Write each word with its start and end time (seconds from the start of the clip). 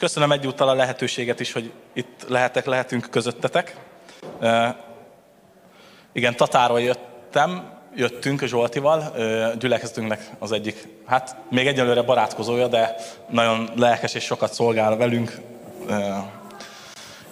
Köszönöm 0.00 0.32
egyúttal 0.32 0.68
a 0.68 0.74
lehetőséget 0.74 1.40
is, 1.40 1.52
hogy 1.52 1.72
itt 1.92 2.24
lehetek, 2.28 2.66
lehetünk 2.66 3.06
közöttetek. 3.10 3.76
Igen, 6.12 6.36
Tatáról 6.36 6.80
jöttem, 6.80 7.72
jöttünk 7.94 8.42
Zsoltival, 8.42 9.14
gyülekezetünknek 9.58 10.30
az 10.38 10.52
egyik, 10.52 10.88
hát 11.06 11.36
még 11.50 11.66
egyelőre 11.66 12.02
barátkozója, 12.02 12.66
de 12.66 12.94
nagyon 13.28 13.70
lelkes 13.76 14.14
és 14.14 14.24
sokat 14.24 14.52
szolgál 14.52 14.96
velünk. 14.96 15.40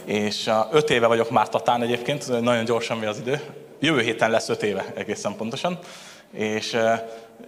És 0.04 0.50
öt 0.72 0.90
éve 0.90 1.06
vagyok 1.06 1.30
már 1.30 1.48
Tatán 1.48 1.82
egyébként, 1.82 2.40
nagyon 2.40 2.64
gyorsan 2.64 2.98
mi 2.98 3.06
az 3.06 3.18
idő. 3.18 3.40
Jövő 3.80 4.00
héten 4.00 4.30
lesz 4.30 4.48
öt 4.48 4.62
éve 4.62 4.84
egészen 4.94 5.36
pontosan. 5.36 5.78
És 6.30 6.76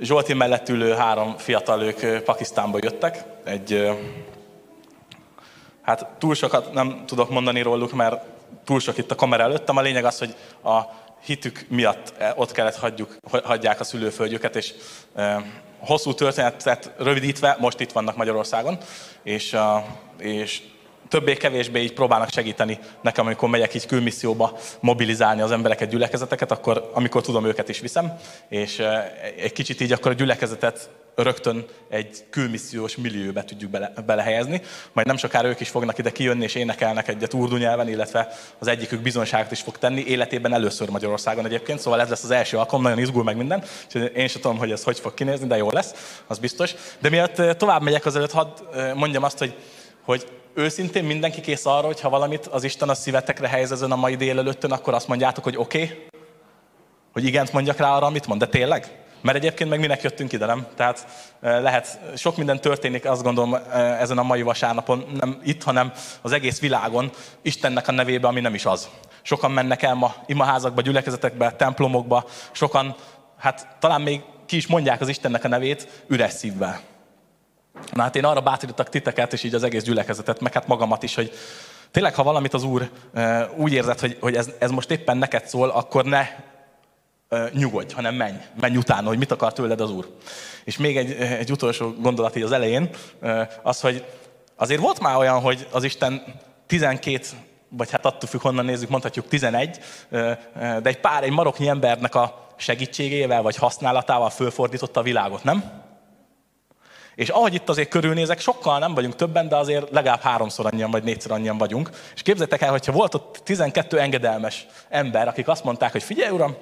Zsolti 0.01 0.35
mellett 0.35 0.69
ülő 0.69 0.95
három 0.95 1.37
fiatal 1.37 1.83
ők 1.83 2.23
Pakisztánba 2.23 2.79
jöttek, 2.81 3.25
egy 3.45 3.91
Hát 5.87 6.07
túl 6.19 6.35
sokat 6.35 6.73
nem 6.73 7.03
tudok 7.07 7.31
mondani 7.31 7.63
róluk, 7.63 7.93
mert 7.93 8.25
túl 8.65 8.81
sok 8.81 8.99
itt 8.99 9.11
a 9.11 9.15
kamera 9.15 9.43
előttem. 9.43 9.77
A 9.77 9.81
lényeg 9.81 10.05
az, 10.05 10.19
hogy 10.19 10.35
a 10.65 10.81
hitük 11.25 11.67
miatt 11.69 12.15
eh, 12.19 12.39
ott 12.39 12.53
kellett 12.53 12.77
hagyjuk, 12.77 13.17
hagyják 13.45 13.81
a 13.81 13.85
szülőföldjüket, 13.85 14.57
és 14.57 14.75
e, 15.15 15.43
hosszú 15.79 16.15
történetet 16.15 16.93
rövidítve 16.99 17.57
most 17.61 17.81
itt 17.81 17.93
vannak 17.93 18.17
Magyarországon, 18.17 18.79
és, 19.23 19.53
a, 19.53 19.85
és 20.19 20.63
többé-kevésbé 21.09 21.83
így 21.83 21.93
próbálnak 21.93 22.31
segíteni 22.31 22.79
nekem, 23.01 23.27
amikor 23.27 23.49
megyek 23.49 23.75
így 23.75 23.87
külmisszióba 23.87 24.59
mobilizálni 24.81 25.41
az 25.41 25.51
embereket, 25.51 25.91
gyülekezeteket, 25.91 26.51
akkor 26.51 26.91
amikor 26.95 27.23
tudom, 27.23 27.45
őket 27.45 27.69
is 27.69 27.81
viszem, 27.81 28.13
és 28.49 28.83
egy 29.37 29.53
kicsit 29.53 29.81
így 29.81 29.93
akkor 29.93 30.11
a 30.11 30.15
gyülekezetet 30.15 30.91
rögtön 31.17 31.65
egy 31.89 32.25
külmissziós 32.31 32.97
millióbe 32.97 33.45
tudjuk 33.45 33.71
bele, 33.71 33.93
belehelyezni. 34.07 34.61
Majd 34.93 35.07
nem 35.07 35.17
sokára 35.17 35.49
ők 35.49 35.61
is 35.61 35.69
fognak 35.69 35.99
ide 35.99 36.11
kijönni, 36.11 36.45
és 36.45 36.55
énekelnek 36.55 37.09
egyet 37.09 37.35
urdu 37.35 37.57
nyelven, 37.57 37.89
illetve 37.89 38.29
az 38.59 38.67
egyikük 38.67 39.01
bizonyságot 39.01 39.51
is 39.51 39.61
fog 39.61 39.79
tenni, 39.79 40.05
életében 40.07 40.53
először 40.53 40.89
Magyarországon 40.89 41.45
egyébként, 41.45 41.79
szóval 41.79 42.01
ez 42.01 42.09
lesz 42.09 42.25
az 42.25 42.31
első 42.31 42.57
alkalom, 42.57 42.83
nagyon 42.83 42.99
izgul 42.99 43.25
meg 43.25 43.37
minden, 43.37 43.63
és 43.89 44.11
én 44.15 44.29
sem 44.29 44.41
tudom, 44.41 44.59
hogy 44.59 44.71
ez 44.71 44.83
hogy 44.83 44.99
fog 44.99 45.15
kinézni, 45.15 45.47
de 45.47 45.57
jó 45.57 45.71
lesz, 45.71 46.21
az 46.27 46.39
biztos. 46.39 46.75
De 46.99 47.09
miatt 47.09 47.59
tovább 47.59 47.83
megyek 47.83 48.07
azelőtt, 48.07 48.33
hadd 48.33 48.49
mondjam 48.95 49.23
azt, 49.23 49.39
hogy, 49.39 49.55
hogy 50.05 50.27
őszintén 50.57 51.05
mindenki 51.05 51.41
kész 51.41 51.67
arra, 51.67 51.87
hogy 51.87 52.01
ha 52.01 52.09
valamit 52.09 52.47
az 52.47 52.65
Isten 52.65 52.89
a 52.89 52.95
szívetekre 52.95 53.49
helyez 53.49 53.73
ezen 53.73 53.93
a 53.93 53.97
mai 53.97 54.17
délelőttön, 54.17 54.73
akkor 54.73 54.95
azt 54.95 55.09
mondjátok, 55.09 55.45
hogy 55.45 55.57
oké? 55.57 55.83
Okay? 55.83 56.07
Hogy 57.13 57.25
igent 57.25 57.53
mondjak 57.53 57.79
rá 57.79 57.91
arra, 57.91 58.07
amit 58.07 58.27
mond, 58.27 58.41
de 58.41 58.47
tényleg? 58.47 59.05
Mert 59.21 59.37
egyébként 59.37 59.71
meg 59.71 59.81
minek 59.81 60.03
jöttünk 60.03 60.33
ide, 60.33 60.47
nem? 60.47 60.67
Tehát 60.77 61.07
lehet, 61.41 62.01
sok 62.15 62.37
minden 62.37 62.61
történik, 62.61 63.05
azt 63.05 63.23
gondolom 63.23 63.55
ezen 63.73 64.19
a 64.19 64.23
mai 64.23 64.43
vasárnapon, 64.43 65.05
nem 65.21 65.41
itt, 65.45 65.63
hanem 65.63 65.93
az 66.23 66.33
egész 66.33 66.61
világon, 66.61 67.11
Istennek 67.43 67.89
a 67.89 67.93
nevébe, 67.93 68.29
ami 68.29 68.41
nem 68.41 68.55
is 68.55 68.65
az. 68.65 68.89
Sokan 69.23 69.51
mennek 69.51 69.83
el 69.83 69.95
ma 69.95 70.15
imaházakba, 70.27 70.81
gyülekezetekbe, 70.81 71.53
templomokba, 71.53 72.25
sokan, 72.53 72.95
hát 73.39 73.69
talán 73.79 74.01
még 74.01 74.23
ki 74.47 74.57
is 74.57 74.67
mondják 74.67 75.01
az 75.01 75.09
Istennek 75.09 75.45
a 75.45 75.49
nevét 75.49 76.05
üres 76.09 76.33
szívvel. 76.33 76.81
Na 77.93 78.03
hát 78.03 78.17
én 78.17 78.25
arra 78.25 78.41
bátorítok 78.41 78.89
titeket, 78.89 79.33
és 79.33 79.43
így 79.43 79.55
az 79.55 79.63
egész 79.63 79.83
gyülekezetet, 79.83 80.41
meg 80.41 80.53
hát 80.53 80.67
magamat 80.67 81.03
is, 81.03 81.15
hogy 81.15 81.33
tényleg, 81.91 82.15
ha 82.15 82.23
valamit 82.23 82.55
az 82.55 82.63
Úr 82.63 82.91
úgy 83.57 83.73
érzed, 83.73 84.01
hogy, 84.01 84.17
hogy 84.21 84.37
ez, 84.37 84.51
ez 84.59 84.71
most 84.71 84.91
éppen 84.91 85.17
neked 85.17 85.47
szól, 85.47 85.69
akkor 85.69 86.05
ne 86.05 86.27
nyugodj, 87.53 87.95
hanem 87.95 88.15
menj. 88.15 88.37
Menj 88.61 88.77
utána, 88.77 89.09
hogy 89.09 89.19
mit 89.19 89.31
akar 89.31 89.53
tőled 89.53 89.81
az 89.81 89.91
Úr. 89.91 90.17
És 90.65 90.77
még 90.77 90.97
egy, 90.97 91.11
egy 91.13 91.51
utolsó 91.51 91.95
gondolat 92.01 92.37
így 92.37 92.43
az 92.43 92.53
elején, 92.53 92.91
az, 93.63 93.81
hogy 93.81 94.05
azért 94.57 94.81
volt 94.81 95.01
már 95.01 95.17
olyan, 95.17 95.41
hogy 95.41 95.67
az 95.71 95.85
Isten 95.85 96.23
12 96.67 97.27
vagy 97.69 97.91
hát 97.91 98.05
attól 98.07 98.29
függ, 98.29 98.41
honnan 98.41 98.65
nézzük, 98.65 98.89
mondhatjuk 98.89 99.29
11, 99.29 99.79
de 100.09 100.81
egy 100.83 101.01
pár, 101.01 101.23
egy 101.23 101.31
maroknyi 101.31 101.69
embernek 101.69 102.15
a 102.15 102.47
segítségével 102.57 103.43
vagy 103.43 103.57
használatával 103.57 104.31
fölfordította 104.31 105.01
a 105.01 105.03
világot, 105.03 105.45
nem? 105.45 105.85
És 107.17 107.29
ahogy 107.29 107.55
itt 107.55 107.69
azért 107.69 107.89
körülnézek, 107.89 108.41
sokkal 108.41 108.79
nem 108.79 108.95
vagyunk 108.95 109.17
többen, 109.17 109.49
de 109.49 109.57
azért 109.57 109.91
legalább 109.91 110.21
háromszor 110.21 110.67
annyian 110.67 110.91
vagy 110.91 111.03
négyszer 111.03 111.31
annyian 111.31 111.59
vagyunk. 111.59 111.91
És 112.15 112.23
képzeljétek 112.23 112.63
el, 112.63 112.71
hogyha 112.71 112.93
volt 112.93 113.15
ott 113.15 113.41
12 113.45 113.99
engedelmes 113.99 114.67
ember, 114.89 115.29
akik 115.29 115.49
azt 115.49 115.65
mondták, 115.65 115.93
hogy 115.93 116.03
figyelj 116.03 116.31
uram, 116.31 116.57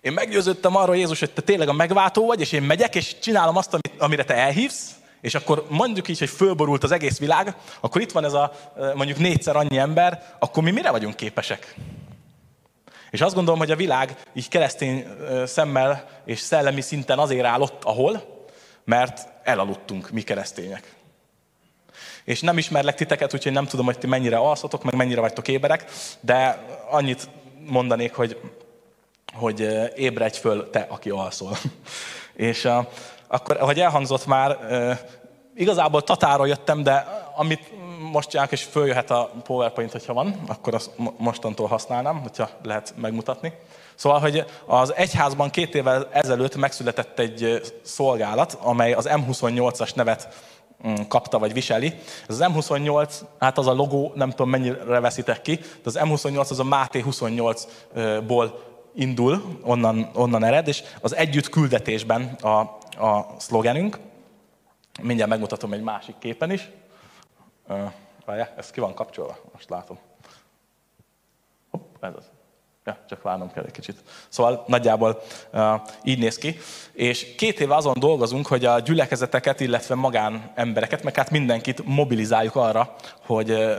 én 0.00 0.12
meggyőződtem 0.12 0.76
arról, 0.76 0.96
Jézus, 0.96 1.18
hogy 1.18 1.30
te 1.30 1.40
tényleg 1.40 1.68
a 1.68 1.72
megváltó 1.72 2.26
vagy, 2.26 2.40
és 2.40 2.52
én 2.52 2.62
megyek, 2.62 2.94
és 2.94 3.18
csinálom 3.18 3.56
azt, 3.56 3.78
amire 3.98 4.24
te 4.24 4.34
elhívsz, 4.34 4.90
és 5.20 5.34
akkor 5.34 5.66
mondjuk 5.68 6.08
így, 6.08 6.18
hogy 6.18 6.28
fölborult 6.28 6.84
az 6.84 6.92
egész 6.92 7.18
világ, 7.18 7.56
akkor 7.80 8.00
itt 8.00 8.12
van 8.12 8.24
ez 8.24 8.32
a 8.32 8.52
mondjuk 8.94 9.18
négyszer 9.18 9.56
annyi 9.56 9.78
ember, 9.78 10.22
akkor 10.38 10.62
mi 10.62 10.70
mire 10.70 10.90
vagyunk 10.90 11.16
képesek? 11.16 11.74
És 13.10 13.20
azt 13.20 13.34
gondolom, 13.34 13.58
hogy 13.58 13.70
a 13.70 13.76
világ 13.76 14.16
így 14.34 14.48
keresztény 14.48 15.06
szemmel 15.46 16.08
és 16.24 16.38
szellemi 16.38 16.80
szinten 16.80 17.18
azért 17.18 17.46
áll 17.46 17.60
ott, 17.60 17.84
ahol, 17.84 18.41
mert 18.84 19.28
elaludtunk 19.42 20.10
mi 20.10 20.22
keresztények. 20.22 20.94
És 22.24 22.40
nem 22.40 22.58
ismerlek 22.58 22.94
titeket, 22.94 23.34
úgyhogy 23.34 23.52
nem 23.52 23.66
tudom, 23.66 23.84
hogy 23.84 23.98
ti 23.98 24.06
mennyire 24.06 24.36
alszotok, 24.36 24.82
meg 24.82 24.94
mennyire 24.94 25.20
vagytok 25.20 25.48
éberek, 25.48 25.90
de 26.20 26.66
annyit 26.90 27.28
mondanék, 27.66 28.14
hogy, 28.14 28.40
hogy 29.32 29.60
ébredj 29.96 30.38
föl 30.38 30.70
te, 30.70 30.86
aki 30.88 31.10
alszol. 31.10 31.56
És 32.34 32.68
akkor, 33.26 33.56
ahogy 33.56 33.80
elhangzott 33.80 34.26
már, 34.26 34.58
igazából 35.54 36.02
Tatára 36.02 36.46
jöttem, 36.46 36.82
de 36.82 36.94
amit 37.36 37.70
most 38.12 38.28
csinálok, 38.28 38.52
és 38.52 38.62
följöhet 38.62 39.10
a 39.10 39.30
PowerPoint, 39.42 39.92
hogyha 39.92 40.12
van, 40.12 40.42
akkor 40.46 40.74
azt 40.74 40.90
mostantól 41.16 41.66
használnám, 41.66 42.20
hogyha 42.20 42.50
lehet 42.62 42.94
megmutatni. 42.96 43.52
Szóval, 43.94 44.20
hogy 44.20 44.44
az 44.66 44.94
egyházban 44.94 45.50
két 45.50 45.74
évvel 45.74 46.08
ezelőtt 46.10 46.56
megszületett 46.56 47.18
egy 47.18 47.60
szolgálat, 47.82 48.58
amely 48.60 48.92
az 48.92 49.08
M28-as 49.10 49.94
nevet 49.94 50.28
mm, 50.88 50.94
kapta 51.08 51.38
vagy 51.38 51.52
viseli. 51.52 51.94
Ez 52.28 52.40
az 52.40 52.52
M28, 52.54 53.14
hát 53.38 53.58
az 53.58 53.66
a 53.66 53.72
logó, 53.72 54.12
nem 54.14 54.30
tudom 54.30 54.50
mennyire 54.50 55.00
veszitek 55.00 55.42
ki, 55.42 55.56
de 55.56 55.64
az 55.84 55.98
M28 56.02 56.50
az 56.50 56.58
a 56.60 56.64
Máté 56.64 57.04
28-ból 57.06 58.50
indul, 58.94 59.58
onnan, 59.62 60.10
onnan 60.14 60.44
ered, 60.44 60.68
és 60.68 60.82
az 61.00 61.14
együtt 61.14 61.48
küldetésben 61.48 62.22
a, 62.40 62.58
a 63.06 63.34
szlogenünk. 63.38 63.98
Mindjárt 65.02 65.30
megmutatom 65.30 65.72
egy 65.72 65.82
másik 65.82 66.18
képen 66.18 66.50
is. 66.50 66.70
Várjál, 68.24 68.54
ez 68.56 68.70
ki 68.70 68.80
van 68.80 68.94
kapcsolva, 68.94 69.38
most 69.52 69.68
látom. 69.68 69.98
Hopp, 71.70 72.04
ez 72.04 72.14
az. 72.16 72.30
Ja, 72.84 72.96
csak 73.08 73.22
várnom 73.22 73.52
kell 73.52 73.64
egy 73.64 73.70
kicsit. 73.70 73.96
Szóval 74.28 74.64
nagyjából 74.66 75.22
uh, 75.52 75.80
így 76.02 76.18
néz 76.18 76.38
ki. 76.38 76.56
És 76.92 77.34
két 77.34 77.60
éve 77.60 77.74
azon 77.74 77.94
dolgozunk, 77.98 78.46
hogy 78.46 78.64
a 78.64 78.80
gyülekezeteket, 78.80 79.60
illetve 79.60 79.94
magán 79.94 80.50
embereket, 80.54 81.02
meg 81.02 81.16
hát 81.16 81.30
mindenkit 81.30 81.84
mobilizáljuk 81.84 82.56
arra, 82.56 82.94
hogy, 83.26 83.50
uh, 83.50 83.72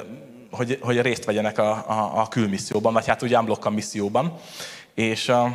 hogy, 0.51 0.79
hogy 0.81 1.01
részt 1.01 1.25
vegyenek 1.25 1.57
a, 1.57 1.71
a, 1.71 2.11
a 2.21 2.27
külmisszióban, 2.27 2.93
vagy 2.93 3.07
hát 3.07 3.21
ugye 3.21 3.37
Amblokka 3.37 3.69
misszióban. 3.69 4.37
És 4.93 5.27
uh, 5.27 5.49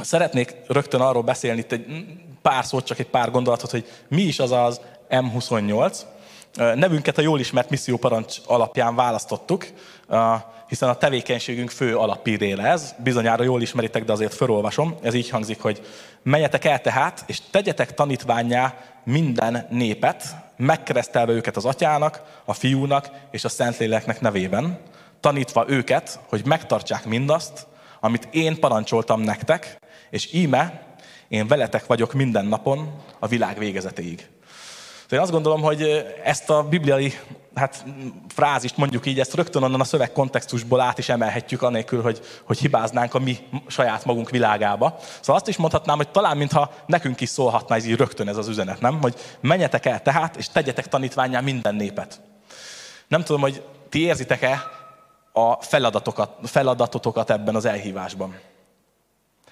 szeretnék 0.00 0.54
rögtön 0.66 1.00
arról 1.00 1.22
beszélni 1.22 1.60
itt 1.60 1.72
egy 1.72 1.86
pár 2.42 2.64
szót, 2.64 2.84
csak 2.84 2.98
egy 2.98 3.10
pár 3.10 3.30
gondolatot, 3.30 3.70
hogy 3.70 3.86
mi 4.08 4.22
is 4.22 4.38
az 4.38 4.50
az 4.50 4.80
M28, 5.10 6.02
Nevünket 6.56 7.18
a 7.18 7.22
jól 7.22 7.40
ismert 7.40 7.70
misszióparancs 7.70 8.36
alapján 8.46 8.94
választottuk, 8.94 9.66
hiszen 10.70 10.88
a 10.88 10.96
tevékenységünk 10.96 11.70
fő 11.70 11.96
alapíréle 11.96 12.64
ez. 12.64 12.94
Bizonyára 12.98 13.42
jól 13.42 13.62
ismeritek, 13.62 14.04
de 14.04 14.12
azért 14.12 14.34
felolvasom. 14.34 14.96
Ez 15.02 15.14
így 15.14 15.30
hangzik, 15.30 15.60
hogy 15.60 15.86
menjetek 16.22 16.64
el 16.64 16.80
tehát, 16.80 17.24
és 17.26 17.40
tegyetek 17.50 17.94
tanítványá 17.94 18.74
minden 19.04 19.66
népet, 19.70 20.24
megkeresztelve 20.56 21.32
őket 21.32 21.56
az 21.56 21.64
atyának, 21.64 22.22
a 22.44 22.52
fiúnak 22.52 23.10
és 23.30 23.44
a 23.44 23.48
szentléleknek 23.48 24.20
nevében, 24.20 24.78
tanítva 25.20 25.64
őket, 25.68 26.20
hogy 26.28 26.42
megtartsák 26.44 27.04
mindazt, 27.04 27.66
amit 28.00 28.28
én 28.30 28.60
parancsoltam 28.60 29.20
nektek, 29.20 29.78
és 30.10 30.32
íme, 30.32 30.82
én 31.28 31.46
veletek 31.46 31.86
vagyok 31.86 32.12
minden 32.12 32.46
napon 32.46 33.02
a 33.18 33.26
világ 33.26 33.58
végezetéig. 33.58 34.28
De 35.08 35.16
én 35.16 35.22
azt 35.22 35.30
gondolom, 35.30 35.60
hogy 35.60 36.04
ezt 36.24 36.50
a 36.50 36.62
bibliai 36.62 37.12
hát, 37.54 37.84
frázist 38.28 38.76
mondjuk 38.76 39.06
így, 39.06 39.20
ezt 39.20 39.34
rögtön 39.34 39.62
onnan 39.62 39.80
a 39.80 39.84
szöveg 39.84 40.12
kontextusból 40.12 40.80
át 40.80 40.98
is 40.98 41.08
emelhetjük, 41.08 41.62
anélkül, 41.62 42.02
hogy, 42.02 42.20
hogy 42.44 42.58
hibáznánk 42.58 43.14
a 43.14 43.18
mi 43.18 43.36
saját 43.66 44.04
magunk 44.04 44.30
világába. 44.30 44.96
Szóval 45.20 45.36
azt 45.36 45.48
is 45.48 45.56
mondhatnám, 45.56 45.96
hogy 45.96 46.08
talán 46.08 46.36
mintha 46.36 46.72
nekünk 46.86 47.20
is 47.20 47.28
szólhatna 47.28 47.74
ez 47.74 47.86
így 47.86 47.96
rögtön 47.96 48.28
ez 48.28 48.36
az 48.36 48.48
üzenet, 48.48 48.80
nem? 48.80 49.00
Hogy 49.00 49.14
menjetek 49.40 49.86
el 49.86 50.02
tehát, 50.02 50.36
és 50.36 50.48
tegyetek 50.48 50.88
tanítványá 50.88 51.40
minden 51.40 51.74
népet. 51.74 52.20
Nem 53.08 53.22
tudom, 53.24 53.40
hogy 53.40 53.62
ti 53.88 54.00
érzitek-e 54.00 54.62
a 55.32 55.62
feladatokat, 55.62 56.30
feladatotokat 56.42 57.30
ebben 57.30 57.54
az 57.54 57.64
elhívásban. 57.64 58.38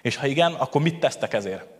És 0.02 0.16
ha 0.16 0.26
igen, 0.26 0.52
akkor 0.52 0.82
mit 0.82 1.00
tesztek 1.00 1.32
ezért? 1.32 1.77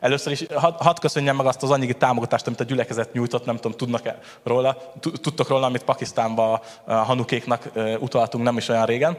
Először 0.00 0.32
is 0.32 0.44
hadd 0.54 0.74
had 0.78 0.98
köszönjem 0.98 1.36
meg 1.36 1.46
azt 1.46 1.62
az 1.62 1.70
anyagi 1.70 1.94
támogatást, 1.94 2.46
amit 2.46 2.60
a 2.60 2.64
gyülekezet 2.64 3.12
nyújtott, 3.12 3.44
nem 3.44 3.56
tudom, 3.56 3.72
tudnak-e 3.72 4.18
róla, 4.42 4.76
tudtok 5.00 5.48
róla, 5.48 5.66
amit 5.66 5.84
Pakisztánba 5.84 6.60
a 6.84 6.94
hanukéknak 6.94 7.70
utaltunk 7.98 8.44
nem 8.44 8.56
is 8.56 8.68
olyan 8.68 8.86
régen. 8.86 9.18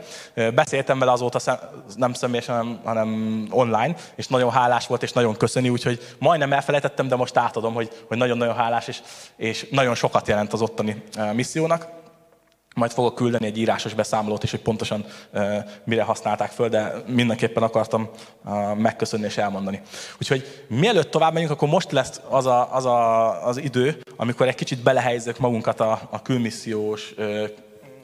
Beszéltem 0.54 1.00
vele 1.00 1.12
azóta 1.12 1.40
nem 1.96 2.14
személyesen, 2.14 2.56
hanem, 2.56 2.80
hanem 2.84 3.48
online, 3.50 3.96
és 4.16 4.28
nagyon 4.28 4.52
hálás 4.52 4.88
volt, 4.88 5.04
és 5.04 5.12
nagyon 5.12 5.38
köszöni, 5.38 5.70
úgyhogy 5.70 6.16
majdnem 6.20 6.54
elfelejtettem, 6.54 7.08
de 7.08 7.16
most 7.16 7.38
átadom, 7.38 7.74
hogy, 7.74 7.90
hogy 8.08 8.18
nagyon-nagyon 8.18 8.56
hálás, 8.56 8.88
és, 8.88 9.02
és 9.36 9.68
nagyon 9.72 9.96
sokat 9.96 10.28
jelent 10.28 10.54
az 10.54 10.62
ottani 10.62 11.04
missziónak 11.34 11.99
majd 12.76 12.92
fogok 12.92 13.16
küldeni 13.16 13.46
egy 13.46 13.58
írásos 13.58 13.94
beszámolót 13.94 14.44
is, 14.44 14.52
hogy 14.52 14.62
pontosan 14.62 15.06
mire 15.84 16.04
használták 16.04 16.52
föl, 16.52 16.70
de 16.70 16.94
mindenképpen 17.08 17.64
akartam 17.64 18.10
megköszönni 18.78 19.26
és 19.26 19.38
elmondani. 19.38 19.82
Úgyhogy 20.20 20.66
mielőtt 20.68 21.12
tovább 21.12 21.34
megyünk, 21.34 21.52
akkor 21.52 21.68
most 21.68 21.92
lesz 21.92 22.22
az 22.30 22.46
a, 22.46 22.76
az, 22.76 22.86
a, 22.86 23.46
az 23.48 23.58
idő, 23.58 24.02
amikor 24.16 24.48
egy 24.48 24.56
kicsit 24.56 24.84
belehelyezek 24.84 25.40
magunkat 25.40 25.80
a, 25.80 26.02
a 26.10 26.22
külmissziós 26.22 27.14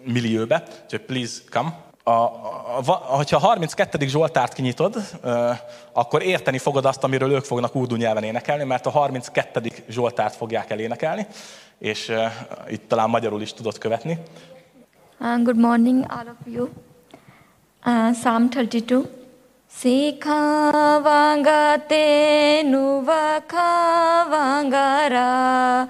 millióbe. 0.04 0.64
Úgyhogy 0.84 1.02
please 1.02 1.42
come 1.50 1.84
a, 2.08 2.12
a, 2.12 2.82
a, 2.86 3.08
ha 3.08 3.24
a 3.30 3.40
32. 3.40 4.08
Zsoltárt 4.08 4.54
kinyitod, 4.54 4.96
ö, 5.22 5.52
akkor 5.94 6.24
érteni 6.24 6.58
fogod 6.58 6.86
azt, 6.86 7.04
amiről 7.04 7.32
ők 7.32 7.44
fognak 7.44 7.76
úrdu 7.76 7.96
nyelven 7.96 8.24
énekelni, 8.24 8.64
mert 8.64 8.86
a 8.86 8.90
32. 8.90 9.62
Zsoltárt 9.88 10.36
fogják 10.36 10.70
elénekelni, 10.70 11.28
és 11.78 12.10
ö, 12.10 12.26
itt 12.70 12.88
talán 12.88 13.10
magyarul 13.10 13.42
is 13.42 13.54
tudod 13.54 13.78
követni. 13.78 14.18
Uh, 15.20 15.44
good 15.44 15.58
morning, 15.58 16.06
all 16.08 16.28
of 16.28 16.54
you. 16.54 16.70
Uh, 17.86 18.12
Psalm 18.12 18.50
32. 18.50 19.10
ਸਿਖਾਵਾਂਗਾ 19.82 21.78
ਤੈਨੂੰ 21.78 23.06
ਵਖਾਵਾਂਗਾ 23.06 25.10
ਰਾ 25.10 25.88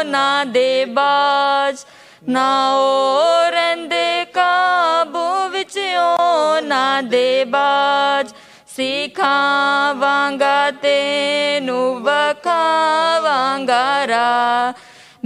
ना 0.06 0.28
दे 0.56 0.72
बाज, 0.98 1.76
ना 2.30 2.48
ओ 2.78 3.50
रंदे 3.56 4.10
काबू 4.38 5.26
विच 5.54 5.78
ना 6.64 6.84
दे 7.14 7.30
बाज। 7.56 8.34
सिखावांगा 8.76 10.58
तेनु, 10.84 11.80
वखावांगा 12.08 13.86
रा, 14.14 14.30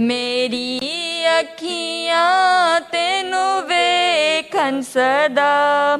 मेरी 0.00 0.87
ਅੱਖੀਆਂ 1.39 2.79
ਤੈਨੂੰ 2.91 3.61
ਵੇਖਣ 3.61 4.81
ਸਦਾ 4.81 5.99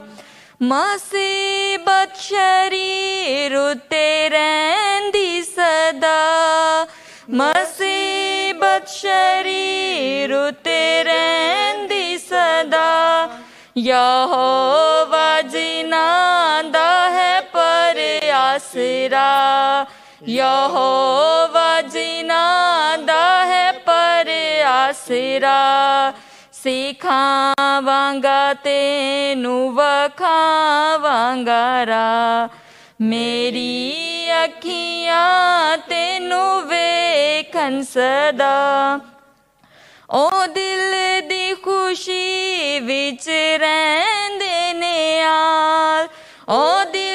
ਮੁਸੀਬਤ 0.62 2.16
ਸ਼ਰੀਰ 2.18 3.56
ਉਤੇ 3.56 4.30
ਰਹਿੰਦੀ 4.30 5.42
ਸਦਾ 5.44 6.18
ਮੁਸੀਬਤ 7.30 8.88
ਸ਼ਰੀਰ 8.88 10.34
ਉਤੇ 10.34 11.04
ਰਹਿੰਦੀ 11.04 12.18
ਸਦਾ 12.18 13.30
ਯਹੋਵਾ 13.78 15.42
ਜਿਨਾ 15.42 16.62
ਦਾ 16.72 17.10
ਹੈ 17.10 17.42
ਪਰ 17.54 18.00
ਆਸਰਾ 18.34 19.28
यहोवा 20.27 21.81
जिनादा 21.81 23.45
है 23.45 23.73
पर 23.73 24.65
आसरा, 24.67 26.15
सिखावांगा 26.53 28.53
तेनु, 28.53 29.71
वखावांगा 29.71 31.83
रा। 31.83 32.49
मेरी 33.01 34.31
अखियाँ 34.31 35.77
तेनु 35.77 36.61
वेखन 36.71 37.83
सदा। 37.83 39.01
ओ 40.11 40.47
दिल 40.47 41.29
दी 41.29 41.55
खुशी 41.55 42.81
विच 42.81 43.27
रहंदे 43.63 44.73
ने 44.73 45.25
ओ 46.49 46.85
दिल 46.85 47.08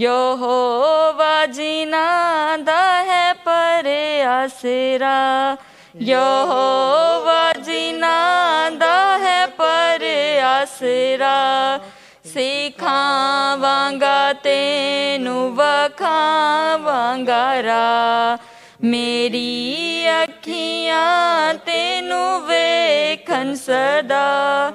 ਯਹੋਵਾ 0.00 1.46
ਜਿਨਾ 1.46 2.56
ਦਾ 2.56 3.04
ਹੈ 3.04 3.32
ਪਰ 3.32 3.88
ਆਸਰਾ 4.24 5.56
ਯਹੋਵਾ 6.00 7.52
ਜਿਨਾ 7.52 8.70
ਦਾ 8.70 9.18
ਹੈ 9.18 9.46
ਪਰ 9.46 10.04
ਆਸਰਾ 10.42 11.80
ਸਿਖਾਵਾਂਗਾ 12.24 14.32
ਤੈਨੂੰ 14.32 15.54
ਵਖਾਵਾਂਗਾ 15.54 17.62
ਰਾ। 17.62 18.38
ਮੇਰੀ 18.84 20.04
ਅੱਖੀਆਂ 20.22 21.54
ਤੈਨੂੰ 21.54 22.46
ਵੇਖਣ 22.46 23.54
ਸਦਾ। 23.54 24.72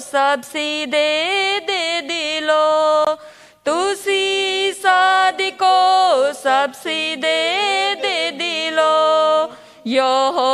सबसी 0.00 0.86
दे 0.86 1.58
दे 1.58 2.00
दिलो। 2.00 3.14
तुसी 3.66 4.72
सादी 4.72 5.50
को 5.50 6.32
सबसी 6.32 7.16
दे 7.16 7.94
दे 7.94 8.30
दिलो। 8.30 9.44
यो 9.86 10.30
हो 10.30 10.50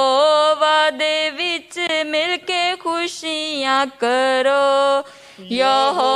वादे 0.60 1.30
विच 1.30 1.78
मिलके 2.06 2.76
खुशियाँ 2.76 3.86
करो। 3.86 4.98
यो 5.42 5.90
हो 5.90 6.12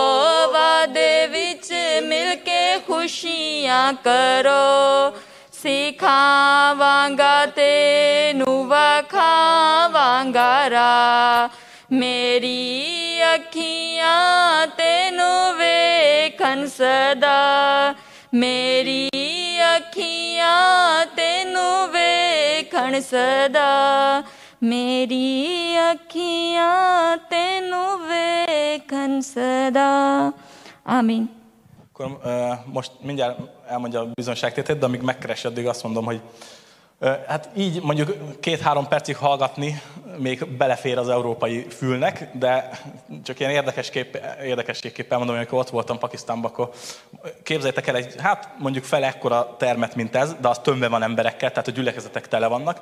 वादे 0.52 1.26
विच 1.26 1.72
मिलके 2.04 2.78
खुशियाँ 2.78 3.94
करो। 3.94 5.10
सिखावांगा 5.52 7.46
तेनु, 7.46 8.64
वखावांगा 8.68 10.66
रा। 10.66 11.50
मेरी 11.92 13.01
ਅੱਖੀਆਂ 13.34 14.66
ਤੈਨੂੰ 14.66 15.56
ਵੇਖਣ 15.56 16.66
ਸਦਾ 16.66 17.94
ਮੇਰੀ 18.34 19.08
ਅੱਖੀਆਂ 19.76 21.06
ਤੈਨੂੰ 21.16 21.90
ਵੇਖਣ 21.92 23.00
ਸਦਾ 23.00 24.22
ਮੇਰੀ 24.62 25.76
ਅੱਖੀਆਂ 25.90 27.16
ਤੈਨੂੰ 27.30 27.98
ਵੇਖਣ 28.08 29.20
ਸਦਾ 29.20 29.90
ਆਮੀਨ 30.86 31.26
Akkor 31.94 32.06
uh, 32.24 32.56
most 32.76 32.92
mindjárt 33.08 33.36
elmondja 33.68 34.00
a 34.00 34.06
bizonságtétét, 34.14 34.78
de 34.78 34.86
amíg 34.86 35.02
megkeresi, 35.02 35.46
addig 35.46 35.66
azt 35.66 35.82
mondom, 35.82 36.04
hogy 36.04 36.20
Hát 37.02 37.48
így 37.56 37.82
mondjuk 37.82 38.40
két-három 38.40 38.88
percig 38.88 39.16
hallgatni 39.16 39.82
még 40.18 40.46
belefér 40.46 40.98
az 40.98 41.08
európai 41.08 41.66
fülnek, 41.70 42.28
de 42.32 42.70
csak 43.24 43.40
ilyen 43.40 43.52
érdekesképp, 43.52 44.14
érdekességképpen 44.42 45.18
mondom, 45.18 45.36
amikor 45.36 45.58
ott 45.58 45.70
voltam 45.70 45.98
Pakisztánban, 45.98 46.50
akkor 46.50 46.70
képzeljétek 47.42 47.86
el 47.86 47.96
egy, 47.96 48.14
hát 48.18 48.48
mondjuk 48.58 48.84
fele 48.84 49.06
ekkora 49.06 49.56
termet, 49.58 49.94
mint 49.94 50.16
ez, 50.16 50.34
de 50.40 50.48
az 50.48 50.58
tömve 50.58 50.88
van 50.88 51.02
emberekkel, 51.02 51.50
tehát 51.50 51.68
a 51.68 51.70
gyülekezetek 51.70 52.28
tele 52.28 52.46
vannak. 52.46 52.80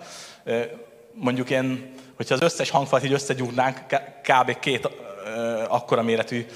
Mondjuk 1.13 1.51
én, 1.51 1.95
hogyha 2.17 2.35
az 2.35 2.43
összes 2.43 2.71
hangfalat 2.71 3.05
így 3.05 3.13
összegyúrnánk, 3.13 3.79
kb. 4.23 4.59
két 4.59 4.89
akkora 5.69 6.03
méretű 6.03 6.47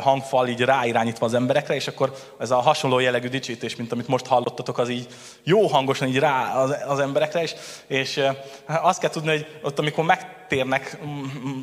hangfal 0.00 0.48
így 0.48 0.60
ráirányítva 0.60 1.26
az 1.26 1.34
emberekre, 1.34 1.74
és 1.74 1.88
akkor 1.88 2.12
ez 2.38 2.50
a 2.50 2.56
hasonló 2.56 2.98
jellegű 2.98 3.28
dicsítés, 3.28 3.76
mint 3.76 3.92
amit 3.92 4.08
most 4.08 4.26
hallottatok, 4.26 4.78
az 4.78 4.88
így 4.88 5.06
jó 5.42 5.66
hangosan 5.66 6.08
így 6.08 6.18
rá 6.18 6.54
az, 6.54 6.76
az 6.86 6.98
emberekre, 6.98 7.42
és, 7.42 7.54
és 7.86 8.20
azt 8.66 9.00
kell 9.00 9.10
tudni, 9.10 9.30
hogy 9.30 9.46
ott 9.62 9.78
amikor 9.78 10.04
megtérnek, 10.46 10.98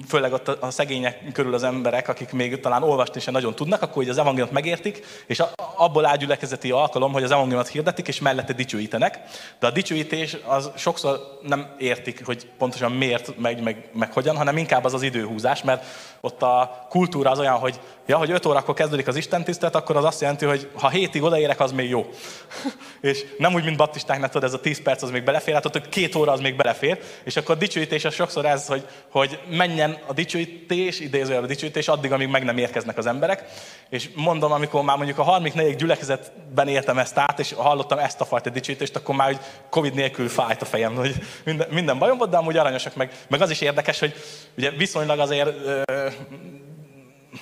főleg 0.07 0.33
ott 0.33 0.47
a 0.47 0.71
szegények 0.71 1.31
körül 1.33 1.53
az 1.53 1.63
emberek, 1.63 2.07
akik 2.07 2.31
még 2.31 2.59
talán 2.59 2.83
olvasni 2.83 3.19
sem 3.19 3.33
nagyon 3.33 3.55
tudnak, 3.55 3.81
akkor 3.81 4.03
így 4.03 4.09
az 4.09 4.17
evangéliumot 4.17 4.53
megértik, 4.53 5.05
és 5.27 5.43
abból 5.75 6.05
áll 6.05 6.17
gyülekezeti 6.17 6.71
alkalom, 6.71 7.11
hogy 7.11 7.23
az 7.23 7.31
evangéliumot 7.31 7.67
hirdetik, 7.67 8.07
és 8.07 8.19
mellette 8.19 8.53
dicsőítenek. 8.53 9.19
De 9.59 9.67
a 9.67 9.71
dicsőítés 9.71 10.37
az 10.45 10.71
sokszor 10.75 11.39
nem 11.41 11.75
értik, 11.77 12.25
hogy 12.25 12.47
pontosan 12.57 12.91
miért 12.91 13.37
megy, 13.37 13.61
meg, 13.61 13.89
meg 13.93 14.13
hogyan, 14.13 14.37
hanem 14.37 14.57
inkább 14.57 14.83
az 14.83 14.93
az 14.93 15.01
időhúzás, 15.01 15.63
mert 15.63 15.85
ott 16.21 16.41
a 16.41 16.85
kultúra 16.89 17.31
az 17.31 17.39
olyan, 17.39 17.55
hogy 17.55 17.79
ja, 18.05 18.17
hogy 18.17 18.31
5 18.31 18.45
órakor 18.45 18.75
kezdődik 18.75 19.07
az 19.07 19.15
Isten 19.15 19.43
tisztelet, 19.43 19.75
akkor 19.75 19.97
az 19.97 20.03
azt 20.03 20.21
jelenti, 20.21 20.45
hogy 20.45 20.69
ha 20.73 20.89
hétig 20.89 21.23
odaérek, 21.23 21.59
az 21.59 21.71
még 21.71 21.89
jó. 21.89 22.09
és 23.01 23.25
nem 23.37 23.53
úgy, 23.53 23.63
mint 23.63 23.77
baptistáknál, 23.77 24.29
tudod, 24.29 24.47
ez 24.47 24.53
a 24.53 24.59
10 24.59 24.81
perc 24.81 25.01
az 25.01 25.09
még 25.09 25.23
belefér, 25.23 25.53
hát 25.53 25.65
ott 25.65 25.89
két 25.89 26.15
óra 26.15 26.31
az 26.31 26.39
még 26.39 26.55
belefér, 26.55 26.99
és 27.23 27.35
akkor 27.35 27.57
dicsőítés 27.57 28.05
az 28.05 28.13
sokszor 28.13 28.45
ez, 28.45 28.67
hogy, 28.73 28.87
hogy 29.09 29.39
menjen 29.49 29.97
a 30.07 30.13
dicsőítés, 30.13 30.99
idézőjelben 30.99 31.49
a 31.49 31.53
dicsőítés, 31.53 31.87
addig, 31.87 32.11
amíg 32.11 32.27
meg 32.27 32.43
nem 32.43 32.57
érkeznek 32.57 32.97
az 32.97 33.05
emberek. 33.05 33.43
És 33.89 34.09
mondom, 34.15 34.51
amikor 34.51 34.83
már 34.83 34.97
mondjuk 34.97 35.17
a 35.17 35.23
34. 35.23 35.75
gyülekezetben 35.75 36.67
éltem 36.67 36.97
ezt 36.97 37.17
át, 37.17 37.39
és 37.39 37.53
hallottam 37.53 37.99
ezt 37.99 38.21
a 38.21 38.25
fajta 38.25 38.49
dicsőítést, 38.49 38.95
akkor 38.95 39.15
már 39.15 39.27
hogy 39.27 39.39
Covid 39.69 39.93
nélkül 39.93 40.29
fájt 40.29 40.61
a 40.61 40.65
fejem, 40.65 40.95
hogy 40.95 41.15
minden, 41.43 41.67
minden 41.69 41.97
bajom 41.97 42.17
volt, 42.17 42.29
de 42.29 42.37
amúgy 42.37 42.57
aranyosak 42.57 42.95
meg. 42.95 43.11
Meg 43.27 43.41
az 43.41 43.49
is 43.49 43.61
érdekes, 43.61 43.99
hogy 43.99 44.13
ugye 44.57 44.71
viszonylag 44.71 45.19
azért 45.19 45.51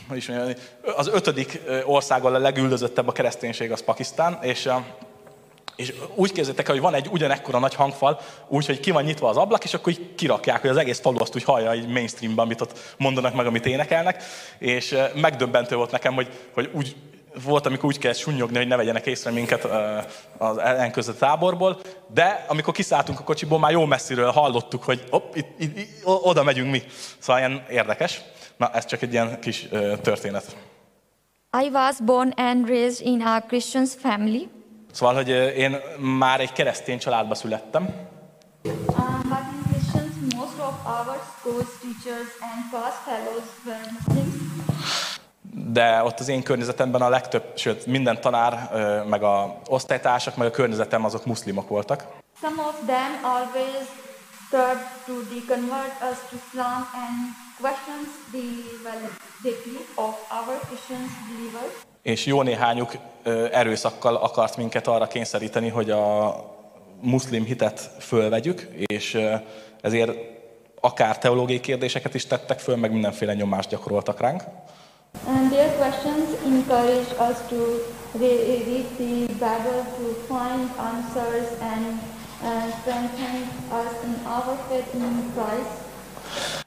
hogy 0.07 0.17
is 0.17 0.27
mondjam, 0.27 0.53
az 0.95 1.07
ötödik 1.07 1.61
országgal 1.85 2.35
a 2.35 2.39
legüldözöttebb 2.39 3.07
a 3.07 3.11
kereszténység 3.11 3.71
az 3.71 3.83
Pakisztán, 3.83 4.39
és 4.41 4.69
és 5.81 5.93
úgy 6.15 6.31
képzeljétek 6.31 6.67
el, 6.67 6.73
hogy 6.73 6.83
van 6.83 6.93
egy 6.93 7.07
ugyanekkora 7.11 7.59
nagy 7.59 7.75
hangfal, 7.75 8.19
úgy, 8.47 8.65
hogy 8.65 8.79
ki 8.79 8.91
van 8.91 9.03
nyitva 9.03 9.29
az 9.29 9.37
ablak, 9.37 9.63
és 9.63 9.73
akkor 9.73 9.91
így 9.91 10.15
kirakják, 10.15 10.61
hogy 10.61 10.69
az 10.69 10.77
egész 10.77 10.99
falu 10.99 11.19
azt 11.19 11.35
úgy 11.35 11.43
hallja 11.43 11.71
egy 11.71 11.87
mainstreamban, 11.87 12.45
amit 12.45 12.61
ott 12.61 12.95
mondanak 12.97 13.35
meg, 13.35 13.45
amit 13.45 13.65
énekelnek. 13.65 14.23
És 14.59 14.95
megdöbbentő 15.15 15.75
volt 15.75 15.91
nekem, 15.91 16.13
hogy, 16.13 16.27
hogy 16.53 16.69
úgy, 16.73 16.95
volt, 17.43 17.65
amikor 17.65 17.85
úgy 17.85 17.97
kellett 17.97 18.17
sunyogni, 18.17 18.57
hogy 18.57 18.67
ne 18.67 18.75
vegyenek 18.75 19.05
észre 19.05 19.31
minket 19.31 19.67
az 20.37 20.57
ellenközött 20.57 21.19
táborból, 21.19 21.79
de 22.13 22.45
amikor 22.47 22.73
kiszálltunk 22.73 23.19
a 23.19 23.23
kocsiból, 23.23 23.59
már 23.59 23.71
jó 23.71 23.85
messziről 23.85 24.31
hallottuk, 24.31 24.83
hogy 24.83 25.03
op, 25.09 25.35
itt, 25.35 25.59
itt, 25.59 25.77
itt, 25.77 25.89
oda 26.03 26.43
megyünk 26.43 26.71
mi. 26.71 26.81
Szóval 27.19 27.41
ilyen 27.41 27.65
érdekes. 27.69 28.21
Na, 28.57 28.71
ez 28.73 28.85
csak 28.85 29.01
egy 29.01 29.11
ilyen 29.11 29.39
kis 29.39 29.67
történet. 30.01 30.55
I 31.63 31.69
was 31.69 31.99
born 31.99 32.33
and 32.37 32.67
raised 32.67 33.05
in 33.05 33.21
a 33.21 33.41
Christian 33.41 33.85
family. 33.85 34.49
Szóval, 34.91 35.15
hogy 35.15 35.29
én 35.57 35.77
már 35.99 36.39
egy 36.39 36.51
keresztény 36.51 36.99
családba 36.99 37.35
születtem. 37.35 37.85
But 38.61 38.73
in 38.73 39.63
Christians, 39.69 40.35
most 40.35 40.59
of 40.59 40.73
our 40.85 41.19
schools, 41.39 41.67
teachers 41.81 42.29
and 42.41 42.69
class 42.71 42.95
fellows 43.05 43.47
were 43.65 43.79
Muslims. 43.91 44.33
De 45.73 46.03
ott 46.03 46.19
az 46.19 46.27
én 46.27 46.43
környezetemben 46.43 47.01
a 47.01 47.09
legtöbb, 47.09 47.43
sőt 47.55 47.85
minden 47.85 48.21
tanár, 48.21 48.69
meg 49.05 49.23
a 49.23 49.61
osztálytársak, 49.67 50.35
meg 50.35 50.47
a 50.47 50.51
környezetem 50.51 51.05
azok 51.05 51.25
muszlimok 51.25 51.69
voltak. 51.69 52.05
Some 52.41 52.61
of 52.61 52.75
them 52.85 53.19
always 53.23 53.87
tried 54.49 54.77
to 55.05 55.13
deconvert 55.33 56.01
us 56.11 56.17
to 56.29 56.35
Islam 56.35 56.87
and 56.93 57.19
questions 57.61 58.07
the 58.31 58.45
validity 58.83 59.77
of 59.95 60.13
our 60.37 60.59
Christian 60.67 61.03
believers 61.27 61.89
és 62.01 62.25
jó 62.25 62.41
néhányuk 62.41 62.91
erőszakkal 63.51 64.15
akart 64.15 64.57
minket 64.57 64.87
arra 64.87 65.07
kényszeríteni, 65.07 65.69
hogy 65.69 65.89
a 65.89 66.35
muszlim 67.01 67.43
hitet 67.43 67.89
fölvegyük, 67.99 68.67
és 68.85 69.17
ezért 69.81 70.11
akár 70.81 71.17
teológiai 71.17 71.59
kérdéseket 71.59 72.13
is 72.13 72.25
tettek 72.25 72.59
föl, 72.59 72.75
meg 72.75 72.91
mindenféle 72.91 73.33
nyomást 73.33 73.69
gyakoroltak 73.69 74.19
ránk. 74.19 74.43
And 75.27 75.51
their 75.51 75.75
questions 75.75 76.29
encourage 76.45 77.11
us 77.29 77.37
to 77.49 77.59
read 78.17 78.85
the 78.97 79.25
Bible 79.27 79.83
to 79.97 80.05
find 80.27 80.69
answers 80.77 81.47
and 81.59 81.99
uh, 82.41 82.71
strengthen 82.79 83.35
us 83.71 84.03
in 84.03 84.25
our 84.25 84.57
faith 84.69 84.93
in 84.93 85.31
Christ 85.33 85.90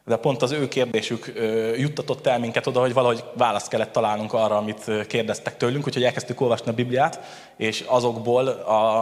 de 0.04 0.16
pont 0.16 0.42
az 0.42 0.50
ő 0.50 0.68
kérdésük 0.68 1.32
juttatott 1.76 2.26
el 2.26 2.38
minket 2.38 2.66
oda, 2.66 2.80
hogy 2.80 2.92
valahogy 2.92 3.24
választ 3.36 3.68
kellett 3.68 3.92
találnunk 3.92 4.32
arra, 4.32 4.56
amit 4.56 5.06
kérdeztek 5.06 5.56
tőlünk, 5.56 5.86
úgyhogy 5.86 6.04
elkezdtük 6.04 6.40
olvasni 6.40 6.70
a 6.70 6.74
Bibliát, 6.74 7.20
és 7.56 7.84
azokból 7.86 8.48
a, 8.48 9.00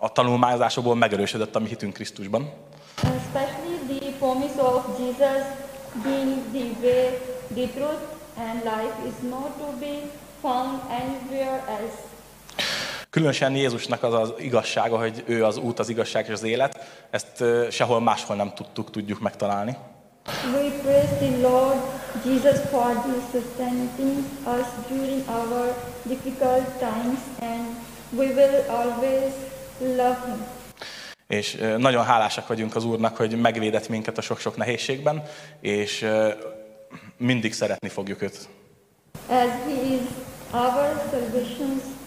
a 0.00 0.12
tanulmányozásokból 0.12 0.94
megerősödött 0.94 1.56
a 1.56 1.58
mi 1.58 1.68
hitünk 1.68 1.92
Krisztusban. 1.92 2.52
Especially 2.96 3.98
the 3.98 4.10
promise 4.18 4.62
of 4.62 4.98
Jesus 4.98 5.42
being 6.02 6.42
the 6.52 6.66
way, 6.82 7.18
the 7.54 7.66
truth 7.74 8.02
and 8.36 8.62
life 8.64 8.96
is 9.06 9.30
not 9.30 9.56
to 9.58 9.72
be 9.78 10.10
found 10.40 10.80
anywhere 10.90 11.62
else. 11.68 12.07
Különösen 13.10 13.54
Jézusnak 13.54 14.02
az 14.02 14.14
az 14.14 14.32
igazsága, 14.38 14.98
hogy 14.98 15.24
ő 15.26 15.44
az 15.44 15.56
út, 15.56 15.78
az 15.78 15.88
igazság 15.88 16.26
és 16.26 16.32
az 16.32 16.42
élet, 16.42 16.78
ezt 17.10 17.44
sehol 17.70 18.00
máshol 18.00 18.36
nem 18.36 18.52
tudtuk, 18.54 18.90
tudjuk 18.90 19.20
megtalálni. 19.20 19.76
We 20.52 20.70
praise 20.82 21.16
the 21.16 21.48
Lord 21.48 21.78
Jesus 22.24 22.58
for 22.70 22.92
sustaining 23.32 24.24
us 24.44 24.66
during 24.88 25.28
our 25.28 25.74
difficult 26.02 26.66
times 26.78 27.18
and 27.40 27.66
we 28.10 28.26
will 28.26 28.64
always 28.70 29.32
love 29.78 30.18
Him. 30.26 30.46
És 31.26 31.58
nagyon 31.78 32.04
hálásak 32.04 32.46
vagyunk 32.46 32.76
az 32.76 32.84
Úrnak, 32.84 33.16
hogy 33.16 33.40
megvédett 33.40 33.88
minket 33.88 34.18
a 34.18 34.22
sok-sok 34.22 34.56
nehézségben, 34.56 35.22
és 35.60 36.06
mindig 37.16 37.52
szeretni 37.52 37.88
fogjuk 37.88 38.22
őt. 38.22 38.48
As 39.28 39.50
He 39.64 39.72
is 39.72 40.00
our 40.52 41.02
salvation. 41.10 41.97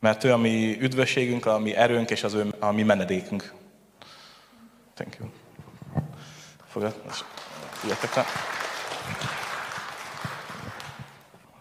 Mert 0.00 0.24
ő 0.24 0.32
a 0.32 0.36
mi 0.36 0.76
üdvösségünk, 0.80 1.46
a 1.46 1.58
mi 1.58 1.74
erőnk 1.74 2.10
és 2.10 2.24
az 2.24 2.34
ő 2.34 2.54
a 2.58 2.70
mi 2.72 2.82
menedékünk. 2.82 3.52
Thank 4.94 5.16
you. 5.18 5.28
Fogad, 6.68 6.94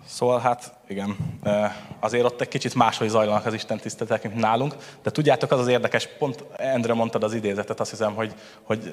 Szóval 0.05 0.39
hát 0.39 0.78
igen, 0.89 1.15
azért 2.00 2.24
ott 2.25 2.41
egy 2.41 2.48
kicsit 2.48 2.75
máshogy 2.75 3.10
zajlanak 3.10 3.46
az 3.46 3.53
Isten 3.53 3.77
tiszteletek, 3.77 4.24
mint 4.24 4.41
nálunk, 4.41 4.75
de 5.03 5.12
tudjátok, 5.12 5.51
az 5.51 5.60
az 5.60 5.67
érdekes, 5.67 6.08
pont 6.17 6.43
Endre 6.58 6.93
mondtad 6.93 7.24
az 7.24 7.34
idézetet, 7.34 7.79
azt 7.79 7.89
hiszem, 7.89 8.13
hogy, 8.13 8.34
hogy 8.63 8.91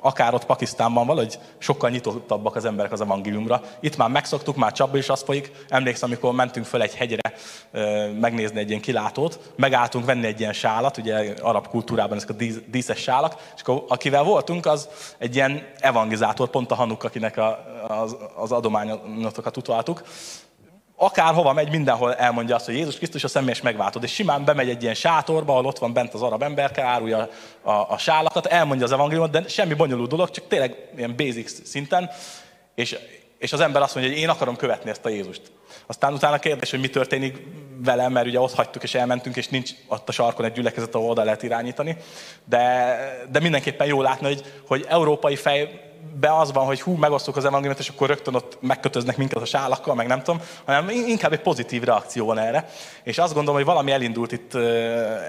akár 0.00 0.34
ott 0.34 0.46
Pakisztánban 0.46 1.06
valahogy 1.06 1.38
sokkal 1.58 1.90
nyitottabbak 1.90 2.56
az 2.56 2.64
emberek 2.64 2.92
az 2.92 3.00
evangéliumra. 3.00 3.60
Itt 3.80 3.96
már 3.96 4.08
megszoktuk, 4.08 4.56
már 4.56 4.72
csapba 4.72 4.96
is 4.96 5.08
az 5.08 5.22
folyik. 5.22 5.50
Emlékszem, 5.68 6.08
amikor 6.08 6.32
mentünk 6.32 6.66
föl 6.66 6.82
egy 6.82 6.94
hegyre 6.94 7.32
megnézni 8.20 8.58
egy 8.58 8.68
ilyen 8.68 8.80
kilátót, 8.80 9.52
megálltunk 9.56 10.04
venni 10.04 10.26
egy 10.26 10.40
ilyen 10.40 10.52
sálat, 10.52 10.96
ugye 10.96 11.34
arab 11.40 11.68
kultúrában 11.68 12.16
ezek 12.16 12.30
a 12.30 12.60
díszes 12.66 12.98
sálak, 12.98 13.52
és 13.54 13.60
akkor 13.60 13.84
akivel 13.88 14.22
voltunk, 14.22 14.66
az 14.66 14.88
egy 15.18 15.34
ilyen 15.34 15.66
evangelizátor, 15.78 16.48
pont 16.48 16.70
a 16.70 16.74
Hanuk, 16.74 17.04
akinek 17.04 17.36
a, 17.36 17.64
az, 17.88 18.16
az 18.34 18.52
adományotokat 18.52 19.56
utaltuk, 19.56 20.02
akárhova 20.96 21.52
megy, 21.52 21.70
mindenhol 21.70 22.14
elmondja 22.14 22.54
azt, 22.54 22.64
hogy 22.64 22.74
Jézus 22.74 22.96
Krisztus 22.96 23.24
a 23.24 23.28
személyes 23.28 23.60
megváltod. 23.60 24.02
És 24.02 24.12
simán 24.12 24.44
bemegy 24.44 24.68
egy 24.68 24.82
ilyen 24.82 24.94
sátorba, 24.94 25.52
ahol 25.52 25.66
ott 25.66 25.78
van 25.78 25.92
bent 25.92 26.14
az 26.14 26.22
arab 26.22 26.42
emberke, 26.42 26.82
árulja 26.82 27.28
a, 27.62 27.70
a, 27.70 27.86
a 27.90 27.98
sálakat, 27.98 28.46
elmondja 28.46 28.86
az 28.86 28.92
evangéliumot, 28.92 29.30
de 29.30 29.48
semmi 29.48 29.74
bonyolult 29.74 30.10
dolog, 30.10 30.30
csak 30.30 30.46
tényleg 30.48 30.76
ilyen 30.96 31.16
basic 31.16 31.68
szinten. 31.68 32.10
És, 32.74 32.96
és 33.38 33.52
az 33.52 33.60
ember 33.60 33.82
azt 33.82 33.94
mondja, 33.94 34.12
hogy 34.12 34.22
én 34.22 34.28
akarom 34.28 34.56
követni 34.56 34.90
ezt 34.90 35.04
a 35.04 35.08
Jézust. 35.08 35.42
Aztán 35.86 36.12
utána 36.12 36.38
kérdés, 36.38 36.70
hogy 36.70 36.80
mi 36.80 36.88
történik 36.88 37.42
velem, 37.84 38.12
mert 38.12 38.26
ugye 38.26 38.40
ott 38.40 38.54
hagytuk 38.54 38.82
és 38.82 38.94
elmentünk, 38.94 39.36
és 39.36 39.48
nincs 39.48 39.70
ott 39.88 40.08
a 40.08 40.12
sarkon 40.12 40.44
egy 40.44 40.52
gyülekezet, 40.52 40.94
ahol 40.94 41.10
oda 41.10 41.24
lehet 41.24 41.42
irányítani. 41.42 41.96
De, 42.44 43.26
de 43.30 43.40
mindenképpen 43.40 43.86
jó 43.86 44.02
látni, 44.02 44.26
hogy, 44.26 44.42
hogy 44.66 44.84
európai 44.88 45.36
fej 45.36 45.92
be 46.20 46.36
az 46.36 46.52
van, 46.52 46.66
hogy 46.66 46.80
hú, 46.80 46.94
megosztjuk 46.94 47.36
az 47.36 47.44
evangéliumot, 47.44 47.80
és 47.80 47.88
akkor 47.88 48.08
rögtön 48.08 48.34
ott 48.34 48.58
megkötöznek 48.60 49.16
minket 49.16 49.42
a 49.42 49.44
sálakkal, 49.44 49.94
meg 49.94 50.06
nem 50.06 50.22
tudom, 50.22 50.40
hanem 50.64 50.88
inkább 50.88 51.32
egy 51.32 51.40
pozitív 51.40 51.82
reakció 51.82 52.26
van 52.26 52.38
erre. 52.38 52.68
És 53.02 53.18
azt 53.18 53.34
gondolom, 53.34 53.56
hogy 53.56 53.68
valami 53.68 53.90
elindult 53.90 54.32
itt 54.32 54.54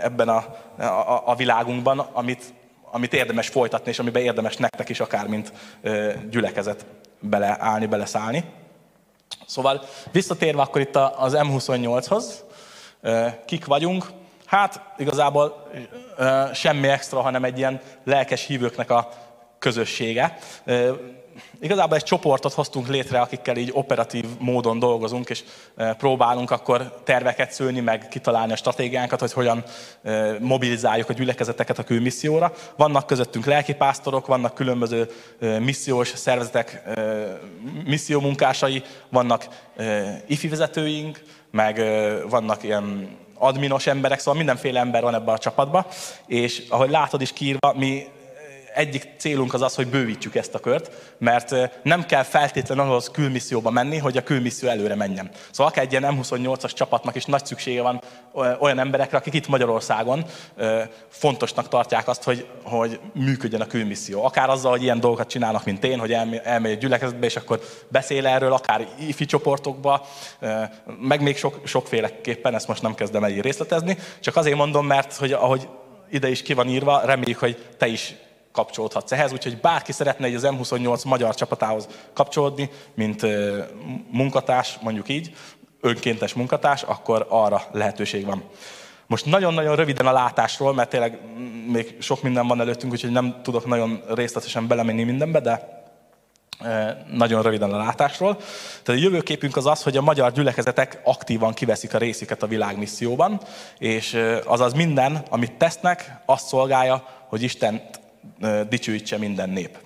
ebben 0.01 0.29
a, 0.29 0.45
a, 0.83 1.23
a 1.25 1.35
világunkban, 1.35 1.99
amit, 1.99 2.53
amit 2.91 3.13
érdemes 3.13 3.47
folytatni, 3.47 3.91
és 3.91 3.99
amiben 3.99 4.21
érdemes 4.21 4.57
nektek 4.57 4.89
is 4.89 4.99
akár, 4.99 5.27
mint 5.27 5.53
gyülekezet 6.29 6.85
beleállni, 7.19 7.85
beleszállni. 7.85 8.43
Szóval 9.45 9.81
visszatérve 10.11 10.61
akkor 10.61 10.81
itt 10.81 10.95
az 10.95 11.37
M28-hoz, 11.37 12.43
kik 13.45 13.65
vagyunk, 13.65 14.05
hát 14.45 14.81
igazából 14.97 15.71
semmi 16.53 16.87
extra, 16.87 17.21
hanem 17.21 17.43
egy 17.43 17.57
ilyen 17.57 17.81
lelkes 18.03 18.45
hívőknek 18.45 18.89
a 18.89 19.09
közössége. 19.65 20.37
Igazából 21.59 21.97
egy 21.97 22.03
csoportot 22.03 22.53
hoztunk 22.53 22.87
létre, 22.87 23.19
akikkel 23.19 23.57
így 23.57 23.69
operatív 23.73 24.25
módon 24.39 24.79
dolgozunk, 24.79 25.29
és 25.29 25.43
próbálunk 25.97 26.51
akkor 26.51 27.01
terveket 27.03 27.51
szülni, 27.51 27.79
meg 27.79 28.07
kitalálni 28.07 28.51
a 28.51 28.55
stratégiánkat, 28.55 29.19
hogy 29.19 29.33
hogyan 29.33 29.63
mobilizáljuk 30.39 31.09
a 31.09 31.13
gyülekezeteket 31.13 31.79
a 31.79 31.83
külmisszióra. 31.83 32.53
Vannak 32.75 33.07
közöttünk 33.07 33.45
lelkipásztorok, 33.45 34.27
vannak 34.27 34.53
különböző 34.53 35.11
missziós 35.59 36.07
szervezetek 36.15 36.83
missziómunkásai, 37.85 38.83
vannak 39.09 39.47
ifi 40.27 40.47
vezetőink, 40.47 41.21
meg 41.51 41.81
vannak 42.29 42.63
ilyen 42.63 43.17
adminos 43.37 43.87
emberek, 43.87 44.19
szóval 44.19 44.35
mindenféle 44.35 44.79
ember 44.79 45.01
van 45.01 45.15
ebben 45.15 45.35
a 45.35 45.37
csapatban, 45.37 45.85
és 46.27 46.63
ahogy 46.69 46.89
látod 46.89 47.21
is 47.21 47.33
kiírva, 47.33 47.73
mi 47.73 48.07
egyik 48.75 49.09
célunk 49.17 49.53
az 49.53 49.61
az, 49.61 49.75
hogy 49.75 49.87
bővítsük 49.87 50.35
ezt 50.35 50.55
a 50.55 50.59
kört, 50.59 50.91
mert 51.17 51.55
nem 51.83 52.05
kell 52.05 52.23
feltétlenül 52.23 52.83
ahhoz 52.83 53.09
külmisszióba 53.11 53.69
menni, 53.69 53.97
hogy 53.97 54.17
a 54.17 54.23
külmisszió 54.23 54.69
előre 54.69 54.95
menjen. 54.95 55.29
Szóval 55.51 55.71
akár 55.71 55.83
egy 55.83 55.91
ilyen 55.91 56.17
M28-as 56.21 56.73
csapatnak 56.73 57.15
is 57.15 57.25
nagy 57.25 57.45
szüksége 57.45 57.81
van 57.81 58.01
olyan 58.59 58.79
emberekre, 58.79 59.17
akik 59.17 59.33
itt 59.33 59.47
Magyarországon 59.47 60.25
fontosnak 61.07 61.67
tartják 61.67 62.07
azt, 62.07 62.23
hogy, 62.23 62.47
hogy 62.63 62.99
működjön 63.13 63.61
a 63.61 63.67
külmisszió. 63.67 64.25
Akár 64.25 64.49
azzal, 64.49 64.71
hogy 64.71 64.83
ilyen 64.83 64.99
dolgokat 64.99 65.29
csinálnak, 65.29 65.65
mint 65.65 65.83
én, 65.83 65.99
hogy 65.99 66.11
elmegy 66.43 66.71
egy 66.71 66.77
gyülekezetbe, 66.77 67.25
és 67.25 67.35
akkor 67.35 67.59
beszél 67.87 68.27
erről, 68.27 68.53
akár 68.53 68.87
ifi 69.07 69.25
csoportokba, 69.25 70.07
meg 71.01 71.21
még 71.21 71.37
sok, 71.37 71.61
sokféleképpen, 71.63 72.55
ezt 72.55 72.67
most 72.67 72.81
nem 72.81 72.95
kezdem 72.95 73.23
el 73.23 73.31
részletezni, 73.31 73.97
csak 74.19 74.35
azért 74.35 74.57
mondom, 74.57 74.85
mert 74.85 75.15
hogy 75.15 75.31
ahogy 75.31 75.67
ide 76.09 76.29
is 76.29 76.41
ki 76.41 76.53
van 76.53 76.67
írva, 76.67 77.01
reméljük, 77.05 77.39
hogy 77.39 77.65
te 77.77 77.87
is 77.87 78.15
kapcsolódhatsz 78.55 79.11
ehhez, 79.11 79.31
úgyhogy 79.31 79.57
bárki 79.57 79.91
szeretne 79.91 80.25
egy 80.25 80.35
az 80.35 80.47
M28 80.47 81.05
magyar 81.05 81.35
csapatához 81.35 81.87
kapcsolódni, 82.13 82.69
mint 82.93 83.25
munkatárs, 84.11 84.77
mondjuk 84.81 85.09
így, 85.09 85.33
önkéntes 85.81 86.33
munkatárs, 86.33 86.83
akkor 86.83 87.25
arra 87.29 87.61
lehetőség 87.71 88.25
van. 88.25 88.43
Most 89.07 89.25
nagyon-nagyon 89.25 89.75
röviden 89.75 90.07
a 90.07 90.11
látásról, 90.11 90.73
mert 90.73 90.89
tényleg 90.89 91.19
még 91.71 91.95
sok 91.99 92.21
minden 92.21 92.47
van 92.47 92.61
előttünk, 92.61 92.93
úgyhogy 92.93 93.11
nem 93.11 93.39
tudok 93.43 93.65
nagyon 93.65 94.01
részletesen 94.07 94.67
belemenni 94.67 95.03
mindenbe, 95.03 95.39
de 95.39 95.83
nagyon 97.11 97.41
röviden 97.41 97.73
a 97.73 97.77
látásról. 97.77 98.35
Tehát 98.83 99.01
a 99.01 99.03
jövőképünk 99.03 99.55
az 99.55 99.65
az, 99.65 99.83
hogy 99.83 99.97
a 99.97 100.01
magyar 100.01 100.31
gyülekezetek 100.31 101.01
aktívan 101.03 101.53
kiveszik 101.53 101.93
a 101.93 101.97
részüket 101.97 102.43
a 102.43 102.47
világmisszióban, 102.47 103.41
és 103.77 104.17
azaz 104.45 104.73
minden, 104.73 105.23
amit 105.29 105.53
tesznek, 105.53 106.21
azt 106.25 106.47
szolgálja, 106.47 107.07
hogy 107.27 107.43
Isten 107.43 107.81
dicsőítse 108.69 109.17
minden 109.17 109.49
nép. 109.49 109.77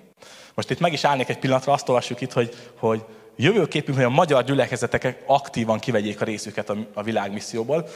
Most 0.53 0.69
itt 0.69 0.79
meg 0.79 0.93
is 0.93 1.03
állnék 1.03 1.29
egy 1.29 1.39
pillanatra, 1.39 1.73
azt 1.73 1.89
olvassuk 1.89 2.21
itt, 2.21 2.33
hogy, 2.33 2.55
hogy 2.79 3.03
jövőképünk, 3.35 3.97
hogy 3.97 4.05
a 4.05 4.09
magyar 4.09 4.43
gyülekezetek 4.43 5.23
aktívan 5.25 5.79
kivegyék 5.79 6.21
a 6.21 6.25
részüket 6.25 6.69
a, 6.69 6.77
a 6.93 7.03
világmisszióból. 7.03 7.87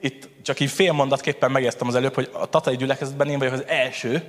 Itt 0.00 0.28
csak 0.42 0.60
így 0.60 0.70
fél 0.70 0.92
mondatképpen 0.92 1.50
megértem 1.50 1.88
az 1.88 1.94
előbb, 1.94 2.14
hogy 2.14 2.30
a 2.32 2.46
tatai 2.46 2.76
gyülekezetben 2.76 3.28
én 3.28 3.38
vagyok 3.38 3.54
az 3.54 3.64
első, 3.66 4.22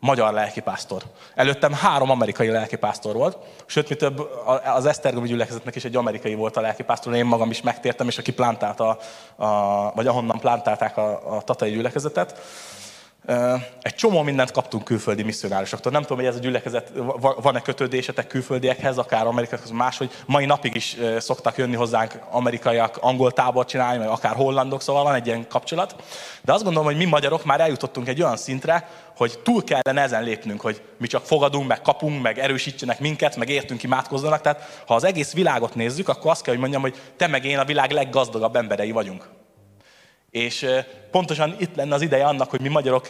magyar 0.00 0.32
lelkipásztor. 0.32 1.02
Előttem 1.34 1.72
három 1.72 2.10
amerikai 2.10 2.48
lelkipásztor 2.48 3.14
volt, 3.14 3.38
sőt, 3.66 3.88
mi 3.88 3.94
több, 3.94 4.28
az 4.64 4.86
Esztergomi 4.86 5.28
gyülekezetnek 5.28 5.74
is 5.74 5.84
egy 5.84 5.96
amerikai 5.96 6.34
volt 6.34 6.56
a 6.56 6.60
lelkipásztor, 6.60 7.14
én 7.14 7.24
magam 7.24 7.50
is 7.50 7.62
megtértem, 7.62 8.08
és 8.08 8.18
aki 8.18 8.32
plantálta, 8.32 8.98
a, 9.36 9.92
vagy 9.94 10.06
ahonnan 10.06 10.38
plantálták 10.38 10.96
a, 10.96 11.36
a 11.36 11.42
tatai 11.42 11.70
gyülekezetet 11.70 12.40
egy 13.82 13.94
csomó 13.94 14.22
mindent 14.22 14.50
kaptunk 14.50 14.84
külföldi 14.84 15.22
misszionárisoktól. 15.22 15.92
Nem 15.92 16.02
tudom, 16.02 16.18
hogy 16.18 16.26
ez 16.26 16.36
a 16.36 16.38
gyülekezet, 16.38 16.92
van-e 17.42 17.60
kötődésetek 17.60 18.26
külföldiekhez, 18.26 18.98
akár 18.98 19.26
amerikaiakhoz, 19.26 19.70
máshogy. 19.70 20.10
Mai 20.26 20.44
napig 20.44 20.74
is 20.74 20.96
szoktak 21.18 21.56
jönni 21.56 21.76
hozzánk 21.76 22.18
amerikaiak, 22.30 22.98
angol 23.00 23.32
tábor 23.32 23.64
csinálni, 23.64 23.98
vagy 23.98 24.06
akár 24.06 24.34
hollandok, 24.34 24.82
szóval 24.82 25.02
van 25.02 25.14
egy 25.14 25.26
ilyen 25.26 25.48
kapcsolat. 25.48 25.94
De 26.42 26.52
azt 26.52 26.62
gondolom, 26.62 26.88
hogy 26.88 26.96
mi 26.96 27.04
magyarok 27.04 27.44
már 27.44 27.60
eljutottunk 27.60 28.08
egy 28.08 28.22
olyan 28.22 28.36
szintre, 28.36 28.88
hogy 29.16 29.38
túl 29.42 29.64
kellene 29.64 30.02
ezen 30.02 30.22
lépnünk, 30.22 30.60
hogy 30.60 30.82
mi 30.96 31.06
csak 31.06 31.24
fogadunk, 31.24 31.68
meg 31.68 31.82
kapunk, 31.82 32.22
meg 32.22 32.38
erősítsenek 32.38 33.00
minket, 33.00 33.36
meg 33.36 33.48
értünk, 33.48 33.82
imádkozzanak. 33.82 34.40
Tehát 34.40 34.82
ha 34.86 34.94
az 34.94 35.04
egész 35.04 35.32
világot 35.32 35.74
nézzük, 35.74 36.08
akkor 36.08 36.30
azt 36.30 36.42
kell, 36.42 36.52
hogy 36.52 36.62
mondjam, 36.62 36.82
hogy 36.82 37.00
te 37.16 37.26
meg 37.26 37.44
én 37.44 37.58
a 37.58 37.64
világ 37.64 37.90
leggazdagabb 37.90 38.56
emberei 38.56 38.90
vagyunk. 38.90 39.37
És 40.30 40.66
pontosan 41.10 41.56
itt 41.58 41.74
lenne 41.74 41.94
az 41.94 42.02
ideje 42.02 42.24
annak, 42.24 42.50
hogy 42.50 42.60
mi 42.60 42.68
magyarok 42.68 43.08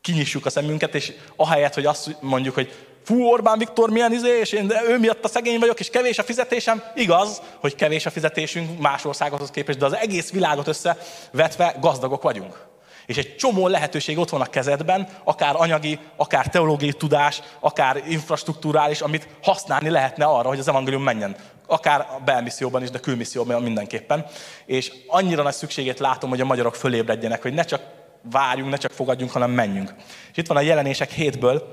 kinyissuk 0.00 0.46
a 0.46 0.50
szemünket, 0.50 0.94
és 0.94 1.12
ahelyett, 1.36 1.74
hogy 1.74 1.86
azt 1.86 2.16
mondjuk, 2.20 2.54
hogy 2.54 2.72
fú, 3.04 3.22
Orbán 3.22 3.58
Viktor 3.58 3.90
milyen 3.90 4.12
izé, 4.12 4.38
és 4.38 4.52
én 4.52 4.72
ő 4.88 4.98
miatt 4.98 5.24
a 5.24 5.28
szegény 5.28 5.58
vagyok, 5.58 5.80
és 5.80 5.90
kevés 5.90 6.18
a 6.18 6.22
fizetésem. 6.22 6.82
Igaz, 6.94 7.42
hogy 7.60 7.74
kevés 7.74 8.06
a 8.06 8.10
fizetésünk 8.10 8.80
más 8.80 9.04
országokhoz 9.04 9.50
képest, 9.50 9.78
de 9.78 9.84
az 9.84 9.94
egész 9.94 10.30
világot 10.30 10.66
összevetve 10.68 11.76
gazdagok 11.80 12.22
vagyunk. 12.22 12.66
És 13.06 13.16
egy 13.16 13.36
csomó 13.36 13.68
lehetőség 13.68 14.18
ott 14.18 14.30
van 14.30 14.40
a 14.40 14.44
kezedben, 14.46 15.08
akár 15.24 15.54
anyagi, 15.56 15.98
akár 16.16 16.46
teológiai 16.46 16.92
tudás, 16.92 17.42
akár 17.60 18.02
infrastruktúrális, 18.08 19.00
amit 19.00 19.28
használni 19.42 19.88
lehetne 19.88 20.24
arra, 20.24 20.48
hogy 20.48 20.58
az 20.58 20.68
evangélium 20.68 21.02
menjen. 21.02 21.36
Akár 21.66 22.00
a 22.00 22.20
belmisszióban 22.24 22.82
is, 22.82 22.90
de 22.90 22.98
külmisszióban 22.98 23.62
mindenképpen. 23.62 24.26
És 24.66 24.92
annyira 25.06 25.42
nagy 25.42 25.52
szükségét 25.52 25.98
látom, 25.98 26.30
hogy 26.30 26.40
a 26.40 26.44
magyarok 26.44 26.74
fölébredjenek, 26.74 27.42
hogy 27.42 27.54
ne 27.54 27.62
csak 27.62 27.82
várjunk, 28.30 28.70
ne 28.70 28.76
csak 28.76 28.92
fogadjunk, 28.92 29.32
hanem 29.32 29.50
menjünk. 29.50 29.94
És 30.30 30.36
itt 30.36 30.46
van 30.46 30.56
a 30.56 30.60
jelenések 30.60 31.10
hétből, 31.10 31.72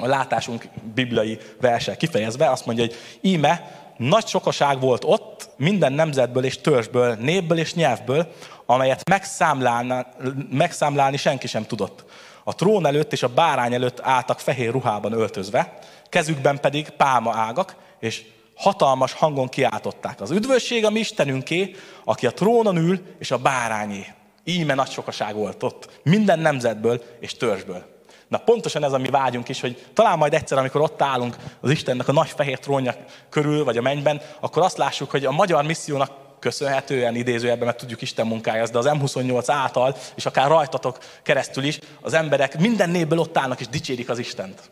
a 0.00 0.06
látásunk 0.06 0.68
bibliai 0.94 1.38
verse 1.60 1.96
kifejezve, 1.96 2.50
azt 2.50 2.66
mondja, 2.66 2.84
hogy 2.84 2.94
íme 3.20 3.84
nagy 3.96 4.26
sokaság 4.26 4.80
volt 4.80 5.04
ott, 5.04 5.48
minden 5.56 5.92
nemzetből 5.92 6.44
és 6.44 6.60
törzsből, 6.60 7.14
népből 7.14 7.58
és 7.58 7.74
nyelvből, 7.74 8.32
amelyet 8.66 9.08
megszámlálni, 9.08 10.06
megszámlálni 10.50 11.16
senki 11.16 11.46
sem 11.46 11.64
tudott. 11.64 12.04
A 12.44 12.54
trón 12.54 12.86
előtt 12.86 13.12
és 13.12 13.22
a 13.22 13.28
bárány 13.28 13.74
előtt 13.74 14.00
álltak 14.02 14.40
fehér 14.40 14.70
ruhában 14.70 15.12
öltözve, 15.12 15.78
kezükben 16.08 16.60
pedig 16.60 16.88
pálma 16.88 17.34
ágak, 17.34 17.76
és 18.00 18.24
hatalmas 18.54 19.12
hangon 19.12 19.48
kiáltották. 19.48 20.20
Az 20.20 20.30
üdvösség 20.30 20.84
a 20.84 20.90
mi 20.90 20.98
Istenünké, 20.98 21.74
aki 22.04 22.26
a 22.26 22.30
trónon 22.30 22.76
ül, 22.76 23.00
és 23.18 23.30
a 23.30 23.38
bárányé. 23.38 24.06
Íme 24.44 24.74
nagy 24.74 24.90
sokaság 24.90 25.34
volt 25.34 25.62
ott, 25.62 26.00
minden 26.02 26.38
nemzetből 26.38 27.02
és 27.20 27.34
törzsből. 27.34 27.95
Na 28.28 28.38
pontosan 28.38 28.84
ez 28.84 28.92
a 28.92 28.98
mi 28.98 29.08
vágyunk 29.08 29.48
is, 29.48 29.60
hogy 29.60 29.86
talán 29.92 30.18
majd 30.18 30.34
egyszer, 30.34 30.58
amikor 30.58 30.80
ott 30.80 31.02
állunk 31.02 31.36
az 31.60 31.70
Istennek 31.70 32.08
a 32.08 32.12
nagy 32.12 32.28
fehér 32.36 32.58
trónja 32.58 32.94
körül, 33.28 33.64
vagy 33.64 33.76
a 33.76 33.82
mennyben, 33.82 34.20
akkor 34.40 34.62
azt 34.62 34.76
lássuk, 34.76 35.10
hogy 35.10 35.24
a 35.24 35.30
magyar 35.30 35.64
missziónak 35.64 36.10
köszönhetően 36.38 37.14
idézőjelben, 37.14 37.66
mert 37.66 37.78
tudjuk 37.78 38.02
Isten 38.02 38.26
munkája, 38.26 38.66
de 38.66 38.78
az 38.78 38.88
M28 38.88 39.44
által, 39.46 39.96
és 40.14 40.26
akár 40.26 40.48
rajtatok 40.48 40.98
keresztül 41.22 41.64
is, 41.64 41.78
az 42.00 42.12
emberek 42.12 42.58
minden 42.58 42.90
névből 42.90 43.18
ott 43.18 43.38
állnak 43.38 43.60
és 43.60 43.68
dicsérik 43.68 44.08
az 44.08 44.18
Istent. 44.18 44.70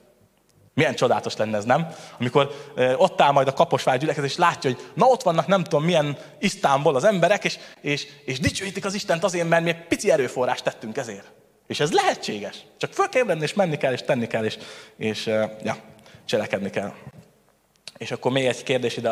Milyen 0.74 0.94
csodálatos 0.94 1.36
lenne 1.36 1.56
ez, 1.56 1.64
nem? 1.64 1.88
Amikor 2.18 2.50
ott 2.96 3.20
áll 3.20 3.32
majd 3.32 3.48
a 3.48 3.52
Kaposvár 3.52 3.98
gyülekezet, 3.98 4.30
és 4.30 4.36
látja, 4.36 4.70
hogy 4.70 4.90
na 4.94 5.06
ott 5.06 5.22
vannak 5.22 5.46
nem 5.46 5.62
tudom 5.62 5.84
milyen 5.84 6.16
Isztánból 6.38 6.94
az 6.94 7.04
emberek, 7.04 7.44
és, 7.44 7.58
és, 7.80 8.06
és 8.24 8.40
dicsőítik 8.40 8.84
az 8.84 8.94
Istent 8.94 9.24
azért, 9.24 9.48
mert 9.48 9.64
mi 9.64 9.70
egy 9.70 9.86
pici 9.86 10.10
erőforrást 10.10 10.64
tettünk 10.64 10.96
ezért. 10.96 11.43
És 11.74 11.80
ez 11.80 11.92
lehetséges. 11.92 12.56
Csak 12.76 12.92
föl 12.92 13.08
kell 13.08 13.22
ébredni, 13.22 13.42
és 13.42 13.54
menni 13.54 13.76
kell, 13.76 13.92
és 13.92 14.02
tenni 14.02 14.26
kell, 14.26 14.44
és, 14.44 14.58
és 14.96 15.26
ja, 15.62 15.76
cselekedni 16.24 16.70
kell. 16.70 16.92
És 17.98 18.10
akkor 18.10 18.32
még 18.32 18.46
egy 18.46 18.62
kérdés 18.62 18.96
ide 18.96 19.10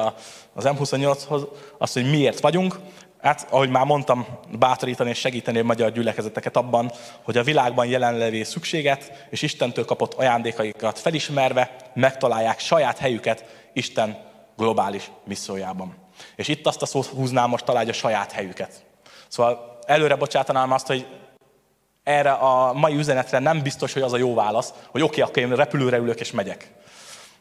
az 0.53 0.65
M28-hoz, 0.69 1.47
az, 1.79 1.93
hogy 1.93 2.11
miért 2.11 2.41
vagyunk. 2.41 2.79
Hát, 3.21 3.47
ahogy 3.51 3.69
már 3.69 3.85
mondtam, 3.85 4.27
bátorítani 4.59 5.11
és 5.11 5.19
segíteni 5.19 5.59
a 5.59 5.65
magyar 5.65 5.93
gyülekezeteket 5.93 6.57
abban, 6.57 6.93
hogy 7.23 7.37
a 7.37 7.43
világban 7.43 7.87
jelenlevő 7.87 8.43
szükséget 8.43 9.27
és 9.31 9.43
Istentől 9.43 9.85
kapott 9.85 10.15
ajándékaikat 10.15 10.99
felismerve 10.99 11.77
megtalálják 11.95 12.59
saját 12.59 12.99
helyüket 12.99 13.45
Isten 13.73 14.19
globális 14.57 15.11
missziójában. 15.25 15.95
És 16.37 16.49
itt 16.49 16.67
azt 16.67 16.83
a 16.83 16.87
szót 16.87 17.07
húznám 17.07 17.49
most 17.49 17.65
találja 17.65 17.93
saját 17.93 18.33
helyüket. 18.33 18.85
Szóval 19.29 19.79
előre 19.87 20.17
bocsátanám 20.17 20.73
azt, 20.73 20.87
hogy 20.87 21.07
erre 22.05 22.31
a 22.31 22.73
mai 22.73 22.95
üzenetre 22.95 23.39
nem 23.39 23.63
biztos, 23.63 23.93
hogy 23.93 24.03
az 24.03 24.13
a 24.13 24.17
jó 24.17 24.35
válasz, 24.35 24.73
hogy 24.91 25.03
oké, 25.03 25.23
okay, 25.23 25.43
akkor 25.43 25.53
én 25.53 25.57
repülőre 25.57 25.97
ülök 25.97 26.21
és 26.21 26.31
megyek. 26.31 26.71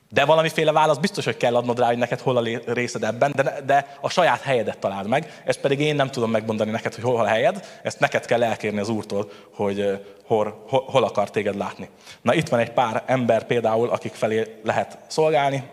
De 0.10 0.26
valamiféle 0.26 0.72
válasz 0.72 0.98
biztos, 0.98 1.26
hogy 1.26 1.38
kell 1.38 1.56
adnod 1.56 1.80
rá, 1.80 1.88
hogy 1.88 1.98
neked 1.98 2.20
hol 2.20 2.38
a 2.38 2.44
részed 2.66 3.04
ebben, 3.04 3.32
de, 3.36 3.62
de 3.66 3.98
a 4.02 4.10
saját 4.10 4.42
helyedet 4.42 4.78
találd 4.78 5.08
meg. 5.08 5.42
Ezt 5.46 5.60
pedig 5.60 5.80
én 5.80 5.96
nem 5.96 6.10
tudom 6.10 6.32
megmondani 6.32 6.72
neked, 6.72 6.96
hogy 6.96 7.04
hol 7.04 7.20
a 7.20 7.28
helyed, 7.28 7.66
ezt 7.84 8.00
neked 8.00 8.26
kell 8.26 8.44
elkérni 8.44 8.80
az 8.80 8.90
Úrtól, 8.90 9.32
hogy 9.56 10.00
hol, 10.26 10.64
hol, 10.68 10.84
hol 10.88 11.04
akar 11.04 11.30
téged 11.30 11.56
látni. 11.56 11.90
Na 12.22 12.34
itt 12.34 12.50
van 12.50 12.60
egy 12.60 12.72
pár 12.72 13.04
ember 13.06 13.44
például, 13.44 13.90
akik 13.90 14.14
felé 14.14 14.60
lehet 14.64 14.98
szolgálni, 15.08 15.64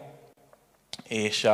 és 1.09 1.44
uh, 1.44 1.53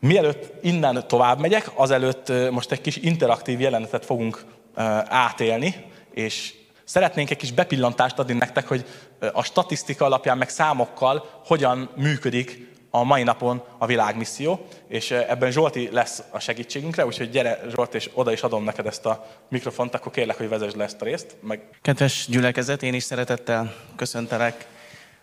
mielőtt 0.00 0.64
innen 0.64 1.04
tovább 1.08 1.40
megyek, 1.40 1.70
azelőtt 1.74 2.28
uh, 2.28 2.50
most 2.50 2.72
egy 2.72 2.80
kis 2.80 2.96
interaktív 2.96 3.60
jelenetet 3.60 4.04
fogunk 4.04 4.44
uh, 4.76 4.84
átélni, 5.08 5.74
és 6.14 6.54
Szeretnénk 6.88 7.30
egy 7.30 7.36
kis 7.36 7.52
bepillantást 7.52 8.18
adni 8.18 8.32
nektek, 8.32 8.66
hogy 8.66 8.84
a 9.32 9.42
statisztika 9.42 10.04
alapján, 10.04 10.38
meg 10.38 10.48
számokkal 10.48 11.42
hogyan 11.44 11.90
működik 11.96 12.68
a 12.90 13.02
mai 13.02 13.22
napon 13.22 13.62
a 13.78 13.86
világmisszió, 13.86 14.66
és 14.88 15.10
ebben 15.10 15.50
Zsolti 15.50 15.88
lesz 15.92 16.22
a 16.30 16.38
segítségünkre, 16.38 17.06
úgyhogy 17.06 17.30
gyere 17.30 17.60
Zsolt, 17.74 17.94
és 17.94 18.10
oda 18.14 18.32
is 18.32 18.42
adom 18.42 18.64
neked 18.64 18.86
ezt 18.86 19.06
a 19.06 19.26
mikrofont, 19.48 19.94
akkor 19.94 20.12
kérlek, 20.12 20.36
hogy 20.36 20.48
vezesd 20.48 20.76
le 20.76 20.84
ezt 20.84 21.02
a 21.02 21.04
részt. 21.04 21.36
Meg... 21.40 21.60
Kedves 21.82 22.26
gyülekezet, 22.28 22.82
én 22.82 22.94
is 22.94 23.02
szeretettel 23.02 23.74
köszöntelek 23.96 24.66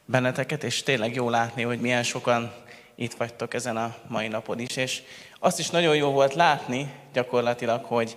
benneteket, 0.06 0.64
és 0.64 0.84
tényleg 0.84 1.16
jó 1.16 1.30
látni, 1.30 1.64
hogy 1.64 1.80
milyen 1.80 2.04
sokan 2.04 2.54
itt 2.96 3.14
vagytok 3.14 3.54
ezen 3.54 3.78
a 3.78 3.96
mai 4.08 4.28
napon 4.28 4.60
is, 4.60 4.76
és 4.76 5.02
azt 5.40 5.60
is 5.60 5.70
nagyon 5.70 5.96
jó 5.96 6.12
volt 6.12 6.34
látni 6.34 6.92
gyakorlatilag, 7.14 7.84
hogy 7.84 8.16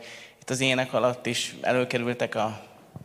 itt 0.49 0.55
az 0.55 0.61
ének 0.61 0.93
alatt 0.93 1.27
is 1.27 1.57
előkerültek 1.61 2.35
a 2.35 2.61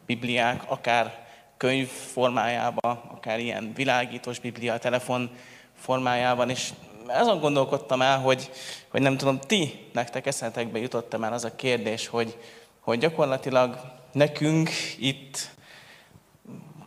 Bibliák, 0.06 0.63
akár 0.67 1.25
könyv 1.58 1.88
formájában, 1.88 3.01
akár 3.12 3.39
ilyen 3.39 3.71
világítós 3.75 4.39
biblia, 4.39 4.77
telefon 4.77 5.29
formájában, 5.75 6.49
és 6.49 6.69
azon 7.08 7.39
gondolkodtam 7.39 8.01
el, 8.01 8.19
hogy, 8.19 8.51
hogy 8.89 9.01
nem 9.01 9.17
tudom, 9.17 9.39
ti, 9.39 9.89
nektek 9.93 10.25
eszetekbe 10.25 10.79
jutott 10.79 11.17
már 11.17 11.34
az 11.34 11.43
a 11.43 11.56
kérdés, 11.56 12.08
hogy, 12.08 12.38
hogy 12.79 12.99
gyakorlatilag 12.99 13.79
nekünk 14.12 14.69
itt 14.99 15.49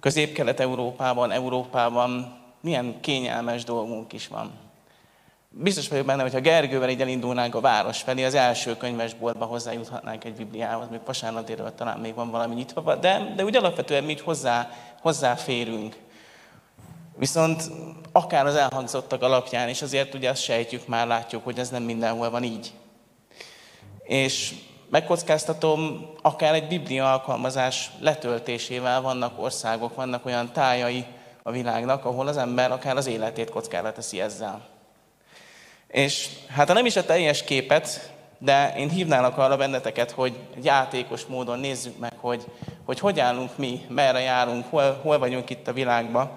Közép-Kelet-Európában, 0.01 1.31
Európában 1.31 2.39
milyen 2.61 3.01
kényelmes 3.01 3.65
dolgunk 3.65 4.13
is 4.13 4.29
van. 4.29 4.66
Biztos 5.59 5.89
vagyok 5.89 6.07
benne, 6.07 6.23
hogy 6.23 6.33
ha 6.33 6.41
Gergővel 6.41 6.89
így 6.89 7.01
elindulnánk 7.01 7.55
a 7.55 7.61
város 7.61 8.03
felé, 8.03 8.25
az 8.25 8.35
első 8.35 8.77
könyvesboltba 8.77 9.45
hozzájuthatnánk 9.45 10.25
egy 10.25 10.35
Bibliához, 10.35 10.89
még 10.91 11.01
vasárnatéről 11.05 11.75
talán 11.75 11.99
még 11.99 12.15
van 12.15 12.31
valami 12.31 12.55
nyitva, 12.55 12.95
de, 12.95 13.33
de 13.37 13.45
úgy 13.45 13.57
alapvetően 13.57 14.05
mi 14.05 14.17
hozzá, 14.25 14.71
hozzáférünk. 15.01 15.97
Viszont 17.19 17.63
akár 18.13 18.47
az 18.47 18.55
elhangzottak 18.55 19.23
alapján 19.23 19.69
is 19.69 19.83
azért 19.83 20.15
ugye 20.15 20.31
azt 20.31 20.43
sejtjük, 20.43 20.87
már 20.87 21.07
látjuk, 21.07 21.45
hogy 21.45 21.59
ez 21.59 21.71
nem 21.71 21.83
mindenhol 21.83 22.31
van 22.31 22.43
így. 22.43 22.73
És 24.03 24.55
megkockáztatom, 24.91 26.07
akár 26.23 26.55
egy 26.55 26.69
biblia 26.69 27.13
alkalmazás 27.13 27.91
letöltésével 28.01 29.01
vannak 29.01 29.43
országok, 29.43 29.95
vannak 29.95 30.27
olyan 30.27 30.53
tájai 30.53 31.05
a 31.43 31.51
világnak, 31.51 32.05
ahol 32.05 32.27
az 32.27 32.37
ember 32.37 32.73
akár 32.73 32.97
az 32.97 33.07
életét 33.07 33.51
kockára 33.51 33.93
teszi 33.93 34.21
ezzel. 34.21 34.76
És 35.89 36.29
hát 36.49 36.69
ha 36.69 36.75
nem 36.75 36.87
is 36.87 36.97
a 36.97 37.05
teljes 37.05 37.45
képet, 37.45 38.15
de 38.39 38.75
én 38.77 38.89
hívnálak 38.89 39.39
arra 39.39 39.57
benneteket, 39.57 40.11
hogy 40.11 40.39
játékos 40.63 41.25
módon 41.25 41.59
nézzük 41.59 41.99
meg, 41.99 42.13
hogy 42.17 42.47
hogy, 42.87 42.99
hogy 42.99 43.21
állunk 43.21 43.57
mi, 43.57 43.85
merre 43.89 44.21
járunk, 44.21 44.67
hol, 44.71 45.01
hol 45.03 45.19
vagyunk 45.19 45.51
itt 45.51 45.69
a 45.69 45.73
világban, 45.73 46.31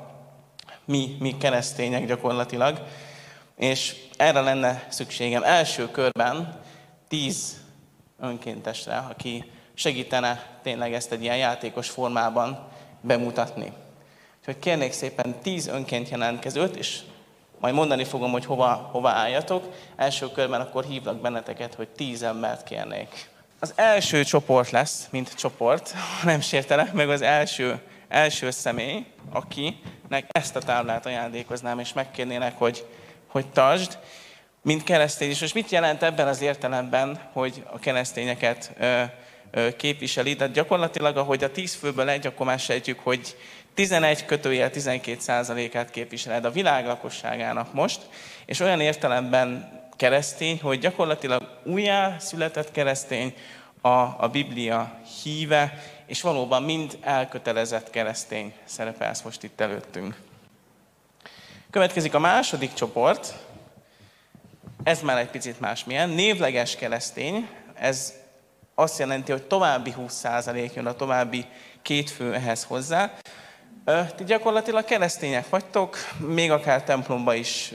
mi, 0.85 1.15
mi 1.19 1.37
keresztények 1.37 2.05
gyakorlatilag. 2.05 2.87
És 3.55 3.95
erre 4.17 4.41
lenne 4.41 4.85
szükségem 4.89 5.43
első 5.43 5.91
körben 5.91 6.59
tíz 7.07 7.57
önkéntesre, 8.19 8.97
aki 8.97 9.51
segítene 9.73 10.59
tényleg 10.63 10.93
ezt 10.93 11.11
egy 11.11 11.21
ilyen 11.21 11.37
játékos 11.37 11.89
formában 11.89 12.67
bemutatni. 13.01 13.73
Úgyhogy 14.39 14.59
kérnék 14.59 14.91
szépen 14.91 15.35
tíz 15.41 15.67
önként 15.67 16.09
jelentkezőt, 16.09 16.75
és 16.75 16.99
majd 17.59 17.73
mondani 17.73 18.03
fogom, 18.03 18.31
hogy 18.31 18.45
hova, 18.45 18.89
hova 18.91 19.09
álljatok. 19.09 19.73
Első 19.95 20.31
körben 20.31 20.61
akkor 20.61 20.83
hívlak 20.83 21.21
benneteket, 21.21 21.73
hogy 21.73 21.87
tíz 21.87 22.23
embert 22.23 22.63
kérnék. 22.63 23.29
Az 23.59 23.73
első 23.75 24.23
csoport 24.23 24.69
lesz, 24.69 25.07
mint 25.11 25.35
csoport, 25.35 25.93
nem 26.23 26.41
sértelek 26.41 26.93
meg 26.93 27.09
az 27.09 27.21
első, 27.21 27.79
első 28.07 28.51
személy, 28.51 29.05
akinek 29.31 30.25
ezt 30.27 30.55
a 30.55 30.59
táblát 30.59 31.05
ajándékoznám, 31.05 31.79
és 31.79 31.93
megkérnének, 31.93 32.57
hogy, 32.57 32.85
hogy 33.27 33.45
tartsd, 33.45 33.97
mint 34.61 34.83
keresztény. 34.83 35.29
És 35.29 35.39
most 35.39 35.53
mit 35.53 35.69
jelent 35.69 36.03
ebben 36.03 36.27
az 36.27 36.41
értelemben, 36.41 37.19
hogy 37.33 37.63
a 37.71 37.79
keresztényeket 37.79 38.71
ö, 38.79 39.03
ö, 39.51 39.75
képviseli? 39.75 40.33
De 40.33 40.47
gyakorlatilag, 40.47 41.17
ahogy 41.17 41.43
a 41.43 41.51
tíz 41.51 41.75
főből 41.75 42.09
egy, 42.09 42.27
akkor 42.27 42.45
már 42.45 42.59
sejtjük, 42.59 42.99
hogy 42.99 43.35
11 43.79 44.25
kötőjel 44.25 44.69
12 44.69 45.19
százalékát 45.19 45.91
képviseled 45.91 46.45
a 46.45 46.51
világ 46.51 46.85
lakosságának 46.85 47.73
most, 47.73 48.01
és 48.45 48.59
olyan 48.59 48.79
értelemben 48.81 49.71
keresztény, 49.95 50.59
hogy 50.61 50.79
gyakorlatilag 50.79 51.59
újjá 51.63 52.15
született 52.17 52.71
keresztény, 52.71 53.33
a, 53.81 53.89
a 53.89 54.29
Biblia 54.31 54.99
híve, 55.23 55.83
és 56.05 56.21
valóban 56.21 56.63
mind 56.63 56.97
elkötelezett 57.01 57.89
keresztény 57.89 58.53
szerepelsz 58.65 59.21
most 59.21 59.43
itt 59.43 59.61
előttünk. 59.61 60.15
Következik 61.69 62.13
a 62.13 62.19
második 62.19 62.73
csoport, 62.73 63.33
ez 64.83 65.01
már 65.01 65.17
egy 65.17 65.29
picit 65.29 65.59
másmilyen, 65.59 66.09
névleges 66.09 66.75
keresztény, 66.75 67.49
ez 67.73 68.13
azt 68.75 68.99
jelenti, 68.99 69.31
hogy 69.31 69.43
további 69.43 69.93
20% 69.97 70.73
jön 70.73 70.85
a 70.85 70.95
további 70.95 71.45
két 71.81 72.09
fő 72.09 72.33
ehhez 72.33 72.63
hozzá. 72.63 73.11
Ti 74.15 74.23
gyakorlatilag 74.23 74.85
keresztények 74.85 75.49
vagytok, 75.49 75.97
még 76.17 76.51
akár 76.51 76.83
templomba 76.83 77.33
is 77.33 77.73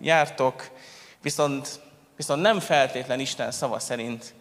jártok, 0.00 0.70
viszont, 1.22 1.80
viszont 2.16 2.42
nem 2.42 2.60
feltétlen 2.60 3.20
Isten 3.20 3.50
szava 3.50 3.78
szerint 3.78 4.34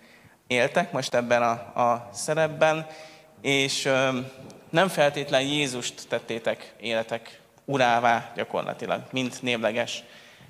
éltek 0.48 0.92
most 0.92 1.14
ebben 1.14 1.42
a, 1.42 1.82
a 1.82 2.10
szerepben, 2.14 2.88
és 3.42 3.90
nem 4.70 4.88
feltétlen 4.88 5.42
Jézust 5.42 6.08
tettétek 6.08 6.74
életek 6.80 7.40
urává 7.66 8.32
gyakorlatilag, 8.36 9.02
mint 9.12 9.42
névleges 9.42 10.04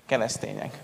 keresztények. 0.07 0.77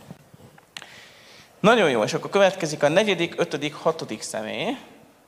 Nagyon 1.60 1.90
jó, 1.90 2.04
és 2.04 2.14
akkor 2.14 2.30
következik 2.30 2.84
a 2.84 2.88
negyedik, 2.88 3.34
ötödik, 3.38 3.74
hatodik 3.74 4.22
személy, 4.22 4.78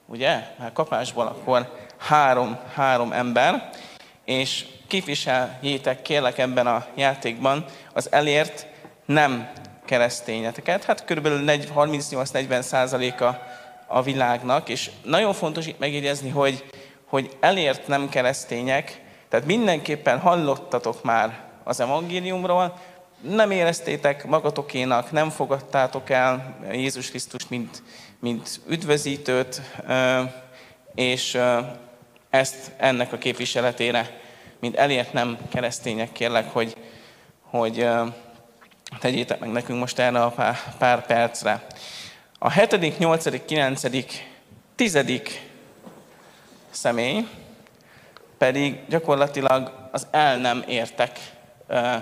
ugye? 0.05 0.39
Már 0.57 0.73
kapásból 0.73 1.27
akkor 1.27 1.87
három, 1.97 2.59
három 2.73 3.11
ember, 3.11 3.69
és 4.29 4.65
képviseljétek 4.87 6.01
kérlek 6.01 6.37
ebben 6.37 6.67
a 6.67 6.85
játékban 6.95 7.65
az 7.93 8.11
elért 8.11 8.67
nem 9.05 9.51
keresztényeteket. 9.85 10.83
Hát 10.83 11.05
körülbelül 11.05 11.43
38-40 11.47 12.61
százaléka 12.61 13.41
a 13.87 14.01
világnak, 14.01 14.69
és 14.69 14.91
nagyon 15.03 15.33
fontos 15.33 15.67
itt 15.67 15.79
megjegyezni, 15.79 16.29
hogy, 16.29 16.63
hogy 17.05 17.37
elért 17.39 17.87
nem 17.87 18.09
keresztények, 18.09 19.01
tehát 19.29 19.45
mindenképpen 19.45 20.19
hallottatok 20.19 21.03
már 21.03 21.39
az 21.63 21.79
evangéliumról, 21.79 22.79
nem 23.21 23.51
éreztétek 23.51 24.25
magatokénak, 24.25 25.11
nem 25.11 25.29
fogadtátok 25.29 26.09
el 26.09 26.57
Jézus 26.71 27.09
Krisztus, 27.09 27.47
mint, 27.47 27.83
mint 28.19 28.59
üdvözítőt, 28.67 29.61
és 30.95 31.37
ezt 32.29 32.71
ennek 32.77 33.13
a 33.13 33.17
képviseletére, 33.17 34.19
mint 34.59 34.75
elért 34.75 35.13
nem 35.13 35.37
keresztények 35.49 36.11
kérlek, 36.11 36.51
hogy, 36.51 36.75
hogy 37.41 37.87
tegyétek 38.99 39.39
meg 39.39 39.49
nekünk 39.51 39.79
most 39.79 39.99
erre 39.99 40.23
a 40.23 40.29
pár, 40.29 40.57
pár 40.77 41.05
percre. 41.05 41.65
A 42.39 42.49
hetedik, 42.49 42.97
nyolcadik, 42.97 43.45
kilencedik, 43.45 44.27
tizedik 44.75 45.47
személy 46.69 47.27
pedig 48.37 48.79
gyakorlatilag 48.87 49.87
az 49.91 50.07
el 50.11 50.37
nem 50.37 50.63
értek 50.67 51.19
ö, 51.67 51.95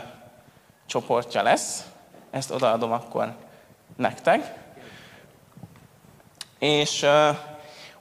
csoportja 0.86 1.42
lesz. 1.42 1.86
Ezt 2.32 2.52
odaadom 2.52 2.92
akkor 2.92 3.36
nektek. 3.96 4.54
És 6.60 7.04
ö, 7.04 7.30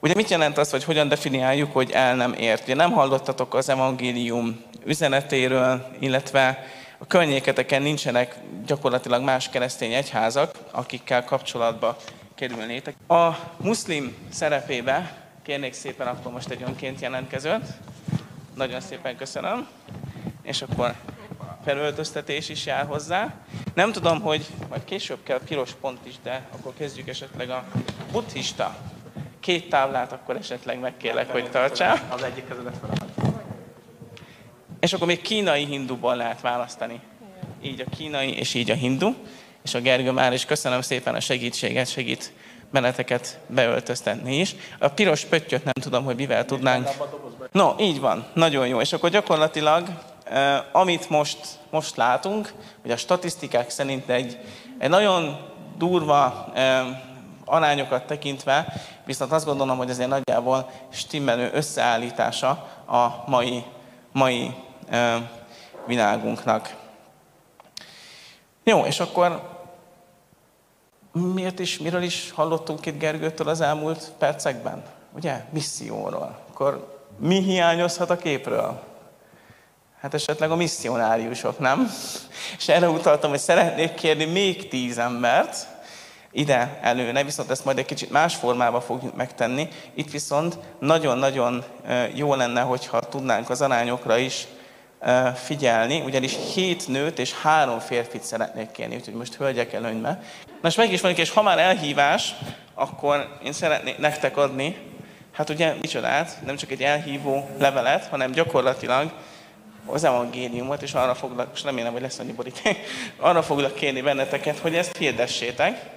ugye 0.00 0.14
mit 0.14 0.30
jelent 0.30 0.58
az, 0.58 0.70
hogy 0.70 0.84
hogyan 0.84 1.08
definiáljuk, 1.08 1.72
hogy 1.72 1.90
el 1.90 2.16
nem 2.16 2.32
ért? 2.32 2.62
Ugye 2.62 2.74
nem 2.74 2.92
hallottatok 2.92 3.54
az 3.54 3.68
evangélium 3.68 4.64
üzenetéről, 4.84 5.86
illetve 5.98 6.66
a 6.98 7.06
környéketeken 7.06 7.82
nincsenek 7.82 8.36
gyakorlatilag 8.66 9.22
más 9.22 9.48
keresztény 9.48 9.92
egyházak, 9.92 10.58
akikkel 10.70 11.24
kapcsolatba 11.24 11.96
kerülnétek. 12.34 12.94
A 13.08 13.30
muszlim 13.56 14.16
szerepébe 14.32 15.24
kérnék 15.42 15.72
szépen 15.72 16.06
akkor 16.06 16.32
most 16.32 16.50
egy 16.50 16.62
önként 16.62 17.00
jelentkezőt. 17.00 17.64
Nagyon 18.54 18.80
szépen 18.80 19.16
köszönöm. 19.16 19.66
És 20.42 20.62
akkor 20.62 20.94
felöltöztetés 21.64 22.48
is 22.48 22.66
jár 22.66 22.86
hozzá. 22.86 23.34
Nem 23.74 23.92
tudom, 23.92 24.20
hogy 24.20 24.46
majd 24.68 24.84
később 24.84 25.22
kell 25.22 25.40
piros 25.48 25.72
pont 25.80 26.06
is, 26.06 26.14
de 26.22 26.48
akkor 26.50 26.72
kezdjük 26.78 27.08
esetleg 27.08 27.50
a 27.50 27.64
buddhista. 28.12 28.76
Két 29.40 29.68
táblát 29.68 30.12
akkor 30.12 30.36
esetleg 30.36 30.80
megkérlek, 30.80 31.32
hogy 31.32 31.50
tartsál. 31.50 32.00
Az 32.08 32.22
egyik 32.22 32.48
kezedet 32.48 32.74
És 34.80 34.92
akkor 34.92 35.06
még 35.06 35.20
kínai 35.20 35.64
hinduból 35.64 36.16
lehet 36.16 36.40
választani. 36.40 37.00
Így 37.62 37.80
a 37.80 37.96
kínai 37.96 38.38
és 38.38 38.54
így 38.54 38.70
a 38.70 38.74
hindu 38.74 39.14
és 39.66 39.74
a 39.74 39.80
Gergő 39.80 40.10
már 40.10 40.32
is 40.32 40.44
köszönöm 40.44 40.80
szépen 40.80 41.14
a 41.14 41.20
segítséget, 41.20 41.90
segít 41.90 42.32
benneteket 42.70 43.38
beöltöztetni 43.46 44.38
is. 44.38 44.54
A 44.78 44.88
piros 44.88 45.24
pöttyöt 45.24 45.64
nem 45.64 45.72
tudom, 45.80 46.04
hogy 46.04 46.16
mivel 46.16 46.44
tudnánk. 46.44 46.88
No, 47.52 47.74
így 47.78 48.00
van, 48.00 48.26
nagyon 48.32 48.66
jó. 48.66 48.80
És 48.80 48.92
akkor 48.92 49.10
gyakorlatilag, 49.10 49.88
amit 50.72 51.10
most, 51.10 51.38
most 51.70 51.96
látunk, 51.96 52.52
hogy 52.82 52.90
a 52.90 52.96
statisztikák 52.96 53.70
szerint 53.70 54.08
egy, 54.08 54.38
egy 54.78 54.90
nagyon 54.90 55.36
durva 55.78 56.52
arányokat 57.46 58.06
tekintve, 58.06 58.72
viszont 59.04 59.32
azt 59.32 59.44
gondolom, 59.44 59.76
hogy 59.76 59.90
ezért 59.90 60.08
nagyjából 60.08 60.70
stimmelő 60.88 61.50
összeállítása 61.52 62.48
a 62.86 63.24
mai, 63.26 63.64
mai 64.12 64.54
eh, 64.88 65.22
világunknak. 65.86 66.74
Jó, 68.64 68.84
és 68.84 69.00
akkor 69.00 69.54
miért 71.12 71.58
is, 71.58 71.78
miről 71.78 72.02
is 72.02 72.30
hallottunk 72.30 72.86
itt 72.86 72.98
Gergőtől 72.98 73.48
az 73.48 73.60
elmúlt 73.60 74.12
percekben? 74.18 74.82
Ugye? 75.14 75.44
Misszióról. 75.50 76.38
Akkor 76.50 76.94
Mi 77.18 77.42
hiányozhat 77.42 78.10
a 78.10 78.16
képről? 78.16 78.82
Hát 80.00 80.14
esetleg 80.14 80.50
a 80.50 80.56
misszionáriusok, 80.56 81.58
nem? 81.58 81.90
És 82.58 82.68
erre 82.68 82.88
utaltam, 82.88 83.30
hogy 83.30 83.38
szeretnék 83.38 83.94
kérni 83.94 84.24
még 84.24 84.68
tíz 84.68 84.98
embert, 84.98 85.68
ide 86.36 86.78
előne, 86.82 87.24
viszont 87.24 87.50
ezt 87.50 87.64
majd 87.64 87.78
egy 87.78 87.84
kicsit 87.84 88.10
más 88.10 88.34
formában 88.34 88.80
fogjuk 88.80 89.16
megtenni. 89.16 89.68
Itt 89.94 90.10
viszont 90.10 90.58
nagyon-nagyon 90.78 91.64
jó 92.14 92.34
lenne, 92.34 92.60
hogyha 92.60 93.00
tudnánk 93.00 93.50
az 93.50 93.62
arányokra 93.62 94.16
is 94.16 94.46
figyelni, 95.34 96.00
ugyanis 96.00 96.36
hét 96.54 96.88
nőt 96.88 97.18
és 97.18 97.32
három 97.32 97.78
férfit 97.78 98.22
szeretnék 98.22 98.70
kérni, 98.70 98.94
úgyhogy 98.94 99.14
most 99.14 99.34
hölgyek 99.34 99.72
előnybe. 99.72 100.22
Most 100.62 100.76
meg 100.76 100.92
is 100.92 101.00
mondjuk, 101.00 101.26
és 101.26 101.32
ha 101.32 101.42
már 101.42 101.58
elhívás, 101.58 102.34
akkor 102.74 103.38
én 103.44 103.52
szeretnék 103.52 103.98
nektek 103.98 104.36
adni, 104.36 104.76
hát 105.32 105.50
ugye 105.50 105.74
micsodát, 105.80 106.38
nem 106.44 106.56
csak 106.56 106.70
egy 106.70 106.82
elhívó 106.82 107.48
levelet, 107.58 108.06
hanem 108.06 108.30
gyakorlatilag 108.30 109.12
az 109.86 110.04
evangéliumot, 110.04 110.82
és 110.82 110.92
arra 110.92 111.14
foglak, 111.14 111.50
és 111.54 111.62
remélem, 111.62 111.92
hogy 111.92 112.02
lesz 112.02 112.18
annyi 112.18 112.32
boríték, 112.32 112.78
arra 113.16 113.42
foglak 113.42 113.74
kérni 113.74 114.00
benneteket, 114.00 114.58
hogy 114.58 114.74
ezt 114.74 114.96
hirdessétek. 114.96 115.95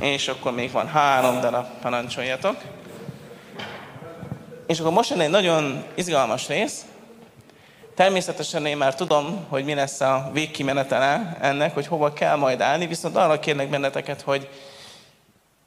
És 0.00 0.28
akkor 0.28 0.52
még 0.52 0.70
van 0.70 0.88
három 0.88 1.40
darab, 1.40 1.66
parancsoljatok. 1.82 2.56
És 4.66 4.80
akkor 4.80 4.92
most 4.92 5.10
jön 5.10 5.20
egy 5.20 5.30
nagyon 5.30 5.84
izgalmas 5.94 6.48
rész. 6.48 6.84
Természetesen 7.94 8.66
én 8.66 8.76
már 8.76 8.94
tudom, 8.94 9.46
hogy 9.48 9.64
mi 9.64 9.74
lesz 9.74 10.00
a 10.00 10.30
végkimenetele 10.32 11.36
ennek, 11.40 11.74
hogy 11.74 11.86
hova 11.86 12.12
kell 12.12 12.36
majd 12.36 12.60
állni, 12.60 12.86
viszont 12.86 13.16
arra 13.16 13.38
kérnek 13.38 13.68
benneteket, 13.68 14.20
hogy 14.20 14.48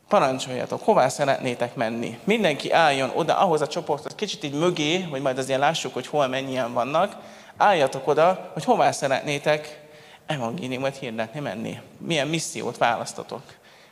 parancsoljatok, 0.08 0.84
hová 0.84 1.08
szeretnétek 1.08 1.76
menni. 1.76 2.20
Mindenki 2.24 2.72
álljon 2.72 3.12
oda, 3.16 3.38
ahhoz 3.38 3.62
a 3.62 3.68
csoporthoz, 3.68 4.16
kicsit 4.16 4.44
így 4.44 4.54
mögé, 4.54 5.02
hogy 5.02 5.22
majd 5.22 5.38
azért 5.38 5.60
lássuk, 5.60 5.94
hogy 5.94 6.08
hol 6.08 6.28
mennyien 6.28 6.74
vannak. 6.74 7.16
Álljatok 7.58 8.08
oda, 8.08 8.50
hogy 8.54 8.64
hová 8.64 8.92
szeretnétek 8.92 9.82
evangéliumot 10.26 10.98
hirdetni 10.98 11.40
menni. 11.40 11.80
Milyen 11.98 12.28
missziót 12.28 12.78
választotok. 12.78 13.42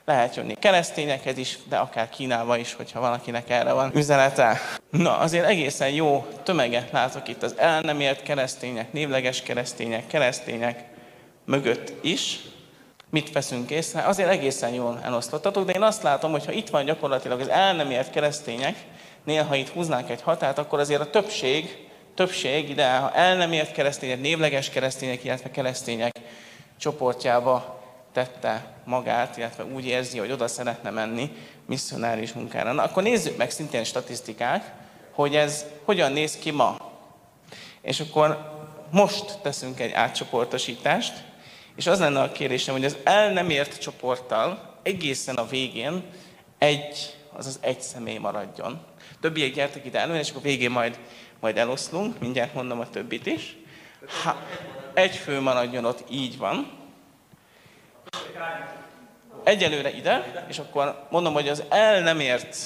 Lehet 0.10 0.36
jönni 0.36 0.56
keresztényekhez 0.60 1.38
is, 1.38 1.58
de 1.70 1.78
akár 1.78 2.10
Kínába 2.10 2.58
is, 2.58 2.74
hogyha 2.74 3.00
valakinek 3.00 3.50
erre 3.50 3.74
van 3.74 3.92
üzenete. 3.96 4.60
Na, 4.90 5.18
azért 5.18 5.46
egészen 5.46 5.90
jó 5.90 6.26
tömeget 6.44 6.92
látok 6.92 7.28
itt 7.28 7.44
az 7.44 7.54
el 7.58 7.82
nem 7.82 8.02
keresztények, 8.24 8.94
névleges 8.94 9.42
keresztények, 9.42 10.08
keresztények 10.08 10.84
mögött 11.46 11.94
is. 12.02 12.40
Mit 13.10 13.32
veszünk 13.32 13.70
észre? 13.70 14.02
Azért 14.02 14.30
egészen 14.30 14.74
jól 14.74 15.00
elosztottatok, 15.04 15.66
de 15.66 15.74
én 15.74 15.82
azt 15.82 16.04
látom, 16.04 16.32
hogy 16.32 16.46
ha 16.46 16.52
itt 16.52 16.70
van 16.70 16.86
gyakorlatilag 16.86 17.40
az 17.40 17.50
el 17.50 17.76
nem 17.76 17.92
ért 17.92 18.12
keresztények, 18.12 18.76
néha 19.24 19.56
itt 19.56 19.70
húznánk 19.70 20.10
egy 20.10 20.22
határt, 20.22 20.58
akkor 20.58 20.80
azért 20.80 21.02
a 21.02 21.10
többség, 21.10 21.88
többség 22.16 22.70
ide, 22.70 22.98
ha 22.98 23.12
el 23.14 23.36
nem 23.36 23.52
ért 23.52 23.72
keresztények, 23.72 24.22
névleges 24.22 24.70
keresztények, 24.70 25.24
illetve 25.24 25.52
keresztények 25.52 26.20
csoportjába 26.78 27.79
tette 28.20 28.66
magát, 28.86 29.38
illetve 29.38 29.66
úgy 29.66 29.86
érzi, 29.86 30.18
hogy 30.18 30.32
oda 30.32 30.48
szeretne 30.48 30.90
menni 30.90 31.32
misszionáris 31.66 32.34
munkára. 32.34 32.72
Na, 32.72 32.84
akkor 32.84 33.04
nézzük 33.04 33.38
meg 33.38 33.52
szintén 33.52 33.84
statisztikák, 33.84 34.74
hogy 35.12 35.36
ez 35.36 35.66
hogyan 35.84 36.12
néz 36.12 36.38
ki 36.38 36.52
ma. 36.52 36.78
És 37.82 38.00
akkor 38.00 38.58
most 38.92 39.40
teszünk 39.42 39.80
egy 39.80 39.92
átcsoportosítást, 39.92 41.14
és 41.76 41.88
az 41.88 42.00
lenne 42.00 42.22
a 42.22 42.32
kérésem, 42.32 42.74
hogy 42.74 42.86
az 42.86 42.98
el 43.04 43.32
nem 43.32 43.50
ért 43.50 43.82
csoporttal 43.82 44.78
egészen 44.84 45.36
a 45.36 45.48
végén 45.48 46.04
egy, 46.58 47.16
azaz 47.34 47.60
egy 47.62 47.82
személy 47.82 48.18
maradjon. 48.18 48.80
Többiek 49.22 49.54
gyertek 49.54 49.86
ide 49.86 50.00
elő, 50.00 50.16
és 50.16 50.30
akkor 50.30 50.42
végén 50.42 50.72
majd, 50.72 51.00
majd 51.40 51.58
eloszlunk, 51.58 52.20
mindjárt 52.20 52.54
mondom 52.54 52.80
a 52.80 52.90
többit 52.90 53.26
is. 53.26 53.58
Ha, 54.24 54.42
egy 54.94 55.16
fő 55.16 55.40
maradjon 55.40 55.86
ott, 55.86 56.04
így 56.10 56.38
van. 56.38 56.79
Egyelőre 59.44 59.92
ide, 59.92 60.46
és 60.48 60.60
akkor 60.60 61.06
mondom, 61.10 61.34
hogy 61.34 61.48
az 61.48 61.64
el 61.70 62.02
nem 62.02 62.20
ért 62.20 62.58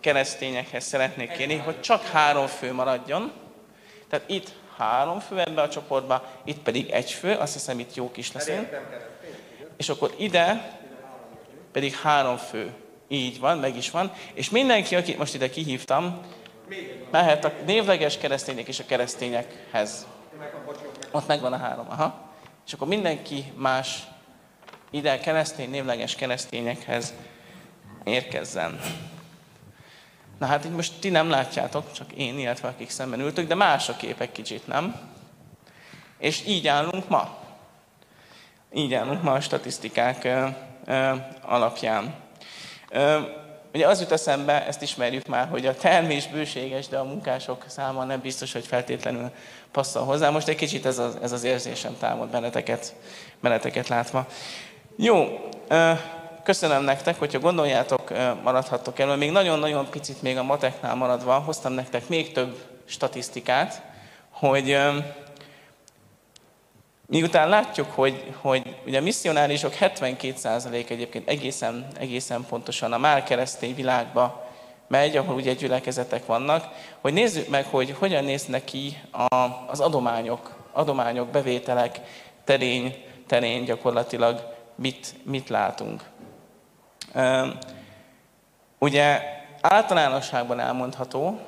keresztényekhez 0.00 0.84
szeretnék 0.84 1.32
kérni, 1.32 1.56
hogy 1.56 1.80
csak 1.80 2.02
három 2.02 2.46
fő 2.46 2.72
maradjon. 2.72 3.32
Tehát 4.08 4.30
itt 4.30 4.52
három 4.76 5.18
fő 5.18 5.40
ebbe 5.40 5.62
a 5.62 5.68
csoportba, 5.68 6.24
itt 6.44 6.58
pedig 6.58 6.90
egy 6.90 7.10
fő, 7.10 7.34
azt 7.34 7.52
hiszem 7.52 7.78
itt 7.78 7.94
jó 7.94 8.10
kis 8.10 8.32
leszünk. 8.32 8.68
És 9.76 9.88
akkor 9.88 10.14
ide 10.16 10.76
pedig 11.72 11.94
három 11.94 12.36
fő. 12.36 12.72
Így 13.08 13.40
van, 13.40 13.58
meg 13.58 13.76
is 13.76 13.90
van. 13.90 14.12
És 14.32 14.50
mindenki, 14.50 14.96
akit 14.96 15.18
most 15.18 15.34
ide 15.34 15.50
kihívtam, 15.50 16.20
mehet 17.10 17.44
a 17.44 17.52
névleges 17.66 18.18
keresztények 18.18 18.68
és 18.68 18.78
a 18.80 18.84
keresztényekhez. 18.86 20.06
Ott 21.10 21.26
megvan 21.26 21.52
a 21.52 21.56
három, 21.56 21.86
aha. 21.88 22.30
És 22.66 22.72
akkor 22.72 22.88
mindenki 22.88 23.52
más 23.56 24.02
ide 24.90 25.18
keresztény, 25.18 25.70
névleges 25.70 26.14
keresztényekhez 26.14 27.14
érkezzen. 28.04 28.80
Na 30.38 30.46
hát 30.46 30.64
így 30.64 30.72
most 30.72 30.92
ti 31.00 31.08
nem 31.08 31.30
látjátok, 31.30 31.92
csak 31.92 32.12
én, 32.12 32.38
illetve 32.38 32.68
akik 32.68 32.90
szemben 32.90 33.20
ültök, 33.20 33.46
de 33.46 33.54
más 33.54 33.88
a 33.88 33.96
képek 33.96 34.32
kicsit, 34.32 34.66
nem? 34.66 35.00
És 36.18 36.42
így 36.46 36.66
állunk 36.66 37.08
ma. 37.08 37.36
Így 38.74 38.94
állunk 38.94 39.22
ma 39.22 39.32
a 39.32 39.40
statisztikák 39.40 40.24
ö, 40.24 40.46
ö, 40.84 41.14
alapján. 41.42 42.14
Ö, 42.90 43.20
ugye 43.74 43.86
az 43.86 44.00
jut 44.00 44.12
eszembe, 44.12 44.66
ezt 44.66 44.82
ismerjük 44.82 45.26
már, 45.26 45.48
hogy 45.48 45.66
a 45.66 45.74
termés 45.74 46.26
bőséges, 46.26 46.88
de 46.88 46.98
a 46.98 47.04
munkások 47.04 47.64
száma 47.66 48.04
nem 48.04 48.20
biztos, 48.20 48.52
hogy 48.52 48.66
feltétlenül 48.66 49.30
passzol 49.70 50.04
hozzá. 50.04 50.30
Most 50.30 50.48
egy 50.48 50.56
kicsit 50.56 50.86
ez 50.86 50.98
az, 50.98 51.16
ez 51.22 51.32
az 51.32 51.44
érzésem 51.44 51.96
támad 51.98 52.28
benneteket, 52.28 52.94
benneteket 53.40 53.88
látva. 53.88 54.26
Jó, 55.00 55.48
köszönöm 56.42 56.82
nektek, 56.82 57.18
hogyha 57.18 57.38
gondoljátok, 57.38 58.12
maradhattok 58.42 58.98
elő. 58.98 59.14
Még 59.14 59.30
nagyon-nagyon 59.30 59.90
picit 59.90 60.22
még 60.22 60.36
a 60.36 60.42
mateknál 60.42 60.94
maradva, 60.94 61.38
hoztam 61.38 61.72
nektek 61.72 62.08
még 62.08 62.32
több 62.32 62.56
statisztikát, 62.84 63.82
hogy 64.30 64.78
miután 67.06 67.48
látjuk, 67.48 67.90
hogy, 67.90 68.34
hogy 68.40 68.76
ugye 68.86 68.98
a 68.98 69.02
misszionárisok 69.02 69.72
72% 69.80 70.90
egyébként 70.90 71.28
egészen, 71.28 71.86
egészen 71.98 72.44
pontosan 72.48 72.92
a 72.92 72.98
már 72.98 73.22
keresztény 73.22 73.74
világba 73.74 74.48
megy, 74.88 75.16
ahol 75.16 75.34
ugye 75.34 75.52
gyülekezetek 75.52 76.26
vannak, 76.26 76.64
hogy 77.00 77.12
nézzük 77.12 77.48
meg, 77.48 77.66
hogy 77.66 77.94
hogyan 77.98 78.24
néznek 78.24 78.64
ki 78.64 79.00
a, 79.12 79.34
az 79.66 79.80
adományok, 79.80 80.56
adományok, 80.72 81.28
bevételek 81.28 82.00
terén, 82.44 82.94
terén 83.26 83.64
gyakorlatilag 83.64 84.56
mit, 84.78 85.14
mit 85.22 85.48
látunk. 85.48 86.02
Ugye 88.78 89.20
általánosságban 89.60 90.60
elmondható, 90.60 91.40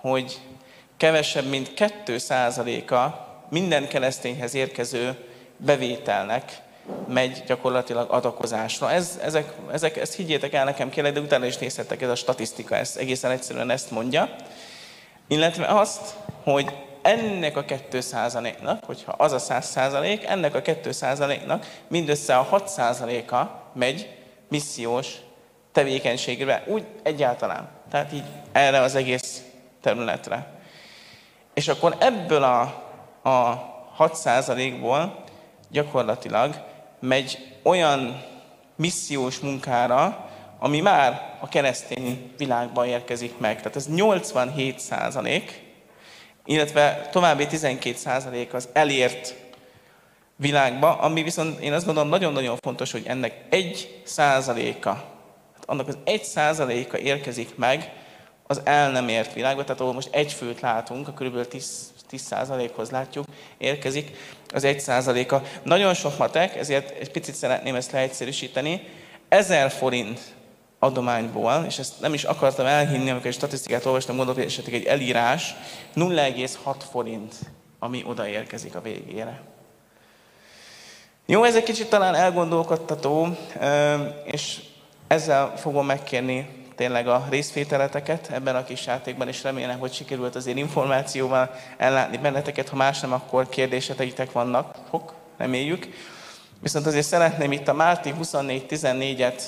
hogy 0.00 0.40
kevesebb, 0.96 1.46
mint 1.48 1.72
2%-a 1.76 3.22
minden 3.48 3.88
keresztényhez 3.88 4.54
érkező 4.54 5.26
bevételnek 5.56 6.62
megy 7.08 7.42
gyakorlatilag 7.46 8.10
adakozásra. 8.10 8.90
Ez, 8.90 9.18
ezek, 9.22 9.52
ezek, 9.72 9.96
ezt 9.96 10.14
higgyétek 10.14 10.52
el 10.52 10.64
nekem 10.64 10.90
kérlek, 10.90 11.12
de 11.12 11.20
utána 11.20 11.46
is 11.46 11.56
nézhetek, 11.56 12.02
ez 12.02 12.08
a 12.08 12.14
statisztika, 12.14 12.76
ez 12.76 12.96
egészen 12.96 13.30
egyszerűen 13.30 13.70
ezt 13.70 13.90
mondja. 13.90 14.36
Illetve 15.28 15.66
azt, 15.66 16.14
hogy 16.42 16.74
ennek 17.04 17.56
a 17.56 17.64
2%-nak, 17.64 18.84
hogyha 18.84 19.12
az 19.12 19.32
a 19.32 19.38
100%, 19.38 20.28
ennek 20.28 20.54
a 20.54 20.62
2%-nak 20.62 21.66
mindössze 21.88 22.36
a 22.36 22.48
6%-a 22.50 23.42
megy 23.72 24.16
missziós 24.48 25.16
tevékenységre, 25.72 26.64
úgy 26.66 26.86
egyáltalán. 27.02 27.68
Tehát 27.90 28.12
így 28.12 28.24
erre 28.52 28.80
az 28.80 28.94
egész 28.94 29.42
területre. 29.80 30.46
És 31.54 31.68
akkor 31.68 31.96
ebből 31.98 32.42
a, 32.42 32.60
a 33.30 33.72
6%-ból 33.98 35.24
gyakorlatilag 35.70 36.64
megy 37.00 37.54
olyan 37.62 38.22
missziós 38.76 39.38
munkára, 39.38 40.30
ami 40.58 40.80
már 40.80 41.36
a 41.40 41.48
keresztény 41.48 42.32
világban 42.38 42.86
érkezik 42.86 43.38
meg. 43.38 43.56
Tehát 43.56 43.76
ez 43.76 43.88
87 43.88 44.78
százalék, 44.78 45.63
illetve 46.44 47.08
további 47.12 47.46
12% 47.50 48.50
az 48.52 48.68
elért 48.72 49.34
világba, 50.36 50.98
ami 50.98 51.22
viszont 51.22 51.60
én 51.60 51.72
azt 51.72 51.84
gondolom 51.84 52.08
nagyon-nagyon 52.08 52.56
fontos, 52.56 52.92
hogy 52.92 53.02
ennek 53.06 53.44
egy 53.48 54.00
százaléka, 54.04 54.90
hát 55.54 55.64
annak 55.66 55.88
az 55.88 55.98
egy 56.04 56.24
százaléka 56.24 56.98
érkezik 56.98 57.56
meg 57.56 57.92
az 58.46 58.60
el 58.64 58.90
nem 58.90 59.08
ért 59.08 59.32
világba, 59.32 59.62
tehát 59.64 59.80
ahol 59.80 59.92
most 59.92 60.14
egy 60.14 60.32
főt 60.32 60.60
látunk, 60.60 61.08
a 61.08 61.12
kb. 61.12 61.46
10, 61.48 61.92
10 62.08 62.20
százalékhoz 62.20 62.90
látjuk, 62.90 63.26
érkezik 63.58 64.16
az 64.48 64.64
egy 64.64 64.80
százaléka. 64.80 65.42
Nagyon 65.62 65.94
sok 65.94 66.18
matek, 66.18 66.56
ezért 66.56 66.90
egy 67.00 67.10
picit 67.10 67.34
szeretném 67.34 67.74
ezt 67.74 67.92
leegyszerűsíteni. 67.92 68.88
1000 69.28 69.70
forint 69.70 70.20
adományból, 70.84 71.64
és 71.66 71.78
ezt 71.78 72.00
nem 72.00 72.14
is 72.14 72.24
akartam 72.24 72.66
elhinni, 72.66 73.10
amikor 73.10 73.26
egy 73.26 73.34
statisztikát 73.34 73.84
olvastam, 73.84 74.16
gondolom, 74.16 74.40
hogy 74.40 74.50
esetleg 74.50 74.74
egy 74.74 74.84
elírás, 74.84 75.54
0,6 75.96 76.74
forint, 76.90 77.34
ami 77.78 78.04
odaérkezik 78.06 78.74
a 78.74 78.80
végére. 78.80 79.40
Jó, 81.26 81.44
ez 81.44 81.56
egy 81.56 81.62
kicsit 81.62 81.88
talán 81.88 82.14
elgondolkodtató, 82.14 83.36
és 84.24 84.58
ezzel 85.06 85.56
fogom 85.56 85.86
megkérni 85.86 86.48
tényleg 86.74 87.08
a 87.08 87.26
részvételeteket 87.30 88.28
ebben 88.32 88.56
a 88.56 88.64
kis 88.64 88.86
játékban, 88.86 89.28
és 89.28 89.42
remélem, 89.42 89.78
hogy 89.78 89.92
sikerült 89.92 90.34
azért 90.34 90.56
információval 90.56 91.50
ellátni 91.76 92.16
benneteket. 92.16 92.68
Ha 92.68 92.76
más 92.76 93.00
nem, 93.00 93.12
akkor 93.12 93.48
kérdéseteitek 93.48 94.32
vannak, 94.32 94.76
fog, 94.90 95.12
reméljük. 95.36 95.88
Viszont 96.64 96.86
azért 96.86 97.06
szeretném 97.06 97.52
itt 97.52 97.68
a 97.68 97.72
Márti 97.72 98.14
24.14-et 98.22 99.42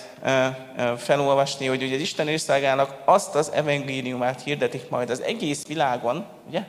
felolvasni, 0.99 1.67
hogy 1.67 1.83
ugye 1.83 1.95
az 1.95 2.01
Isten 2.01 2.29
országának 2.29 2.97
azt 3.05 3.35
az 3.35 3.51
evangéliumát 3.53 4.43
hirdetik 4.43 4.89
majd 4.89 5.11
az 5.11 5.23
egész 5.23 5.67
világon, 5.67 6.27
ugye? 6.49 6.63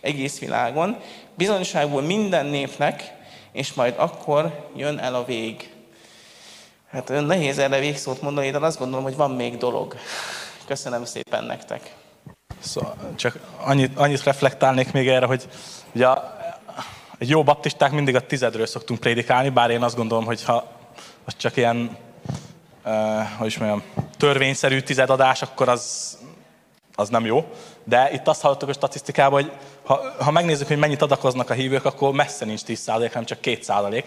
Egész 0.00 0.38
világon, 0.38 0.96
bizonyságból 1.34 2.02
minden 2.02 2.46
népnek, 2.46 3.14
és 3.52 3.72
majd 3.72 3.94
akkor 3.96 4.68
jön 4.76 4.98
el 4.98 5.14
a 5.14 5.24
vég. 5.24 5.72
Hát 6.90 7.08
nehéz 7.08 7.58
erre 7.58 7.78
végszót 7.78 8.22
mondani, 8.22 8.50
de 8.50 8.58
azt 8.58 8.78
gondolom, 8.78 9.04
hogy 9.04 9.16
van 9.16 9.30
még 9.30 9.56
dolog. 9.56 9.96
Köszönöm 10.66 11.04
szépen 11.04 11.44
nektek. 11.44 11.94
Szóval 12.60 12.96
csak 13.16 13.38
annyit, 13.60 13.98
annyit 13.98 14.22
reflektálnék 14.22 14.92
még 14.92 15.08
erre, 15.08 15.26
hogy 15.26 15.48
ugye 15.92 16.06
egy 17.22 17.28
jó 17.28 17.42
baptisták 17.42 17.92
mindig 17.92 18.14
a 18.14 18.26
tizedről 18.26 18.66
szoktunk 18.66 19.00
prédikálni, 19.00 19.48
bár 19.48 19.70
én 19.70 19.82
azt 19.82 19.96
gondolom, 19.96 20.24
hogy 20.24 20.44
ha 20.44 20.66
az 21.24 21.36
csak 21.36 21.56
ilyen, 21.56 21.96
uh, 22.84 22.92
hogy 23.38 23.46
is 23.46 23.58
mondjam, 23.58 23.82
törvényszerű 24.16 24.80
tizedadás, 24.80 25.42
akkor 25.42 25.68
az, 25.68 26.18
az 26.94 27.08
nem 27.08 27.24
jó. 27.24 27.44
De 27.84 28.10
itt 28.12 28.28
azt 28.28 28.40
hallottuk 28.40 28.68
a 28.68 28.72
statisztikában, 28.72 29.42
hogy 29.42 29.52
ha, 29.84 30.00
ha 30.18 30.30
megnézzük, 30.30 30.66
hogy 30.66 30.78
mennyit 30.78 31.02
adakoznak 31.02 31.50
a 31.50 31.54
hívők, 31.54 31.84
akkor 31.84 32.12
messze 32.12 32.44
nincs 32.44 32.60
10%, 32.66 32.86
hanem 32.86 33.24
csak 33.24 33.38
2% 33.42 34.04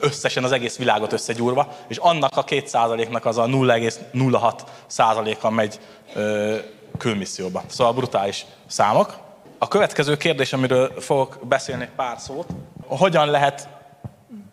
összesen 0.00 0.44
az 0.44 0.52
egész 0.52 0.76
világot 0.76 1.12
összegyúrva, 1.12 1.76
és 1.88 1.96
annak 1.96 2.36
a 2.36 2.44
2%-nak 2.44 3.24
az 3.24 3.38
a 3.38 3.44
0,06%-a 3.44 5.50
megy 5.50 5.80
ö, 6.14 6.56
külmisszióba. 6.98 7.62
Szóval 7.66 7.92
brutális 7.92 8.44
számok. 8.66 9.21
A 9.62 9.68
következő 9.68 10.16
kérdés, 10.16 10.52
amiről 10.52 11.00
fogok 11.00 11.38
beszélni 11.42 11.88
pár 11.96 12.18
szót, 12.18 12.46
hogyan 12.86 13.30
lehet 13.30 13.68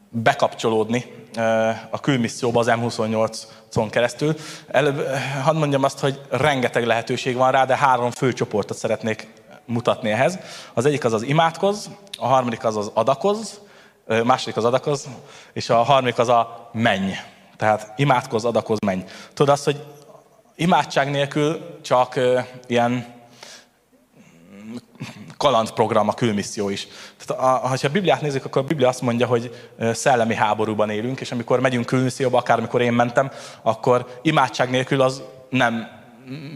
bekapcsolódni 0.10 1.28
a 1.90 2.00
külmisszióba 2.00 2.60
az 2.60 2.68
M28-on 2.70 3.88
keresztül. 3.90 4.36
Előbb 4.68 5.08
hadd 5.44 5.56
mondjam 5.56 5.84
azt, 5.84 6.00
hogy 6.00 6.22
rengeteg 6.30 6.86
lehetőség 6.86 7.36
van 7.36 7.52
rá, 7.52 7.66
de 7.66 7.78
három 7.78 8.12
fő 8.12 8.34
csoportot 8.34 8.78
szeretnék 8.78 9.28
mutatni 9.66 10.12
ehhez. 10.12 10.40
Az 10.74 10.86
egyik 10.86 11.04
az 11.04 11.14
az 11.14 11.22
imádkoz, 11.22 11.90
a 12.18 12.28
harmadik 12.28 12.64
az 12.64 12.78
az 12.78 12.92
adakoz, 12.94 13.60
második 14.24 14.58
az 14.58 14.66
adakoz, 14.66 15.08
és 15.54 15.70
a 15.70 15.84
harmadik 15.84 16.18
az 16.18 16.30
a 16.30 16.70
menny. 16.74 17.12
Tehát 17.58 17.94
imádkoz, 17.96 18.46
adakoz, 18.46 18.80
menny. 18.86 19.02
Tudod 19.34 19.54
azt, 19.54 19.66
hogy 19.66 19.86
imádság 20.56 21.10
nélkül 21.12 21.80
csak 21.82 22.20
ilyen 22.68 23.18
kalandprogram 25.38 26.08
a 26.08 26.14
külmisszió 26.14 26.70
is. 26.70 26.88
Tehát, 27.26 27.44
a, 27.44 27.68
ha 27.68 27.76
a 27.82 27.90
Bibliát 27.92 28.22
nézzük, 28.22 28.46
akkor 28.46 28.62
a 28.62 28.66
Biblia 28.66 28.88
azt 28.88 29.02
mondja, 29.02 29.28
hogy 29.28 29.70
szellemi 29.94 30.36
háborúban 30.36 30.90
élünk, 30.90 31.20
és 31.20 31.32
amikor 31.32 31.60
megyünk 31.60 31.86
külmisszióba, 31.86 32.38
akár 32.38 32.58
amikor 32.58 32.82
én 32.82 32.94
mentem, 32.94 33.32
akkor 33.62 34.20
imádság 34.22 34.70
nélkül 34.70 35.02
az 35.02 35.24
nem 35.50 35.98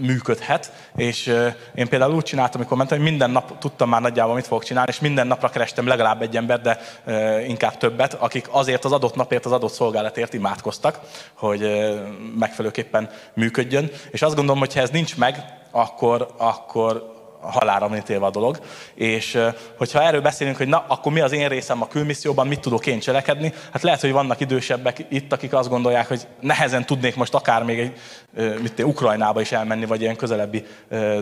működhet, 0.02 0.72
és 0.96 1.36
én 1.76 1.88
például 1.88 2.14
úgy 2.14 2.24
csináltam, 2.24 2.60
amikor 2.60 2.78
mentem, 2.78 2.98
hogy 2.98 3.08
minden 3.08 3.32
nap 3.32 3.58
tudtam 3.60 3.90
már 3.90 4.02
nagyjából, 4.02 4.36
mit 4.36 4.48
fogok 4.48 4.64
csinálni, 4.64 4.92
és 4.92 5.00
minden 5.00 5.28
napra 5.28 5.50
kerestem 5.50 5.88
legalább 5.88 6.22
egy 6.22 6.36
ember, 6.36 6.62
de 6.62 6.80
inkább 7.48 7.78
többet, 7.78 8.14
akik 8.14 8.48
azért 8.52 8.86
az 8.86 8.92
adott 8.92 9.16
napért, 9.16 9.46
az 9.46 9.52
adott 9.52 9.74
szolgálatért 9.74 10.34
imádkoztak, 10.34 11.00
hogy 11.34 11.70
megfelelőképpen 12.40 13.10
működjön. 13.34 13.90
És 14.12 14.22
azt 14.22 14.36
gondolom, 14.36 14.60
hogy 14.60 14.74
ha 14.74 14.80
ez 14.80 14.90
nincs 14.90 15.18
meg, 15.18 15.44
akkor, 15.72 16.28
akkor 16.38 17.14
halára 17.52 17.88
van 17.88 18.04
a 18.22 18.30
dolog. 18.30 18.60
És 18.94 19.40
hogyha 19.78 20.02
erről 20.02 20.22
beszélünk, 20.22 20.58
hogy 20.58 20.68
na, 20.68 20.86
akkor 20.88 21.12
mi 21.12 21.20
az 21.20 21.32
én 21.32 21.48
részem 21.48 21.82
a 21.82 21.88
külmisszióban, 21.88 22.48
mit 22.48 22.60
tudok 22.60 22.86
én 22.86 23.00
cselekedni, 23.00 23.54
hát 23.72 23.82
lehet, 23.82 24.02
hogy 24.02 24.12
vannak 24.12 24.40
idősebbek 24.40 25.06
itt, 25.10 25.34
akik 25.34 25.54
azt 25.54 25.70
gondolják, 25.70 26.08
hogy 26.08 26.28
nehezen 26.40 26.86
tudnék 26.86 27.16
most 27.16 27.34
akár 27.34 27.64
még 27.64 27.80
egy, 27.80 28.00
mit 28.62 28.80
én, 28.80 28.86
Ukrajnába 28.86 29.42
is 29.42 29.52
elmenni, 29.52 29.86
vagy 29.86 30.02
ilyen 30.02 30.16
közelebbi 30.16 30.66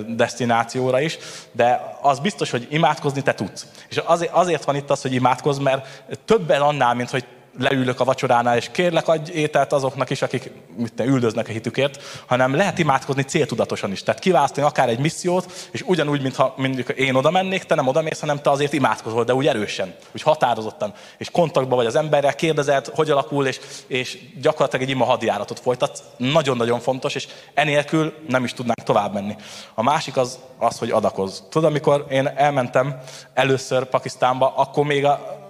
destinációra 0.08 1.00
is, 1.00 1.18
de 1.52 1.98
az 2.02 2.20
biztos, 2.20 2.52
hogy 2.52 2.68
imádkozni 2.70 3.22
te 3.22 3.34
tudsz. 3.34 3.68
És 3.90 3.98
azért, 3.98 4.32
azért 4.32 4.64
van 4.64 4.76
itt 4.76 4.90
az, 4.90 5.02
hogy 5.02 5.14
imádkozz, 5.14 5.58
mert 5.58 5.88
többen 6.26 6.62
annál, 6.62 6.94
mint 6.94 7.10
hogy 7.10 7.26
leülök 7.60 8.00
a 8.00 8.04
vacsoránál, 8.04 8.58
és 8.58 8.70
kérlek, 8.72 9.08
adj 9.08 9.32
ételt 9.32 9.74
azoknak 9.74 10.10
is, 10.10 10.22
akik 10.22 10.52
mit 10.76 10.96
ne, 10.96 11.06
üldöznek 11.06 11.48
a 11.48 11.52
hitükért, 11.52 12.04
hanem 12.26 12.56
lehet 12.56 12.80
imádkozni 12.80 13.24
céltudatosan 13.24 13.92
is. 13.92 14.04
Tehát 14.04 14.22
kiválasztani 14.22 14.68
akár 14.68 14.90
egy 14.90 15.00
missziót, 15.00 15.68
és 15.72 15.82
ugyanúgy, 15.86 16.22
mintha 16.22 16.54
mondjuk 16.58 16.90
én 16.90 17.16
oda 17.16 17.32
mennék, 17.32 17.64
te 17.64 17.76
nem 17.76 17.88
oda 17.88 18.02
mész, 18.02 18.20
hanem 18.20 18.42
te 18.42 18.50
azért 18.50 18.74
imádkozol, 18.74 19.24
de 19.24 19.34
úgy 19.34 19.48
erősen, 19.48 19.96
úgy 20.16 20.22
határozottan, 20.22 20.94
és 21.18 21.30
kontaktban 21.32 21.78
vagy 21.78 21.86
az 21.86 21.96
emberrel, 21.96 22.36
kérdezed, 22.36 22.88
hogy 22.88 23.10
alakul, 23.10 23.48
és, 23.48 23.60
és 23.88 24.18
gyakorlatilag 24.42 24.86
egy 24.86 24.92
ima 24.92 25.06
hadjáratot 25.06 25.60
folytat. 25.60 26.04
Nagyon-nagyon 26.18 26.80
fontos, 26.80 27.16
és 27.16 27.28
enélkül 27.54 28.14
nem 28.28 28.44
is 28.44 28.54
tudnánk 28.54 28.84
tovább 28.84 29.14
menni. 29.14 29.36
A 29.74 29.84
másik 29.84 30.18
az, 30.18 30.40
az, 30.58 30.78
hogy 30.78 30.92
adakoz. 30.92 31.44
Tudod, 31.50 31.70
amikor 31.70 32.06
én 32.10 32.28
elmentem 32.36 33.00
először 33.34 33.86
Pakisztánba, 33.86 34.54
akkor 34.56 34.86
még 34.86 35.06
a, 35.06 35.41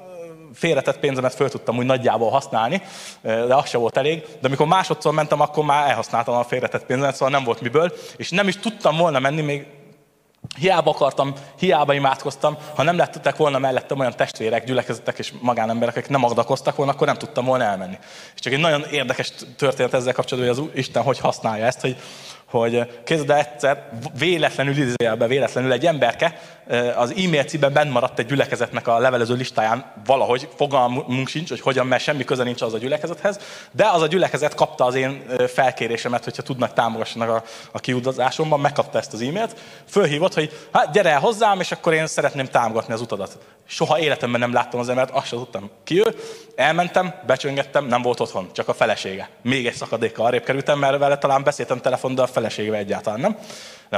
félretett 0.53 0.99
pénzemet 0.99 1.35
föl 1.35 1.49
tudtam 1.49 1.77
úgy 1.77 1.85
nagyjából 1.85 2.29
használni, 2.29 2.81
de 3.21 3.55
az 3.55 3.69
se 3.69 3.77
volt 3.77 3.97
elég. 3.97 4.21
De 4.21 4.47
amikor 4.47 4.67
másodszor 4.67 5.13
mentem, 5.13 5.41
akkor 5.41 5.63
már 5.63 5.89
elhasználtam 5.89 6.35
a 6.35 6.43
félretett 6.43 6.85
pénzemet, 6.85 7.13
szóval 7.15 7.29
nem 7.29 7.43
volt 7.43 7.61
miből, 7.61 7.93
és 8.17 8.29
nem 8.29 8.47
is 8.47 8.57
tudtam 8.57 8.97
volna 8.97 9.19
menni, 9.19 9.41
még 9.41 9.65
Hiába 10.57 10.91
akartam, 10.91 11.33
hiába 11.59 11.93
imádkoztam, 11.93 12.57
ha 12.75 12.83
nem 12.83 12.97
lettek 12.97 13.35
volna 13.35 13.59
mellettem 13.59 13.99
olyan 13.99 14.15
testvérek, 14.15 14.65
gyülekezetek 14.65 15.19
és 15.19 15.33
magánemberek, 15.41 15.95
akik 15.95 16.09
nem 16.09 16.23
adakoztak 16.23 16.75
volna, 16.75 16.91
akkor 16.91 17.07
nem 17.07 17.17
tudtam 17.17 17.45
volna 17.45 17.63
elmenni. 17.63 17.97
És 18.35 18.41
csak 18.41 18.53
egy 18.53 18.59
nagyon 18.59 18.83
érdekes 18.83 19.33
történet 19.57 19.93
ezzel 19.93 20.13
kapcsolatban, 20.13 20.55
hogy 20.55 20.63
az 20.63 20.77
Isten 20.77 21.03
hogy 21.03 21.19
használja 21.19 21.65
ezt, 21.65 21.81
hogy 21.81 21.97
hogy 22.51 23.01
képzeld 23.03 23.29
egyszer, 23.29 23.89
véletlenül, 24.17 24.73
idézőjelben 24.73 25.27
véletlenül 25.27 25.71
egy 25.71 25.85
emberke 25.85 26.39
az 26.95 27.09
e-mail 27.09 27.43
címben 27.43 27.73
bent 27.73 27.91
maradt 27.91 28.19
egy 28.19 28.25
gyülekezetnek 28.25 28.87
a 28.87 28.99
levelező 28.99 29.35
listáján 29.35 29.91
valahogy, 30.05 30.47
fogalmunk 30.55 31.27
sincs, 31.27 31.49
hogy 31.49 31.61
hogyan, 31.61 31.87
mert 31.87 32.03
semmi 32.03 32.23
köze 32.23 32.43
nincs 32.43 32.61
az 32.61 32.73
a 32.73 32.77
gyülekezethez, 32.77 33.39
de 33.71 33.87
az 33.87 34.01
a 34.01 34.07
gyülekezet 34.07 34.55
kapta 34.55 34.85
az 34.85 34.95
én 34.95 35.23
felkérésemet, 35.47 36.23
hogyha 36.23 36.41
tudnak 36.41 36.73
támogassanak 36.73 37.29
a, 37.29 37.43
a 37.71 37.79
kiutazásomban, 37.79 38.59
megkapta 38.59 38.97
ezt 38.97 39.13
az 39.13 39.21
e-mailt, 39.21 39.55
fölhívott, 39.89 40.33
hogy 40.33 40.67
hát 40.71 40.91
gyere 40.91 41.09
el 41.09 41.19
hozzám, 41.19 41.59
és 41.59 41.71
akkor 41.71 41.93
én 41.93 42.07
szeretném 42.07 42.45
támogatni 42.45 42.93
az 42.93 43.01
utadat. 43.01 43.37
Soha 43.67 43.99
életemben 43.99 44.39
nem 44.39 44.53
láttam 44.53 44.79
az 44.79 44.89
embert, 44.89 45.11
azt 45.11 45.27
sem 45.27 45.37
tudtam 45.37 45.69
ki 45.83 45.99
ő. 45.99 46.15
Elmentem, 46.55 47.13
becsöngettem, 47.25 47.85
nem 47.85 48.01
volt 48.01 48.19
otthon, 48.19 48.49
csak 48.51 48.67
a 48.67 48.73
felesége. 48.73 49.29
Még 49.41 49.67
egy 49.67 49.73
szakadékkal 49.73 50.25
arrébb 50.25 50.43
kerültem, 50.43 50.79
mert 50.79 50.97
vele 50.97 51.17
talán 51.17 51.43
beszéltem 51.43 51.79
telefonon, 51.79 52.15
de 52.15 52.21
a 52.21 52.27
feleségével 52.41 52.79
egyáltalán 52.79 53.19
nem. 53.19 53.37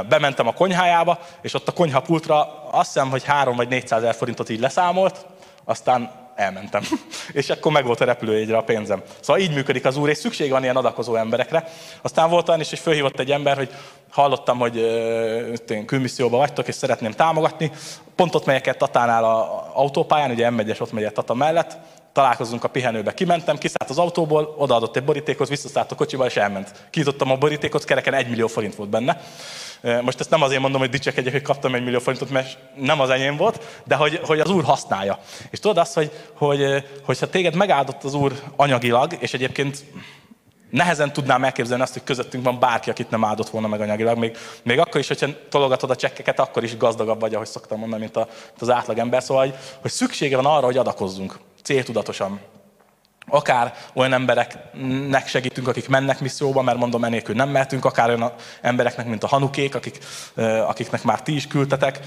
Bementem 0.08 0.46
a 0.46 0.52
konyhájába, 0.52 1.18
és 1.42 1.54
ott 1.54 1.68
a 1.68 1.72
konyhapultra 1.72 2.68
azt 2.70 2.92
hiszem, 2.92 3.10
hogy 3.10 3.24
3 3.24 3.56
vagy 3.56 3.68
400 3.68 4.02
ezer 4.02 4.14
forintot 4.14 4.48
így 4.48 4.60
leszámolt, 4.60 5.26
aztán 5.64 6.10
elmentem. 6.34 6.82
és 7.32 7.50
akkor 7.50 7.72
meg 7.72 7.84
volt 7.84 8.00
a 8.00 8.04
repülőjegyre 8.04 8.56
a 8.56 8.62
pénzem. 8.62 9.02
Szóval 9.20 9.42
így 9.42 9.54
működik 9.54 9.84
az 9.84 9.96
úr, 9.96 10.08
és 10.08 10.18
szükség 10.18 10.50
van 10.50 10.62
ilyen 10.62 10.76
adakozó 10.76 11.14
emberekre. 11.14 11.68
Aztán 12.02 12.30
volt 12.30 12.48
olyan 12.48 12.60
is, 12.60 12.68
hogy 12.68 12.78
fölhívott 12.78 13.20
egy 13.20 13.30
ember, 13.30 13.56
hogy 13.56 13.70
hallottam, 14.10 14.58
hogy 14.58 14.76
uh, 14.76 15.84
külmisszióban 15.84 16.38
vagytok, 16.38 16.68
és 16.68 16.74
szeretném 16.74 17.12
támogatni. 17.12 17.72
Pont 18.16 18.34
ott 18.34 18.44
megyek 18.44 18.76
Tatánál 18.76 19.24
a 19.24 19.70
autópályán, 19.74 20.30
ugye 20.30 20.48
M1-es 20.50 20.80
ott 20.80 20.92
megyek 20.92 21.12
Tata 21.12 21.34
mellett, 21.34 21.76
találkozunk 22.14 22.64
a 22.64 22.68
pihenőbe. 22.68 23.14
Kimentem, 23.14 23.58
kiszállt 23.58 23.90
az 23.90 23.98
autóból, 23.98 24.54
odaadott 24.58 24.96
egy 24.96 25.04
borítékot, 25.04 25.48
visszaszállt 25.48 25.92
a 25.92 25.94
kocsiba, 25.94 26.26
és 26.26 26.36
elment. 26.36 26.86
Kinyitottam 26.90 27.30
a 27.30 27.36
borítékot, 27.36 27.84
kereken 27.84 28.14
egy 28.14 28.28
millió 28.28 28.46
forint 28.46 28.74
volt 28.74 28.88
benne. 28.88 29.20
Most 30.02 30.20
ezt 30.20 30.30
nem 30.30 30.42
azért 30.42 30.60
mondom, 30.60 30.80
hogy 30.80 30.90
dicsekedjek, 30.90 31.32
hogy 31.32 31.42
kaptam 31.42 31.74
egy 31.74 31.84
millió 31.84 31.98
forintot, 31.98 32.30
mert 32.30 32.58
nem 32.76 33.00
az 33.00 33.10
enyém 33.10 33.36
volt, 33.36 33.82
de 33.84 33.94
hogy, 33.94 34.20
hogy 34.24 34.40
az 34.40 34.50
Úr 34.50 34.64
használja. 34.64 35.18
És 35.50 35.58
tudod 35.58 35.78
azt, 35.78 35.94
hogy, 35.94 36.10
hogy, 36.34 36.84
hogyha 37.04 37.28
téged 37.28 37.54
megáldott 37.54 38.04
az 38.04 38.14
Úr 38.14 38.32
anyagilag, 38.56 39.16
és 39.18 39.34
egyébként 39.34 39.84
nehezen 40.70 41.12
tudnám 41.12 41.44
elképzelni 41.44 41.82
azt, 41.82 41.92
hogy 41.92 42.04
közöttünk 42.04 42.44
van 42.44 42.58
bárki, 42.58 42.90
akit 42.90 43.10
nem 43.10 43.24
áldott 43.24 43.48
volna 43.48 43.68
meg 43.68 43.80
anyagilag. 43.80 44.18
Még, 44.18 44.36
még 44.62 44.78
akkor 44.78 45.00
is, 45.00 45.08
hogyha 45.08 45.28
tologatod 45.48 45.90
a 45.90 45.96
csekkeket, 45.96 46.40
akkor 46.40 46.64
is 46.64 46.76
gazdagabb 46.76 47.20
vagy, 47.20 47.34
ahogy 47.34 47.46
szoktam 47.46 47.78
mondani, 47.78 48.02
mint, 48.02 48.16
a, 48.16 48.28
mint 48.46 48.60
az 48.60 48.70
átlagember. 48.70 49.22
Szóval, 49.22 49.44
hogy, 49.44 49.54
hogy 49.80 49.90
szüksége 49.90 50.36
van 50.36 50.46
arra, 50.46 50.64
hogy 50.64 50.76
adakozzunk 50.76 51.38
céltudatosan. 51.64 52.40
akár 53.26 53.74
olyan 53.94 54.12
embereknek 54.12 55.26
segítünk, 55.26 55.68
akik 55.68 55.88
mennek 55.88 56.20
misszióba, 56.20 56.62
mert 56.62 56.78
mondom, 56.78 57.04
enélkül 57.04 57.34
nem 57.34 57.48
mehetünk, 57.48 57.84
akár 57.84 58.08
olyan 58.08 58.32
embereknek, 58.60 59.06
mint 59.06 59.24
a 59.24 59.26
hanukék, 59.26 59.74
akik, 59.74 59.98
akiknek 60.66 61.02
már 61.02 61.22
ti 61.22 61.34
is 61.34 61.46
küldtetek, 61.46 62.00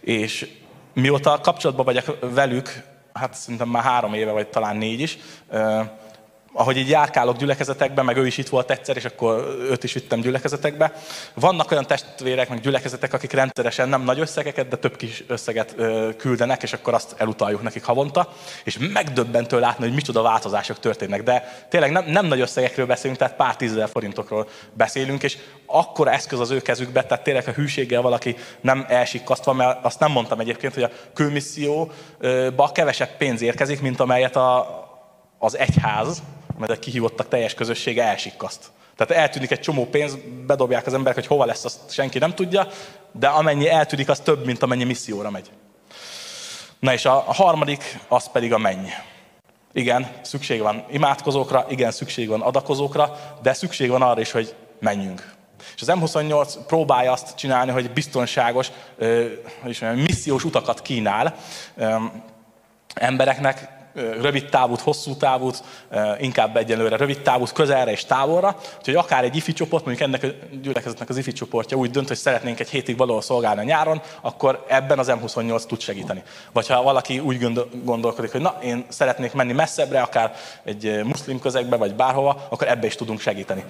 és 0.00 0.50
mióta 0.94 1.40
kapcsolatban 1.40 1.84
vagyok 1.84 2.18
velük, 2.20 2.82
hát 3.12 3.34
szerintem 3.34 3.68
már 3.68 3.82
három 3.82 4.14
éve, 4.14 4.30
vagy 4.30 4.48
talán 4.48 4.76
négy 4.76 5.00
is, 5.00 5.18
ahogy 6.52 6.76
így 6.76 6.88
járkálok 6.88 7.36
gyülekezetekbe, 7.36 8.02
meg 8.02 8.16
ő 8.16 8.26
is 8.26 8.38
itt 8.38 8.48
volt 8.48 8.70
egyszer, 8.70 8.96
és 8.96 9.04
akkor 9.04 9.56
őt 9.70 9.84
is 9.84 9.92
vittem 9.92 10.20
gyülekezetekbe. 10.20 10.92
Vannak 11.34 11.70
olyan 11.70 11.86
testvérek, 11.86 12.48
meg 12.48 12.60
gyülekezetek, 12.60 13.12
akik 13.12 13.32
rendszeresen 13.32 13.88
nem 13.88 14.02
nagy 14.02 14.18
összegeket, 14.20 14.68
de 14.68 14.76
több 14.76 14.96
kis 14.96 15.24
összeget 15.26 15.74
küldenek, 16.16 16.62
és 16.62 16.72
akkor 16.72 16.94
azt 16.94 17.14
elutaljuk 17.16 17.62
nekik 17.62 17.84
havonta. 17.84 18.32
És 18.64 18.78
megdöbbentő 18.92 19.60
látni, 19.60 19.84
hogy 19.84 19.94
micsoda 19.94 20.22
változások 20.22 20.78
történnek. 20.78 21.22
De 21.22 21.66
tényleg 21.68 21.92
nem, 21.92 22.04
nem 22.06 22.26
nagy 22.26 22.40
összegekről 22.40 22.86
beszélünk, 22.86 23.18
tehát 23.18 23.36
pár 23.36 23.56
tízezer 23.56 23.88
forintokról 23.88 24.48
beszélünk, 24.72 25.22
és 25.22 25.38
akkor 25.66 26.08
eszköz 26.08 26.40
az 26.40 26.50
ő 26.50 26.60
kezükbe, 26.60 27.04
tehát 27.04 27.24
tényleg 27.24 27.48
a 27.48 27.52
hűséggel 27.52 28.02
valaki 28.02 28.36
nem 28.60 28.84
elsikasztva, 28.88 29.52
mert 29.52 29.84
azt 29.84 30.00
nem 30.00 30.10
mondtam 30.10 30.40
egyébként, 30.40 30.74
hogy 30.74 30.82
a 30.82 30.90
külmisszióba 31.14 32.72
kevesebb 32.72 33.16
pénz 33.16 33.42
érkezik, 33.42 33.80
mint 33.80 34.00
amelyet 34.00 34.36
a, 34.36 34.81
az 35.44 35.58
egyház, 35.58 36.22
mert 36.58 36.72
a 36.72 36.78
kihívottak 36.78 37.28
teljes 37.28 37.54
közössége 37.54 38.04
elsikkaszt. 38.04 38.70
Tehát 38.96 39.22
eltűnik 39.22 39.50
egy 39.50 39.60
csomó 39.60 39.86
pénz, 39.86 40.18
bedobják 40.46 40.86
az 40.86 40.94
emberek, 40.94 41.14
hogy 41.14 41.26
hova 41.26 41.44
lesz, 41.44 41.64
azt 41.64 41.92
senki 41.92 42.18
nem 42.18 42.34
tudja, 42.34 42.68
de 43.12 43.26
amennyi 43.26 43.68
eltűnik, 43.68 44.08
az 44.08 44.20
több, 44.20 44.44
mint 44.44 44.62
amennyi 44.62 44.84
misszióra 44.84 45.30
megy. 45.30 45.50
Na 46.78 46.92
és 46.92 47.04
a 47.04 47.24
harmadik, 47.26 47.98
az 48.08 48.30
pedig 48.30 48.52
a 48.52 48.58
menny. 48.58 48.86
Igen, 49.72 50.10
szükség 50.22 50.60
van 50.60 50.84
imádkozókra, 50.90 51.66
igen, 51.68 51.90
szükség 51.90 52.28
van 52.28 52.40
adakozókra, 52.40 53.18
de 53.42 53.52
szükség 53.52 53.90
van 53.90 54.02
arra 54.02 54.20
is, 54.20 54.30
hogy 54.30 54.54
menjünk. 54.80 55.34
És 55.74 55.82
az 55.82 55.92
M28 55.92 56.54
próbálja 56.66 57.12
azt 57.12 57.36
csinálni, 57.36 57.70
hogy 57.70 57.90
biztonságos, 57.90 58.70
hogy 59.62 59.78
mondjam, 59.80 60.04
missziós 60.04 60.44
utakat 60.44 60.82
kínál 60.82 61.34
embereknek, 62.94 63.80
rövid 63.94 64.48
távút, 64.48 64.80
hosszú 64.80 65.16
távút, 65.16 65.62
inkább 66.18 66.56
egyelőre 66.56 66.96
rövid 66.96 67.22
távút, 67.22 67.52
közelre 67.52 67.90
és 67.90 68.04
távolra. 68.04 68.56
Úgyhogy 68.78 68.94
akár 68.94 69.24
egy 69.24 69.36
ifi 69.36 69.52
csoport, 69.52 69.84
mondjuk 69.84 70.08
ennek 70.08 70.22
a 70.22 70.56
gyülekezetnek 70.62 71.08
az 71.08 71.16
ifi 71.16 71.32
csoportja 71.32 71.76
úgy 71.76 71.90
dönt, 71.90 72.08
hogy 72.08 72.16
szeretnénk 72.16 72.60
egy 72.60 72.70
hétig 72.70 72.96
valahol 72.96 73.22
szolgálni 73.22 73.60
a 73.60 73.64
nyáron, 73.64 74.00
akkor 74.20 74.64
ebben 74.68 74.98
az 74.98 75.12
M28 75.14 75.64
tud 75.64 75.80
segíteni. 75.80 76.22
Vagy 76.52 76.66
ha 76.66 76.82
valaki 76.82 77.18
úgy 77.18 77.52
gondolkodik, 77.84 78.32
hogy 78.32 78.40
na, 78.40 78.58
én 78.62 78.84
szeretnék 78.88 79.32
menni 79.32 79.52
messzebbre, 79.52 80.00
akár 80.00 80.34
egy 80.64 81.00
muszlim 81.04 81.40
közegbe, 81.40 81.76
vagy 81.76 81.94
bárhova, 81.94 82.46
akkor 82.50 82.68
ebbe 82.68 82.86
is 82.86 82.94
tudunk 82.94 83.20
segíteni. 83.20 83.64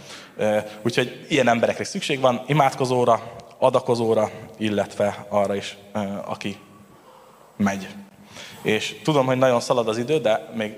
Úgyhogy 0.83 1.27
ilyen 1.29 1.49
emberekre 1.49 1.85
szükség 1.85 2.21
van, 2.21 2.43
imádkozóra, 2.47 3.23
adakozóra, 3.59 4.31
illetve 4.59 5.27
arra 5.29 5.55
is, 5.55 5.77
aki 6.25 6.59
megy. 7.57 7.89
És 8.63 9.01
tudom, 9.03 9.27
hogy 9.27 9.39
nagyon 9.39 9.61
szalad 9.61 9.89
az 9.89 9.99
idő, 9.99 10.19
de 10.19 10.49
még, 10.55 10.75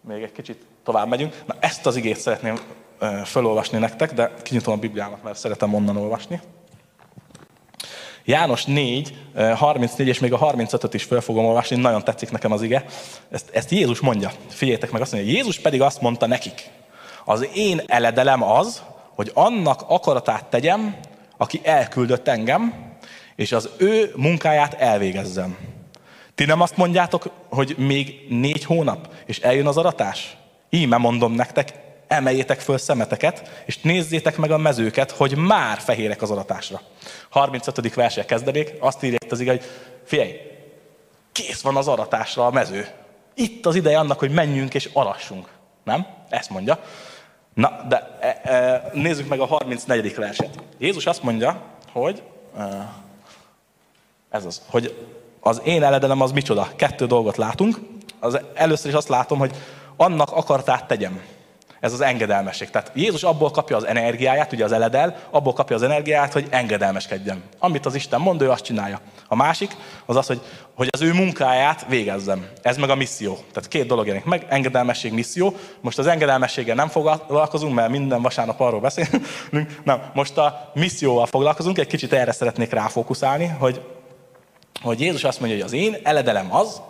még 0.00 0.22
egy 0.22 0.32
kicsit 0.32 0.66
tovább 0.84 1.08
megyünk. 1.08 1.42
Na 1.46 1.54
ezt 1.60 1.86
az 1.86 1.96
igét 1.96 2.16
szeretném 2.16 2.58
felolvasni 3.24 3.78
nektek, 3.78 4.12
de 4.12 4.34
kinyitom 4.42 4.74
a 4.74 4.76
Bibliámat, 4.76 5.22
mert 5.22 5.38
szeretem 5.38 5.74
onnan 5.74 5.96
olvasni. 5.96 6.40
János 8.24 8.64
4, 8.64 9.16
34 9.54 10.08
és 10.08 10.18
még 10.18 10.32
a 10.32 10.38
35-öt 10.38 10.94
is 10.94 11.04
fel 11.04 11.20
fogom 11.20 11.44
olvasni, 11.44 11.76
nagyon 11.76 12.04
tetszik 12.04 12.30
nekem 12.30 12.52
az 12.52 12.62
ige. 12.62 12.84
Ezt, 13.30 13.50
ezt 13.52 13.70
Jézus 13.70 14.00
mondja. 14.00 14.32
Figyeljétek 14.48 14.90
meg, 14.90 15.00
azt 15.00 15.12
mondja, 15.12 15.32
Jézus 15.32 15.58
pedig 15.58 15.82
azt 15.82 16.00
mondta 16.00 16.26
nekik. 16.26 16.70
Az 17.24 17.48
én 17.54 17.82
eledelem 17.86 18.42
az, 18.42 18.82
hogy 19.14 19.30
annak 19.34 19.82
akaratát 19.86 20.44
tegyem, 20.44 20.96
aki 21.36 21.60
elküldött 21.62 22.28
engem, 22.28 22.74
és 23.36 23.52
az 23.52 23.70
ő 23.76 24.12
munkáját 24.16 24.74
elvégezzem. 24.74 25.73
Ti 26.34 26.44
nem 26.44 26.60
azt 26.60 26.76
mondjátok, 26.76 27.30
hogy 27.48 27.74
még 27.78 28.26
négy 28.28 28.64
hónap, 28.64 29.08
és 29.26 29.38
eljön 29.38 29.66
az 29.66 29.76
aratás? 29.76 30.36
Íme 30.70 30.96
mondom 30.96 31.32
nektek, 31.32 31.72
emeljétek 32.06 32.60
föl 32.60 32.78
szemeteket, 32.78 33.62
és 33.66 33.80
nézzétek 33.80 34.36
meg 34.36 34.50
a 34.50 34.58
mezőket, 34.58 35.10
hogy 35.10 35.36
már 35.36 35.78
fehérek 35.78 36.22
az 36.22 36.30
aratásra. 36.30 36.80
35. 37.28 37.94
verse 37.94 38.24
kezdenék, 38.24 38.74
azt 38.80 39.02
írja 39.02 39.18
itt 39.24 39.32
az 39.32 39.40
ige, 39.40 39.50
hogy 39.50 39.64
figyelj, 40.04 40.36
kész 41.32 41.60
van 41.60 41.76
az 41.76 41.88
aratásra 41.88 42.46
a 42.46 42.50
mező. 42.50 42.88
Itt 43.34 43.66
az 43.66 43.74
ideje 43.74 43.98
annak, 43.98 44.18
hogy 44.18 44.30
menjünk 44.30 44.74
és 44.74 44.90
arassunk. 44.92 45.48
Nem? 45.84 46.06
Ezt 46.28 46.50
mondja. 46.50 46.78
Na, 47.54 47.84
de 47.88 48.18
e, 48.20 48.40
e, 48.42 48.90
nézzük 48.92 49.28
meg 49.28 49.40
a 49.40 49.46
34. 49.46 50.14
verset. 50.14 50.62
Jézus 50.78 51.06
azt 51.06 51.22
mondja, 51.22 51.62
hogy 51.92 52.22
e, 52.58 52.92
ez 54.30 54.44
az, 54.44 54.62
hogy 54.66 55.06
az 55.46 55.60
én 55.64 55.82
eledelem 55.82 56.20
az 56.20 56.32
micsoda? 56.32 56.68
Kettő 56.76 57.06
dolgot 57.06 57.36
látunk. 57.36 57.78
Az 58.20 58.40
először 58.54 58.90
is 58.90 58.96
azt 58.96 59.08
látom, 59.08 59.38
hogy 59.38 59.50
annak 59.96 60.30
akartát 60.32 60.86
tegyem. 60.86 61.20
Ez 61.80 61.92
az 61.92 62.00
engedelmesség. 62.00 62.70
Tehát 62.70 62.90
Jézus 62.94 63.22
abból 63.22 63.50
kapja 63.50 63.76
az 63.76 63.86
energiáját, 63.86 64.52
ugye 64.52 64.64
az 64.64 64.72
eledel, 64.72 65.16
abból 65.30 65.52
kapja 65.52 65.76
az 65.76 65.82
energiáját, 65.82 66.32
hogy 66.32 66.46
engedelmeskedjen. 66.50 67.42
Amit 67.58 67.86
az 67.86 67.94
Isten 67.94 68.20
mond, 68.20 68.42
ő 68.42 68.50
azt 68.50 68.64
csinálja. 68.64 69.00
A 69.28 69.36
másik 69.36 69.76
az 70.06 70.16
az, 70.16 70.26
hogy, 70.26 70.40
hogy 70.74 70.88
az 70.90 71.02
ő 71.02 71.12
munkáját 71.12 71.86
végezzem. 71.88 72.46
Ez 72.62 72.76
meg 72.76 72.90
a 72.90 72.94
misszió. 72.94 73.34
Tehát 73.34 73.68
két 73.68 73.86
dolog 73.86 74.06
jelenik 74.06 74.26
meg, 74.26 74.46
engedelmesség, 74.48 75.12
misszió. 75.12 75.54
Most 75.80 75.98
az 75.98 76.06
engedelmességgel 76.06 76.74
nem 76.74 76.88
foglalkozunk, 76.88 77.74
mert 77.74 77.90
minden 77.90 78.22
vasárnap 78.22 78.60
arról 78.60 78.80
beszélünk. 78.80 79.26
Nem, 79.84 80.02
most 80.14 80.38
a 80.38 80.70
misszióval 80.74 81.26
foglalkozunk, 81.26 81.78
egy 81.78 81.86
kicsit 81.86 82.12
erre 82.12 82.32
szeretnék 82.32 82.72
ráfókuszálni, 82.72 83.46
hogy 83.46 83.80
hogy 84.84 85.00
Jézus 85.00 85.24
azt 85.24 85.40
mondja, 85.40 85.58
hogy 85.58 85.66
az 85.66 85.72
én 85.72 85.96
eledelem 86.02 86.54
az, 86.54 86.80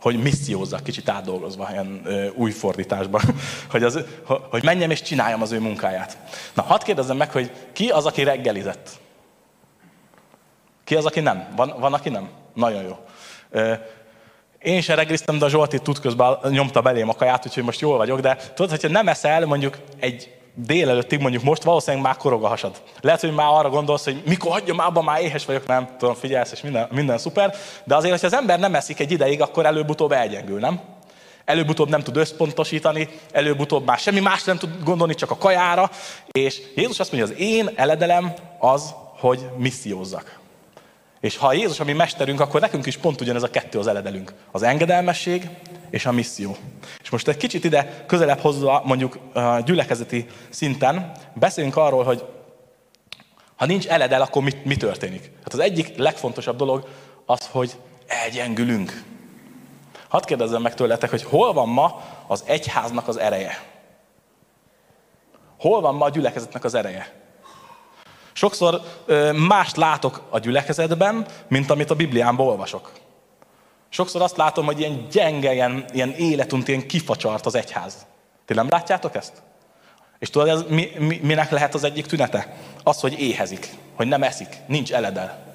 hogy 0.00 0.22
missziózzak, 0.22 0.82
kicsit 0.82 1.08
átdolgozva 1.08 1.68
ilyen 1.70 2.00
ö, 2.04 2.28
új 2.28 2.50
fordításban, 2.50 3.20
hogy, 3.70 3.82
az, 3.82 4.04
hogy 4.50 4.64
menjem 4.64 4.90
és 4.90 5.02
csináljam 5.02 5.42
az 5.42 5.52
ő 5.52 5.60
munkáját. 5.60 6.18
Na, 6.54 6.62
hadd 6.62 6.84
kérdezzem 6.84 7.16
meg, 7.16 7.30
hogy 7.30 7.50
ki 7.72 7.88
az, 7.88 8.06
aki 8.06 8.22
reggelizett? 8.22 8.90
Ki 10.84 10.94
az, 10.94 11.06
aki 11.06 11.20
nem? 11.20 11.48
Van, 11.56 11.74
van 11.78 11.94
aki 11.94 12.08
nem? 12.08 12.28
Nagyon 12.54 12.82
jó. 12.82 12.96
Ö, 13.50 13.74
én 14.58 14.80
sem 14.80 14.96
reggeliztem, 14.96 15.38
de 15.38 15.44
a 15.44 15.48
Zsolti 15.48 15.78
tud 15.78 16.00
közben 16.00 16.38
nyomta 16.50 16.80
belém 16.80 17.08
a 17.08 17.14
kaját, 17.14 17.46
úgyhogy 17.46 17.64
most 17.64 17.80
jól 17.80 17.96
vagyok, 17.96 18.20
de 18.20 18.36
tudod, 18.54 18.70
hogyha 18.70 18.88
nem 18.88 19.08
eszel 19.08 19.46
mondjuk 19.46 19.78
egy 20.00 20.37
délelőttig 20.66 21.20
mondjuk 21.20 21.42
most 21.42 21.62
valószínűleg 21.62 22.04
már 22.04 22.16
korog 22.16 22.44
a 22.44 22.48
hasad. 22.48 22.82
Lehet, 23.00 23.20
hogy 23.20 23.34
már 23.34 23.46
arra 23.50 23.70
gondolsz, 23.70 24.04
hogy 24.04 24.22
mikor 24.26 24.52
hagyjam 24.52 24.78
abba, 24.78 25.02
már 25.02 25.20
éhes 25.20 25.44
vagyok, 25.44 25.66
nem 25.66 25.88
tudom, 25.98 26.14
figyelsz, 26.14 26.52
és 26.52 26.60
minden, 26.60 26.88
minden 26.90 27.18
szuper. 27.18 27.54
De 27.84 27.96
azért, 27.96 28.12
hogyha 28.12 28.26
az 28.26 28.34
ember 28.34 28.58
nem 28.58 28.74
eszik 28.74 29.00
egy 29.00 29.10
ideig, 29.10 29.40
akkor 29.40 29.66
előbb-utóbb 29.66 30.12
elgyengül, 30.12 30.58
nem? 30.58 30.80
Előbb-utóbb 31.44 31.88
nem 31.88 32.02
tud 32.02 32.16
összpontosítani, 32.16 33.08
előbb-utóbb 33.32 33.84
már 33.84 33.98
semmi 33.98 34.20
más 34.20 34.44
nem 34.44 34.58
tud 34.58 34.70
gondolni, 34.84 35.14
csak 35.14 35.30
a 35.30 35.36
kajára. 35.36 35.90
És 36.30 36.60
Jézus 36.74 37.00
azt 37.00 37.12
mondja, 37.12 37.34
az 37.34 37.40
én 37.40 37.70
eledelem 37.74 38.32
az, 38.58 38.94
hogy 39.18 39.46
missziózzak. 39.56 40.37
És 41.20 41.36
ha 41.36 41.52
Jézus 41.52 41.80
a 41.80 41.84
mi 41.84 41.92
mesterünk, 41.92 42.40
akkor 42.40 42.60
nekünk 42.60 42.86
is 42.86 42.96
pont 42.96 43.20
ugyanez 43.20 43.42
a 43.42 43.50
kettő 43.50 43.78
az 43.78 43.86
eledelünk. 43.86 44.32
Az 44.50 44.62
engedelmesség 44.62 45.48
és 45.90 46.06
a 46.06 46.12
misszió. 46.12 46.56
És 47.02 47.10
most 47.10 47.28
egy 47.28 47.36
kicsit 47.36 47.64
ide 47.64 48.04
közelebb 48.06 48.38
hozva, 48.38 48.82
mondjuk 48.84 49.18
gyülekezeti 49.64 50.26
szinten, 50.48 51.12
beszéljünk 51.34 51.76
arról, 51.76 52.04
hogy 52.04 52.24
ha 53.56 53.66
nincs 53.66 53.86
eledel, 53.86 54.22
akkor 54.22 54.42
mi, 54.42 54.50
mi 54.64 54.76
történik? 54.76 55.30
Hát 55.44 55.52
az 55.52 55.58
egyik 55.58 55.96
legfontosabb 55.96 56.56
dolog 56.56 56.88
az, 57.26 57.48
hogy 57.50 57.76
elgyengülünk. 58.06 59.02
Hadd 60.08 60.24
kérdezzem 60.24 60.62
meg 60.62 60.74
tőletek, 60.74 61.10
hogy 61.10 61.22
hol 61.22 61.52
van 61.52 61.68
ma 61.68 62.02
az 62.26 62.44
egyháznak 62.46 63.08
az 63.08 63.16
ereje? 63.16 63.62
Hol 65.58 65.80
van 65.80 65.94
ma 65.94 66.04
a 66.04 66.10
gyülekezetnek 66.10 66.64
az 66.64 66.74
ereje? 66.74 67.17
Sokszor 68.38 68.80
mást 69.48 69.76
látok 69.76 70.22
a 70.30 70.38
gyülekezetben, 70.38 71.26
mint 71.48 71.70
amit 71.70 71.90
a 71.90 71.94
Bibliánból 71.94 72.46
olvasok. 72.46 72.92
Sokszor 73.88 74.22
azt 74.22 74.36
látom, 74.36 74.64
hogy 74.64 74.78
ilyen 74.78 75.06
gyenge, 75.10 75.52
ilyen, 75.52 75.84
ilyen 75.92 76.10
életunt, 76.10 76.68
ilyen 76.68 76.86
kifacsart 76.86 77.46
az 77.46 77.54
egyház. 77.54 78.06
Ti 78.46 78.54
nem 78.54 78.66
látjátok 78.70 79.14
ezt? 79.14 79.32
És 80.18 80.30
tudod, 80.30 80.48
ez 80.48 80.64
mi, 80.68 80.90
mi, 80.98 81.20
minek 81.22 81.50
lehet 81.50 81.74
az 81.74 81.84
egyik 81.84 82.06
tünete? 82.06 82.56
Az, 82.82 83.00
hogy 83.00 83.20
éhezik, 83.20 83.68
hogy 83.94 84.06
nem 84.06 84.22
eszik, 84.22 84.56
nincs 84.66 84.92
eledel. 84.92 85.46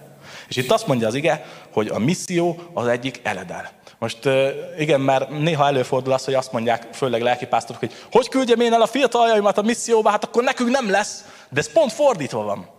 És 0.47 0.55
itt 0.55 0.71
azt 0.71 0.87
mondja 0.87 1.07
az 1.07 1.15
ige, 1.15 1.45
hogy 1.73 1.87
a 1.87 1.99
misszió 1.99 2.57
az 2.73 2.87
egyik 2.87 3.19
eledel. 3.23 3.71
Most 3.99 4.29
igen, 4.77 5.01
mert 5.01 5.29
néha 5.29 5.65
előfordul 5.65 6.13
az, 6.13 6.25
hogy 6.25 6.33
azt 6.33 6.51
mondják, 6.51 6.87
főleg 6.93 7.21
lelkipásztorok, 7.21 7.79
hogy 7.79 7.93
hogy 8.11 8.29
küldjem 8.29 8.59
én 8.59 8.73
el 8.73 8.81
a 8.81 8.87
fiataljaimat 8.87 9.57
a 9.57 9.61
misszióba, 9.61 10.09
hát 10.09 10.23
akkor 10.23 10.43
nekünk 10.43 10.69
nem 10.69 10.89
lesz. 10.89 11.25
De 11.49 11.59
ez 11.59 11.71
pont 11.71 11.91
fordítva 11.91 12.43
van. 12.43 12.72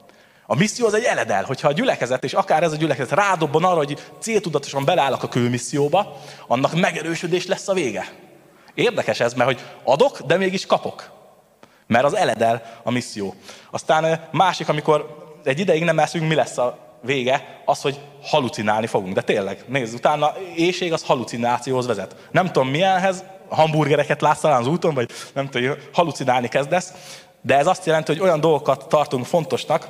A 0.47 0.55
misszió 0.55 0.87
az 0.87 0.95
egy 0.95 1.05
eledel, 1.05 1.45
hogyha 1.45 1.69
a 1.69 1.73
gyülekezet, 1.73 2.25
és 2.25 2.33
akár 2.33 2.63
ez 2.63 2.73
a 2.73 2.77
gyülekezet 2.77 3.19
rádobban 3.19 3.65
arra, 3.65 3.77
hogy 3.77 3.99
céltudatosan 4.19 4.85
beleállok 4.85 5.23
a 5.23 5.29
külmisszióba, 5.29 6.21
annak 6.47 6.75
megerősödés 6.75 7.47
lesz 7.47 7.69
a 7.69 7.73
vége. 7.73 8.13
Érdekes 8.75 9.21
ez, 9.21 9.35
mert 9.35 9.51
hogy 9.51 9.61
adok, 9.85 10.21
de 10.21 10.37
mégis 10.37 10.67
kapok. 10.67 11.11
Mert 11.87 12.05
az 12.05 12.15
eledel 12.15 12.81
a 12.83 12.91
misszió. 12.91 13.35
Aztán 13.71 14.29
másik, 14.31 14.69
amikor 14.69 15.23
egy 15.45 15.59
ideig 15.59 15.85
nem 15.85 15.99
eszünk, 15.99 16.29
mi 16.29 16.35
lesz 16.35 16.59
a 16.59 16.79
vége? 17.03 17.63
Az, 17.65 17.81
hogy 17.81 18.01
halucinálni 18.23 18.87
fogunk. 18.87 19.15
De 19.15 19.23
tényleg, 19.23 19.65
nézd, 19.69 19.95
utána 19.95 20.33
éjség 20.57 20.93
az 20.93 21.03
halucinációhoz 21.03 21.87
vezet. 21.87 22.17
Nem 22.31 22.47
tudom 22.47 22.69
milyenhez, 22.69 23.25
hamburgereket 23.49 24.21
látsz 24.21 24.41
talán 24.41 24.61
az 24.61 24.67
úton, 24.67 24.95
vagy 24.95 25.11
nem 25.35 25.49
tudom, 25.49 25.75
halucinálni 25.93 26.49
kezdesz, 26.49 26.93
de 27.41 27.57
ez 27.57 27.67
azt 27.67 27.87
jelenti, 27.87 28.13
hogy 28.13 28.23
olyan 28.23 28.41
dolgokat 28.41 28.89
tartunk 28.89 29.25
fontosnak, 29.25 29.89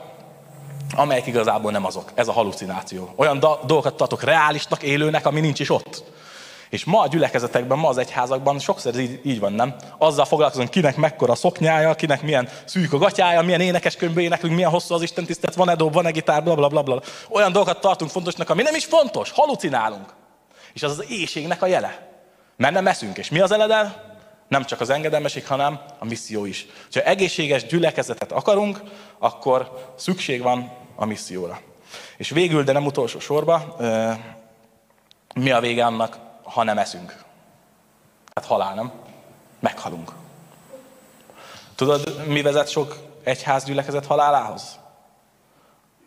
amelyek 0.96 1.26
igazából 1.26 1.70
nem 1.70 1.86
azok. 1.86 2.10
Ez 2.14 2.28
a 2.28 2.32
halucináció. 2.32 3.12
Olyan 3.16 3.38
dolgokat 3.38 3.94
tartok 3.94 4.22
reálisnak, 4.22 4.82
élőnek, 4.82 5.26
ami 5.26 5.40
nincs 5.40 5.60
is 5.60 5.70
ott. 5.70 6.02
És 6.74 6.84
ma 6.84 7.00
a 7.00 7.06
gyülekezetekben, 7.06 7.78
ma 7.78 7.88
az 7.88 7.98
egyházakban 7.98 8.58
sokszor 8.58 8.92
ez 8.92 8.98
így, 8.98 9.20
így 9.22 9.40
van, 9.40 9.52
nem? 9.52 9.74
Azzal 9.98 10.24
foglalkozunk, 10.24 10.70
kinek 10.70 10.96
mekkora 10.96 11.32
a 11.32 11.36
szoknyája, 11.36 11.94
kinek 11.94 12.22
milyen 12.22 12.48
szűk 12.64 12.92
a 12.92 12.98
gatyája, 12.98 13.42
milyen 13.42 13.60
énekeskönyvbe 13.60 14.20
éneklünk, 14.20 14.54
milyen 14.54 14.70
hosszú 14.70 14.94
az 14.94 15.02
Isten 15.02 15.24
tisztelet, 15.24 15.56
van-e 15.56 15.74
dob, 15.74 15.92
van-e 15.92 16.10
gitár, 16.10 16.42
bla, 16.42 16.54
bla, 16.54 16.68
bla, 16.68 16.82
bla. 16.82 17.00
Olyan 17.28 17.52
dolgokat 17.52 17.80
tartunk 17.80 18.10
fontosnak, 18.10 18.50
ami 18.50 18.62
nem 18.62 18.74
is 18.74 18.84
fontos, 18.84 19.30
halucinálunk. 19.30 20.14
És 20.72 20.82
az 20.82 20.90
az 20.90 21.04
éjségnek 21.08 21.62
a 21.62 21.66
jele. 21.66 22.08
Mert 22.56 22.74
nem 22.74 22.86
eszünk. 22.86 23.18
És 23.18 23.30
mi 23.30 23.40
az 23.40 23.52
eledel? 23.52 24.14
Nem 24.48 24.64
csak 24.64 24.80
az 24.80 24.90
engedelmeség, 24.90 25.46
hanem 25.46 25.80
a 25.98 26.04
misszió 26.04 26.44
is. 26.44 26.66
Ha 26.92 27.00
egészséges 27.00 27.66
gyülekezetet 27.66 28.32
akarunk, 28.32 28.80
akkor 29.18 29.92
szükség 29.96 30.42
van 30.42 30.72
a 30.94 31.04
misszióra. 31.04 31.60
És 32.16 32.30
végül, 32.30 32.62
de 32.62 32.72
nem 32.72 32.86
utolsó 32.86 33.18
sorba, 33.18 33.76
mi 35.34 35.50
a 35.50 35.60
vége 35.60 35.84
annak, 35.84 36.18
ha 36.42 36.62
nem 36.62 36.78
eszünk? 36.78 37.22
Hát 38.34 38.44
halál, 38.44 38.74
nem? 38.74 38.92
Meghalunk. 39.60 40.12
Tudod, 41.74 42.26
mi 42.26 42.42
vezet 42.42 42.68
sok 42.68 42.96
egyház 43.22 43.64
gyülekezet 43.64 44.06
halálához? 44.06 44.78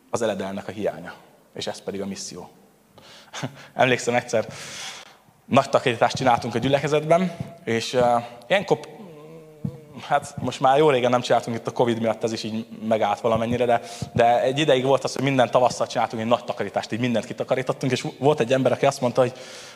Az 0.10 0.22
eledelnek 0.22 0.68
a 0.68 0.72
hiánya. 0.72 1.14
És 1.54 1.68
ez 1.68 1.82
pedig 1.82 2.02
a 2.02 2.06
misszió. 2.06 2.50
Emlékszem 3.74 4.16
egyszer, 4.16 4.48
nagy 5.46 5.70
takarítást 5.70 6.16
csináltunk 6.16 6.56
a 6.56 6.60
gyülekezetben, 6.60 7.36
és 7.64 7.94
uh, 7.94 8.24
ilyenkor, 8.48 8.80
hát 10.02 10.36
most 10.42 10.60
már 10.60 10.78
jó 10.78 10.90
régen 10.90 11.10
nem 11.10 11.22
csináltunk 11.22 11.58
itt 11.58 11.68
a 11.68 11.72
Covid 11.72 12.00
miatt, 12.00 12.24
ez 12.24 12.32
is 12.32 12.44
így 12.44 12.68
megállt 12.88 13.20
valamennyire, 13.20 13.66
de, 13.66 13.82
de 14.14 14.42
egy 14.42 14.60
ideig 14.60 14.86
volt 14.86 15.04
az, 15.04 15.14
hogy 15.14 15.24
minden 15.24 15.52
tavasszal 15.52 15.88
csináltunk 15.88 16.22
egy 16.22 16.28
nagy 16.28 16.44
takarítást, 16.44 16.92
így 16.92 17.00
mindent 17.00 17.26
kitakarítottunk, 17.26 17.92
és 17.92 18.06
volt 18.20 18.40
egy 18.40 18.54
ember, 18.54 18.72
aki 18.72 18.86
azt 18.86 19.02
mondta, 19.02 19.22
hogy 19.22 19.34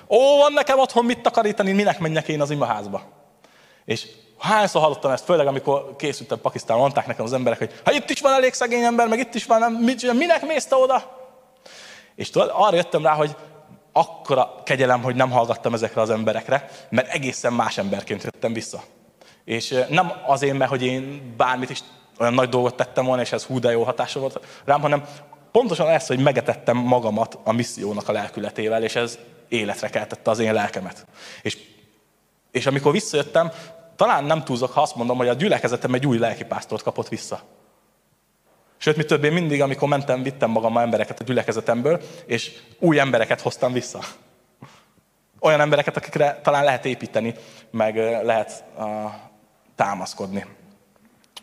ó, 0.10 0.38
van 0.38 0.54
nekem 0.54 0.80
otthon 0.80 1.06
mit 1.06 1.22
takarítani, 1.22 1.72
minek 1.72 2.00
menjek 2.00 2.28
én 2.28 2.42
az 2.42 2.52
imaházba. 2.52 3.02
És 3.86 4.08
hányszor 4.40 4.82
hallottam 4.82 5.12
ezt, 5.12 5.26
főleg 5.26 5.48
amikor 5.48 5.96
készültem 5.98 6.42
Pakisztán, 6.42 6.78
mondták 6.78 7.08
nekem 7.08 7.26
az 7.26 7.34
emberek, 7.34 7.58
hogy 7.58 7.82
ha 7.84 7.92
itt 7.92 8.10
is 8.10 8.22
van 8.22 8.34
elég 8.34 8.54
szegény 8.54 8.84
ember, 8.84 9.08
meg 9.08 9.20
itt 9.20 9.36
is 9.36 9.46
van, 9.46 9.60
nem, 9.60 9.74
mit, 9.74 10.14
minek 10.14 10.46
mész 10.46 10.66
te 10.66 10.76
oda? 10.76 11.20
És 12.16 12.30
tudod, 12.30 12.52
arra 12.54 12.76
jöttem 12.76 13.04
rá, 13.04 13.14
hogy 13.14 13.36
akkora 13.92 14.62
kegyelem, 14.64 15.02
hogy 15.02 15.16
nem 15.16 15.32
hallgattam 15.32 15.74
ezekre 15.74 16.02
az 16.02 16.10
emberekre, 16.10 16.70
mert 16.90 17.14
egészen 17.14 17.54
más 17.54 17.78
emberként 17.78 18.24
jöttem 18.24 18.54
vissza. 18.54 18.82
És 19.52 19.76
nem 19.89 20.12
azért, 20.26 20.58
mert 20.58 20.70
hogy 20.70 20.84
én 20.84 21.34
bármit 21.38 21.70
is 21.70 21.80
olyan 22.20 22.34
nagy 22.34 22.49
dolgot 22.49 22.76
tettem 22.76 23.06
volna, 23.06 23.22
és 23.22 23.32
ez 23.32 23.43
hú 23.43 23.60
de 23.60 23.72
jó 23.72 23.84
hatása 23.84 24.20
volt 24.20 24.39
rám, 24.66 24.82
hanem 24.82 25.06
pontosan 25.52 25.89
ez, 25.89 26.08
hogy 26.08 26.20
megetettem 26.20 26.78
magamat 26.78 27.39
a 27.43 27.52
missziónak 27.52 28.10
a 28.10 28.12
lelkületével, 28.12 28.84
és 28.84 28.95
ez 28.95 29.18
életre 29.47 29.89
keltette 29.89 30.32
az 30.32 30.39
én 30.39 30.54
lelkemet. 30.54 31.06
És, 31.41 31.58
és 32.52 32.66
amikor 32.66 32.91
visszajöttem, 32.91 33.52
talán 33.95 34.24
nem 34.24 34.43
túlzok, 34.43 34.72
ha 34.72 34.82
azt 34.82 34.95
mondom, 34.95 35.18
hogy 35.18 35.28
a 35.28 35.34
gyülekezetem 35.34 35.93
egy 35.93 36.08
új 36.08 36.18
lelkipásztort 36.18 36.84
kapott 36.84 37.10
vissza. 37.10 37.41
Sőt, 38.78 38.97
mi 38.97 39.04
többé 39.04 39.30
mindig, 39.30 39.62
amikor 39.62 39.88
mentem, 39.88 40.24
vittem 40.24 40.49
magammal 40.49 40.84
embereket 40.84 41.20
a 41.20 41.24
gyülekezetemből, 41.24 42.02
és 42.26 42.52
új 42.80 42.99
embereket 42.99 43.41
hoztam 43.41 43.74
vissza. 43.74 43.99
Olyan 45.39 45.62
embereket, 45.62 45.97
akikre 45.97 46.39
talán 46.43 46.64
lehet 46.64 46.86
építeni, 46.86 47.34
meg 47.72 47.95
lehet 48.24 48.64
támaszkodni. 49.82 50.46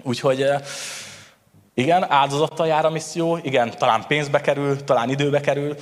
Úgyhogy 0.02 0.42
uh, 0.42 0.62
igen, 1.74 2.10
áldozattal 2.10 2.66
jár 2.66 2.84
a 2.84 2.90
misszió, 2.90 3.38
igen, 3.42 3.70
talán 3.78 4.06
pénzbe 4.06 4.40
kerül, 4.40 4.84
talán 4.84 5.10
időbe 5.10 5.40
kerül, 5.40 5.74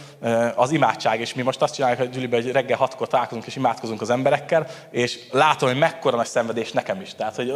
az 0.55 0.71
imádság, 0.71 1.21
és 1.21 1.35
mi 1.35 1.43
most 1.43 1.63
azt 1.63 1.75
csináljuk, 1.75 2.01
hogy 2.01 2.11
Gyülibe, 2.11 2.37
hogy 2.37 2.53
reggel 2.53 2.77
hatkor 2.77 3.09
találkozunk 3.09 3.47
és 3.47 3.57
imádkozunk 3.57 4.01
az 4.01 4.11
emberekkel, 4.11 4.67
és 4.91 5.19
látom, 5.31 5.69
hogy 5.69 5.79
mekkora 5.79 6.17
nagy 6.17 6.27
szenvedés 6.27 6.73
nekem 6.73 7.01
is. 7.01 7.15
Tehát, 7.15 7.37
hogy 7.37 7.53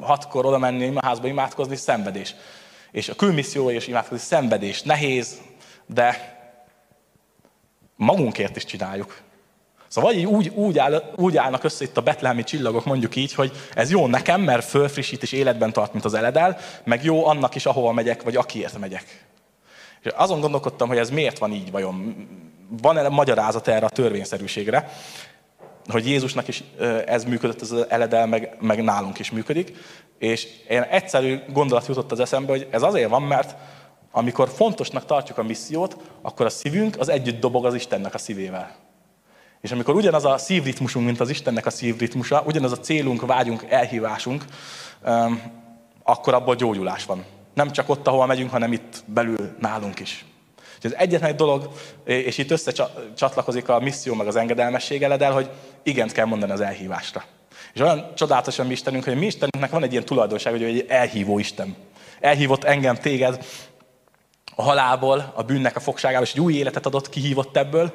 hatkor 0.00 0.46
oda 0.46 0.58
menni 0.58 0.84
imaházba 0.84 1.26
imádkozni, 1.26 1.76
szenvedés 1.76 2.34
és 2.90 3.08
a 3.08 3.14
külmisszióra 3.14 3.74
is 3.74 3.86
imádkozni, 3.86 4.24
szenvedés, 4.24 4.82
nehéz, 4.82 5.40
de 5.86 6.36
magunkért 7.96 8.56
is 8.56 8.64
csináljuk. 8.64 9.20
Szóval 9.96 10.12
vagy 10.12 10.24
úgy, 10.24 10.48
úgy, 10.54 10.78
áll, 10.78 11.02
úgy 11.16 11.36
állnak 11.36 11.64
össze 11.64 11.84
itt 11.84 11.96
a 11.96 12.00
betlehemi 12.00 12.44
csillagok, 12.44 12.84
mondjuk 12.84 13.16
így, 13.16 13.34
hogy 13.34 13.52
ez 13.74 13.90
jó 13.90 14.06
nekem, 14.06 14.40
mert 14.40 14.64
fölfrissít 14.64 15.22
és 15.22 15.32
életben 15.32 15.72
tart, 15.72 15.92
mint 15.92 16.04
az 16.04 16.14
eledel, 16.14 16.58
meg 16.84 17.04
jó 17.04 17.26
annak 17.26 17.54
is, 17.54 17.66
ahova 17.66 17.92
megyek, 17.92 18.22
vagy 18.22 18.36
akiért 18.36 18.78
megyek. 18.78 19.26
És 20.02 20.10
azon 20.14 20.40
gondolkodtam, 20.40 20.88
hogy 20.88 20.96
ez 20.96 21.10
miért 21.10 21.38
van 21.38 21.52
így 21.52 21.70
vajon. 21.70 22.14
Van-e 22.82 23.08
magyarázat 23.08 23.68
erre 23.68 23.86
a 23.86 23.90
törvényszerűségre, 23.90 24.92
hogy 25.86 26.06
Jézusnak 26.06 26.48
is 26.48 26.62
ez 27.06 27.24
működött, 27.24 27.60
az 27.60 27.86
eledel, 27.88 28.26
meg, 28.26 28.56
meg 28.60 28.82
nálunk 28.82 29.18
is 29.18 29.30
működik. 29.30 29.76
És 30.18 30.46
én 30.68 30.82
egyszerű 30.82 31.38
gondolat 31.52 31.86
jutott 31.86 32.12
az 32.12 32.20
eszembe, 32.20 32.52
hogy 32.52 32.66
ez 32.70 32.82
azért 32.82 33.10
van, 33.10 33.22
mert 33.22 33.54
amikor 34.10 34.48
fontosnak 34.48 35.04
tartjuk 35.04 35.38
a 35.38 35.42
missziót, 35.42 35.96
akkor 36.22 36.46
a 36.46 36.50
szívünk 36.50 36.98
az 36.98 37.08
együtt 37.08 37.40
dobog 37.40 37.66
az 37.66 37.74
Istennek 37.74 38.14
a 38.14 38.18
szívével. 38.18 38.85
És 39.60 39.72
amikor 39.72 39.94
ugyanaz 39.94 40.24
a 40.24 40.38
szívritmusunk, 40.38 41.06
mint 41.06 41.20
az 41.20 41.30
Istennek 41.30 41.66
a 41.66 41.70
szívritmusa, 41.70 42.42
ugyanaz 42.46 42.72
a 42.72 42.80
célunk, 42.80 43.26
vágyunk, 43.26 43.64
elhívásunk, 43.68 44.44
akkor 46.02 46.34
abból 46.34 46.54
gyógyulás 46.54 47.04
van. 47.04 47.24
Nem 47.54 47.70
csak 47.70 47.88
ott, 47.88 48.06
ahol 48.06 48.26
megyünk, 48.26 48.50
hanem 48.50 48.72
itt 48.72 49.04
belül 49.06 49.56
nálunk 49.58 50.00
is. 50.00 50.24
És 50.78 50.84
ez 50.84 50.92
egyetlen 50.92 51.30
egy 51.30 51.36
dolog, 51.36 51.70
és 52.04 52.38
itt 52.38 52.50
összecsatlakozik 52.50 53.68
a 53.68 53.80
misszió 53.80 54.14
meg 54.14 54.26
az 54.26 54.36
engedelmesség 54.36 55.02
eledel, 55.02 55.32
hogy 55.32 55.50
igent 55.82 56.12
kell 56.12 56.26
mondani 56.26 56.52
az 56.52 56.60
elhívásra. 56.60 57.24
És 57.74 57.80
olyan 57.80 58.14
csodálatos 58.14 58.58
a 58.58 58.64
mi 58.64 58.72
Istenünk, 58.72 59.04
hogy 59.04 59.18
mi 59.18 59.26
Istenünknek 59.26 59.70
van 59.70 59.82
egy 59.82 59.92
ilyen 59.92 60.04
tulajdonság, 60.04 60.52
hogy 60.52 60.62
egy 60.62 60.84
elhívó 60.88 61.38
Isten. 61.38 61.76
Elhívott 62.20 62.64
engem, 62.64 62.94
téged 62.94 63.46
a 64.56 64.62
halálból, 64.62 65.32
a 65.34 65.42
bűnnek 65.42 65.76
a 65.76 65.80
fogságából, 65.80 66.26
és 66.26 66.32
egy 66.32 66.40
új 66.40 66.54
életet 66.54 66.86
adott, 66.86 67.08
kihívott 67.08 67.56
ebből, 67.56 67.92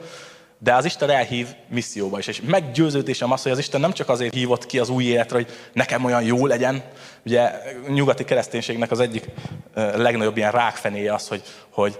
de 0.64 0.74
az 0.74 0.86
Isten 0.86 1.10
elhív 1.10 1.48
misszióba 1.70 2.18
is. 2.18 2.28
És 2.28 2.42
meggyőződésem 2.46 3.32
az, 3.32 3.42
hogy 3.42 3.52
az 3.52 3.58
Isten 3.58 3.80
nem 3.80 3.92
csak 3.92 4.10
azért 4.10 4.34
hívott 4.34 4.66
ki 4.66 4.80
az 4.80 4.90
új 4.90 5.04
életre, 5.04 5.36
hogy 5.36 5.48
nekem 5.74 6.06
olyan 6.06 6.24
jó 6.24 6.46
legyen. 6.46 6.84
Ugye 7.26 7.52
nyugati 7.88 8.24
kereszténységnek 8.24 8.92
az 8.92 9.00
egyik 9.00 9.26
legnagyobb 9.76 10.38
ilyen 10.38 10.52
rákfenéje 10.52 11.14
az, 11.14 11.28
hogy, 11.28 11.42
hogy 11.70 11.98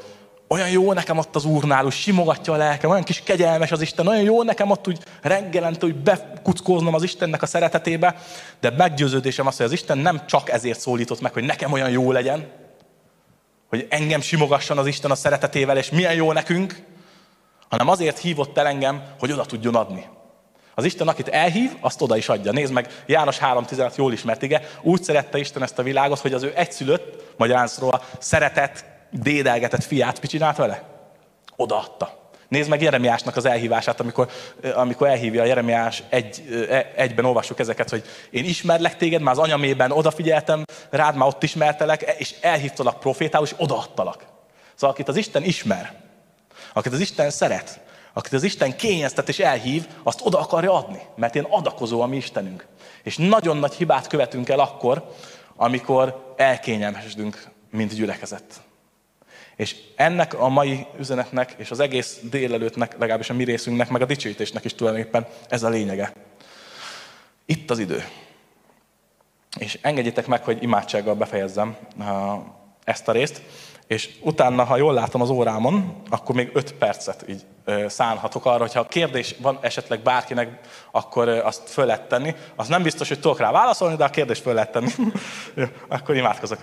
olyan 0.48 0.70
jó 0.70 0.94
nekem 0.94 1.18
ott 1.18 1.36
az 1.36 1.46
úrnál, 1.46 1.86
úgy 1.86 1.92
simogatja 1.92 2.54
a 2.54 2.58
lelkem, 2.58 2.90
olyan 2.90 3.04
kis 3.04 3.24
kegyelmes 3.24 3.72
az 3.72 3.82
Isten, 3.82 4.08
olyan 4.08 4.24
jó 4.24 4.44
nekem 4.44 4.70
ott 4.70 4.88
úgy 4.88 5.00
reggelente, 5.22 5.80
hogy 5.80 5.96
bekuckóznom 5.96 6.94
az 6.94 7.04
Istennek 7.04 7.42
a 7.42 7.46
szeretetébe, 7.46 8.16
de 8.60 8.70
meggyőződésem 8.78 9.48
az, 9.48 9.58
hogy 9.58 9.66
az 9.66 9.72
Isten 9.72 9.98
nem 9.98 10.26
csak 10.26 10.50
ezért 10.50 10.80
szólított 10.80 11.22
meg, 11.22 11.34
hogy 11.34 11.44
nekem 11.44 11.72
olyan 11.72 11.90
jó 11.90 12.12
legyen, 12.12 12.48
hogy 13.70 13.88
engem 13.90 14.22
simogasson 14.22 14.78
az 14.78 14.88
Isten 14.88 15.12
a 15.12 15.16
szeretetével, 15.16 15.78
és 15.78 15.90
milyen 15.90 16.14
jó 16.14 16.32
nekünk, 16.32 16.84
hanem 17.72 17.90
azért 17.90 18.18
hívott 18.18 18.58
el 18.58 18.68
engem, 18.68 19.04
hogy 19.20 19.32
oda 19.32 19.46
tudjon 19.46 19.76
adni. 19.76 20.08
Az 20.76 20.86
Isten, 20.86 21.08
akit 21.08 21.28
elhív, 21.28 21.72
azt 21.80 22.02
oda 22.02 22.18
is 22.18 22.30
adja. 22.30 22.52
Nézd 22.52 22.74
meg, 22.74 23.04
János 23.06 23.38
3.16 23.38 23.96
jól 23.96 24.14
ismert, 24.14 24.42
ige. 24.42 24.62
Úgy 24.82 25.04
szerette 25.04 25.38
Isten 25.38 25.64
ezt 25.64 25.80
a 25.80 25.84
világot, 25.84 26.20
hogy 26.20 26.34
az 26.34 26.44
ő 26.44 26.52
egyszülött, 26.56 27.34
magyarázról 27.38 28.04
szeretett, 28.20 28.86
dédelgetett 29.12 29.84
fiát, 29.84 30.22
mit 30.22 30.30
csinált 30.30 30.58
vele? 30.58 30.84
Odaadta. 31.56 32.20
Nézd 32.48 32.70
meg 32.70 32.82
Jeremiásnak 32.82 33.36
az 33.36 33.46
elhívását, 33.46 34.00
amikor, 34.00 34.30
amikor 34.74 35.08
elhívja 35.08 35.44
Jeremiás, 35.44 36.04
egy, 36.10 36.66
e, 36.70 36.92
egyben 36.96 37.26
olvassuk 37.26 37.60
ezeket, 37.60 37.90
hogy 37.90 38.04
én 38.30 38.46
ismerlek 38.46 38.98
téged, 38.98 39.22
már 39.22 39.34
az 39.34 39.44
anyamében 39.44 39.92
odafigyeltem, 39.92 40.64
rád 40.90 41.16
már 41.16 41.28
ott 41.28 41.44
ismertelek, 41.44 42.02
és 42.18 42.36
elhívtalak 42.42 43.00
profétául, 43.00 43.46
és 43.46 43.54
odaadtalak. 43.58 44.26
Szóval 44.76 44.96
akit 44.96 45.08
az 45.08 45.16
Isten 45.16 45.44
ismer, 45.44 46.01
akit 46.74 46.94
az 46.94 47.00
Isten 47.00 47.30
szeret, 47.30 47.80
akit 48.14 48.34
az 48.34 48.44
Isten 48.44 48.76
kényeztet 48.76 49.30
és 49.30 49.40
elhív, 49.40 49.88
azt 50.04 50.22
oda 50.24 50.40
akarja 50.40 50.74
adni, 50.74 51.02
mert 51.16 51.36
én 51.36 51.46
adakozó 51.50 52.02
a 52.02 52.06
mi 52.06 52.16
Istenünk. 52.16 52.66
És 53.04 53.18
nagyon 53.18 53.58
nagy 53.58 53.74
hibát 53.74 54.08
követünk 54.08 54.50
el 54.50 54.60
akkor, 54.60 55.16
amikor 55.56 56.34
elkényelmesedünk, 56.38 57.48
mint 57.70 57.94
gyülekezet. 57.94 58.62
És 59.56 59.76
ennek 59.96 60.34
a 60.40 60.50
mai 60.50 60.86
üzenetnek, 61.00 61.54
és 61.58 61.72
az 61.72 61.80
egész 61.80 62.20
délelőttnek, 62.22 62.98
legalábbis 62.98 63.30
a 63.30 63.34
mi 63.34 63.44
részünknek, 63.44 63.90
meg 63.90 64.02
a 64.02 64.06
dicsőítésnek 64.06 64.66
is 64.66 64.74
tulajdonképpen 64.74 65.28
ez 65.50 65.64
a 65.64 65.70
lényege. 65.70 66.14
Itt 67.46 67.70
az 67.70 67.80
idő. 67.80 68.04
És 69.60 69.80
engedjétek 69.82 70.28
meg, 70.28 70.44
hogy 70.44 70.64
imádsággal 70.64 71.16
befejezzem 71.16 71.78
ezt 72.84 73.08
a 73.08 73.12
részt, 73.12 73.42
és 73.92 74.10
utána, 74.22 74.64
ha 74.64 74.78
jól 74.78 74.94
látom 74.94 75.22
az 75.22 75.30
órámon, 75.30 75.94
akkor 76.10 76.36
még 76.36 76.50
öt 76.54 76.74
percet 76.74 77.26
így 77.30 77.46
szánhatok 77.88 78.46
arra, 78.46 78.60
hogyha 78.60 78.86
kérdés 78.86 79.36
van 79.42 79.58
esetleg 79.62 80.00
bárkinek, 80.00 80.60
akkor 80.92 81.28
azt 81.28 81.70
föl 81.70 81.86
lehet 81.86 82.08
tenni. 82.08 82.36
Az 82.56 82.68
nem 82.68 82.84
biztos, 82.84 83.08
hogy 83.08 83.20
tudok 83.20 83.40
rá 83.40 83.52
válaszolni, 83.52 83.96
de 83.96 84.04
a 84.04 84.10
kérdést 84.10 84.42
föl 84.42 84.54
lehet 84.54 84.72
tenni. 84.72 84.90
akkor 85.90 86.16
imádkozok. 86.16 86.58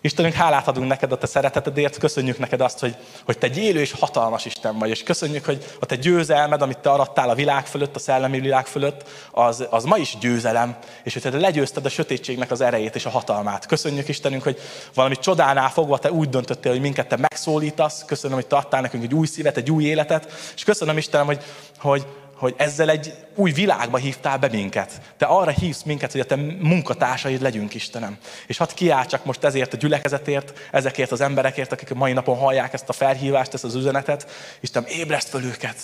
Istenünk, 0.00 0.34
hálát 0.34 0.68
adunk 0.68 0.88
neked 0.88 1.12
a 1.12 1.18
te 1.18 1.26
szeretetedért, 1.26 1.98
köszönjük 1.98 2.38
neked 2.38 2.60
azt, 2.60 2.78
hogy, 2.78 2.96
hogy 3.24 3.38
te 3.38 3.46
egy 3.46 3.58
élő 3.58 3.80
és 3.80 3.92
hatalmas 3.92 4.44
Isten 4.44 4.78
vagy, 4.78 4.88
és 4.88 5.02
köszönjük, 5.02 5.44
hogy 5.44 5.64
a 5.80 5.86
te 5.86 5.96
győzelmed, 5.96 6.62
amit 6.62 6.78
te 6.78 6.90
arattál 6.90 7.30
a 7.30 7.34
világ 7.34 7.66
fölött, 7.66 7.96
a 7.96 7.98
szellemi 7.98 8.40
világ 8.40 8.66
fölött, 8.66 9.08
az, 9.30 9.66
az 9.70 9.84
ma 9.84 9.96
is 9.96 10.16
győzelem, 10.20 10.76
és 11.02 11.12
hogy 11.12 11.22
te 11.22 11.38
legyőzted 11.38 11.84
a 11.84 11.88
sötétségnek 11.88 12.50
az 12.50 12.60
erejét 12.60 12.94
és 12.94 13.06
a 13.06 13.10
hatalmát. 13.10 13.66
Köszönjük 13.66 14.08
Istenünk, 14.08 14.42
hogy 14.42 14.60
valami 14.94 15.16
csodánál 15.16 15.68
fogva 15.68 15.98
te 15.98 16.12
úgy 16.12 16.28
döntöttél, 16.28 16.72
hogy 16.72 16.80
minket 16.80 17.08
te 17.08 17.16
megszólítasz. 17.16 18.04
Köszönöm, 18.04 18.36
hogy 18.36 18.46
te 18.46 18.56
adtál 18.56 18.80
nekünk 18.80 19.02
egy 19.02 19.14
új 19.14 19.26
szívet, 19.26 19.56
egy 19.56 19.70
új 19.70 19.84
életet, 19.84 20.32
és 20.54 20.64
köszönöm 20.64 20.96
Istenem, 20.96 21.26
hogy, 21.26 21.42
hogy, 21.78 22.06
hogy 22.34 22.54
ezzel 22.56 22.90
egy 22.90 23.14
új 23.34 23.52
világba 23.52 23.96
hívtál 23.96 24.38
be 24.38 24.48
minket. 24.48 25.00
Te 25.16 25.26
arra 25.26 25.50
hívsz 25.50 25.82
minket, 25.82 26.12
hogy 26.12 26.20
a 26.20 26.24
te 26.24 26.36
munkatársaid 26.60 27.40
legyünk, 27.40 27.74
Istenem. 27.74 28.18
És 28.46 28.56
hadd 28.56 28.74
kiáltsak 28.74 29.24
most 29.24 29.44
ezért 29.44 29.72
a 29.72 29.76
gyülekezetért, 29.76 30.52
ezekért 30.70 31.12
az 31.12 31.20
emberekért, 31.20 31.72
akik 31.72 31.90
a 31.90 31.94
mai 31.94 32.12
napon 32.12 32.36
hallják 32.36 32.72
ezt 32.72 32.88
a 32.88 32.92
felhívást, 32.92 33.54
ezt 33.54 33.64
az 33.64 33.74
üzenetet. 33.74 34.30
Istenem, 34.60 34.88
ébreszt 34.90 35.28
föl 35.28 35.44
őket. 35.44 35.76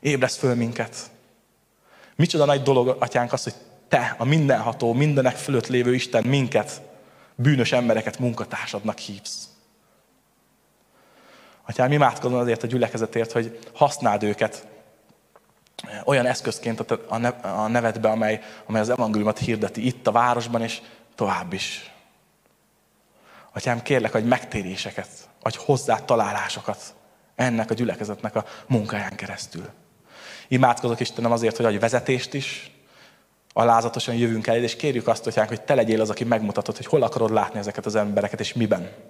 Ébreszt 0.00 0.38
föl 0.38 0.54
minket. 0.54 0.96
Micsoda 2.16 2.44
nagy 2.44 2.62
dolog, 2.62 2.96
atyánk, 2.98 3.32
az, 3.32 3.42
hogy 3.42 3.54
te, 3.88 4.14
a 4.18 4.24
mindenható, 4.24 4.92
mindenek 4.92 5.36
fölött 5.36 5.66
lévő 5.66 5.94
Isten 5.94 6.24
minket, 6.24 6.82
bűnös 7.34 7.72
embereket 7.72 8.18
munkatársadnak 8.18 8.98
hívsz. 8.98 9.49
Atyám, 11.70 11.92
imádkozom 11.92 12.38
azért 12.38 12.62
a 12.62 12.66
gyülekezetért, 12.66 13.32
hogy 13.32 13.58
használd 13.74 14.22
őket 14.22 14.66
olyan 16.04 16.26
eszközként 16.26 16.80
a 17.42 17.66
nevedbe, 17.66 18.08
amely, 18.08 18.40
amely 18.66 18.80
az 18.80 18.88
evangéliumot 18.88 19.38
hirdeti 19.38 19.86
itt 19.86 20.06
a 20.06 20.12
városban, 20.12 20.62
és 20.62 20.80
tovább 21.14 21.52
is. 21.52 21.94
Atyám, 23.52 23.82
kérlek, 23.82 24.12
hogy 24.12 24.24
megtéréseket, 24.24 25.08
hogy 25.42 25.56
hozzá 25.56 25.96
találásokat 25.96 26.94
ennek 27.34 27.70
a 27.70 27.74
gyülekezetnek 27.74 28.36
a 28.36 28.44
munkáján 28.66 29.16
keresztül. 29.16 29.68
Imádkozok 30.48 31.00
Istenem 31.00 31.32
azért, 31.32 31.56
hogy 31.56 31.66
adj 31.66 31.76
vezetést 31.76 32.34
is, 32.34 32.70
alázatosan 33.52 34.14
jövünk 34.14 34.46
el, 34.46 34.56
és 34.56 34.76
kérjük 34.76 35.08
azt, 35.08 35.24
hogy 35.24 35.62
te 35.62 35.74
legyél 35.74 36.00
az, 36.00 36.10
aki 36.10 36.24
megmutatod, 36.24 36.76
hogy 36.76 36.86
hol 36.86 37.02
akarod 37.02 37.30
látni 37.30 37.58
ezeket 37.58 37.86
az 37.86 37.94
embereket, 37.94 38.40
és 38.40 38.52
miben. 38.52 39.09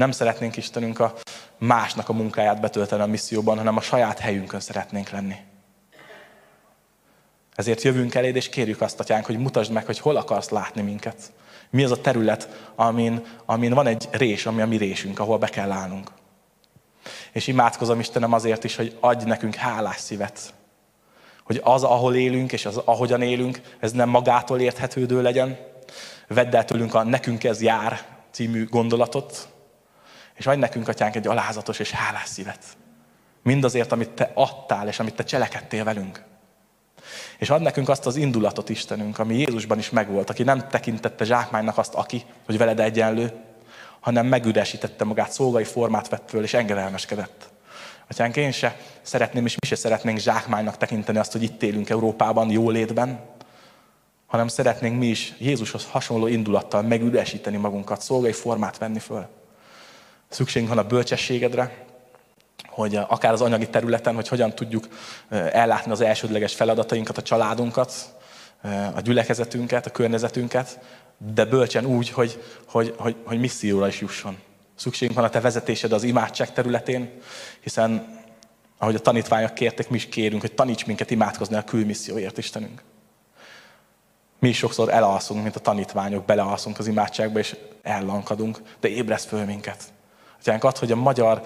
Nem 0.00 0.10
szeretnénk 0.10 0.56
Istenünk 0.56 0.98
a 0.98 1.14
másnak 1.58 2.08
a 2.08 2.12
munkáját 2.12 2.60
betölteni 2.60 3.02
a 3.02 3.06
misszióban, 3.06 3.56
hanem 3.56 3.76
a 3.76 3.80
saját 3.80 4.18
helyünkön 4.18 4.60
szeretnénk 4.60 5.10
lenni. 5.10 5.34
Ezért 7.54 7.82
jövünk 7.82 8.14
eléd, 8.14 8.36
és 8.36 8.48
kérjük 8.48 8.80
azt, 8.80 9.00
Atyánk, 9.00 9.26
hogy 9.26 9.38
mutasd 9.38 9.72
meg, 9.72 9.86
hogy 9.86 9.98
hol 9.98 10.16
akarsz 10.16 10.48
látni 10.48 10.82
minket. 10.82 11.32
Mi 11.70 11.84
az 11.84 11.90
a 11.90 12.00
terület, 12.00 12.70
amin, 12.74 13.26
amin 13.44 13.72
van 13.72 13.86
egy 13.86 14.08
rés, 14.10 14.46
ami 14.46 14.62
a 14.62 14.66
mi 14.66 14.76
résünk, 14.76 15.18
ahol 15.18 15.38
be 15.38 15.48
kell 15.48 15.70
állnunk. 15.70 16.10
És 17.32 17.46
imádkozom 17.46 18.00
Istenem 18.00 18.32
azért 18.32 18.64
is, 18.64 18.76
hogy 18.76 18.96
adj 19.00 19.24
nekünk 19.24 19.54
hálás 19.54 19.98
szívet. 19.98 20.54
Hogy 21.44 21.60
az, 21.64 21.82
ahol 21.82 22.14
élünk, 22.14 22.52
és 22.52 22.66
az, 22.66 22.76
ahogyan 22.76 23.22
élünk, 23.22 23.60
ez 23.80 23.92
nem 23.92 24.08
magától 24.08 24.60
érthetődő 24.60 25.22
legyen. 25.22 25.58
Vedd 26.26 26.56
el 26.56 26.64
tőlünk 26.64 26.94
a 26.94 27.02
nekünk 27.02 27.44
ez 27.44 27.62
jár 27.62 28.00
című 28.30 28.68
gondolatot, 28.68 29.48
és 30.40 30.46
adj 30.46 30.58
nekünk, 30.58 30.88
atyánk, 30.88 31.16
egy 31.16 31.26
alázatos 31.26 31.78
és 31.78 31.90
hálás 31.90 32.28
szívet. 32.28 32.64
Mindazért, 33.42 33.92
amit 33.92 34.10
te 34.10 34.30
adtál, 34.34 34.88
és 34.88 34.98
amit 34.98 35.14
te 35.14 35.24
cselekedtél 35.24 35.84
velünk. 35.84 36.24
És 37.38 37.50
ad 37.50 37.62
nekünk 37.62 37.88
azt 37.88 38.06
az 38.06 38.16
indulatot, 38.16 38.68
Istenünk, 38.68 39.18
ami 39.18 39.36
Jézusban 39.36 39.78
is 39.78 39.90
megvolt, 39.90 40.30
aki 40.30 40.42
nem 40.42 40.68
tekintette 40.68 41.24
zsákmánynak 41.24 41.78
azt, 41.78 41.94
aki, 41.94 42.24
hogy 42.46 42.58
veled 42.58 42.80
egyenlő, 42.80 43.32
hanem 44.00 44.26
megüresítette 44.26 45.04
magát, 45.04 45.32
szolgai 45.32 45.64
formát 45.64 46.08
vett 46.08 46.30
föl, 46.30 46.42
és 46.42 46.54
engedelmeskedett. 46.54 47.48
Atyánk, 48.08 48.36
én 48.36 48.52
se 48.52 48.76
szeretném, 49.02 49.46
és 49.46 49.56
mi 49.60 49.66
se 49.66 49.76
szeretnénk 49.76 50.18
zsákmánynak 50.18 50.76
tekinteni 50.76 51.18
azt, 51.18 51.32
hogy 51.32 51.42
itt 51.42 51.62
élünk 51.62 51.90
Európában, 51.90 52.50
jólétben, 52.50 53.20
hanem 54.26 54.48
szeretnénk 54.48 54.98
mi 54.98 55.06
is 55.06 55.34
Jézushoz 55.38 55.86
hasonló 55.90 56.26
indulattal 56.26 56.82
megüresíteni 56.82 57.56
magunkat, 57.56 58.00
szolgai 58.00 58.32
formát 58.32 58.78
venni 58.78 58.98
föl. 58.98 59.38
Szükségünk 60.30 60.68
van 60.74 60.84
a 60.84 60.86
bölcsességedre, 60.86 61.84
hogy 62.68 62.96
akár 62.96 63.32
az 63.32 63.40
anyagi 63.40 63.68
területen, 63.68 64.14
hogy 64.14 64.28
hogyan 64.28 64.54
tudjuk 64.54 64.88
ellátni 65.28 65.92
az 65.92 66.00
elsődleges 66.00 66.54
feladatainkat, 66.54 67.18
a 67.18 67.22
családunkat, 67.22 67.92
a 68.94 69.00
gyülekezetünket, 69.00 69.86
a 69.86 69.90
környezetünket, 69.90 70.78
de 71.34 71.44
bölcsen 71.44 71.84
úgy, 71.84 72.10
hogy, 72.10 72.42
hogy, 72.66 72.94
hogy, 72.98 73.16
hogy 73.24 73.38
misszióra 73.38 73.88
is 73.88 74.00
jusson. 74.00 74.38
Szükségünk 74.74 75.16
van 75.16 75.26
a 75.26 75.30
te 75.30 75.40
vezetésed 75.40 75.92
az 75.92 76.02
imádság 76.02 76.52
területén, 76.52 77.10
hiszen 77.60 78.18
ahogy 78.78 78.94
a 78.94 79.00
tanítványok 79.00 79.54
kértek, 79.54 79.88
mi 79.88 79.96
is 79.96 80.06
kérünk, 80.06 80.40
hogy 80.40 80.52
taníts 80.52 80.86
minket 80.86 81.10
imádkozni 81.10 81.56
a 81.56 81.64
külmisszióért, 81.64 82.38
Istenünk. 82.38 82.82
Mi 84.38 84.48
is 84.48 84.56
sokszor 84.56 84.88
elalszunk, 84.88 85.42
mint 85.42 85.56
a 85.56 85.60
tanítványok, 85.60 86.24
belealszunk 86.24 86.78
az 86.78 86.86
imádságba, 86.86 87.38
és 87.38 87.56
ellankadunk, 87.82 88.58
de 88.80 88.88
ébresz 88.88 89.24
föl 89.24 89.44
minket. 89.44 89.82
Atyánk, 90.40 90.64
ad, 90.64 90.78
hogy 90.78 90.92
a 90.92 90.96
magyar 90.96 91.42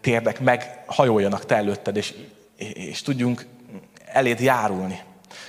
térdek 0.00 0.40
meghajoljanak 0.40 1.44
te 1.44 1.56
előtted, 1.56 1.96
és, 1.96 2.14
és 2.56 3.02
tudjunk 3.02 3.46
eléd 4.06 4.40
járulni. 4.40 5.02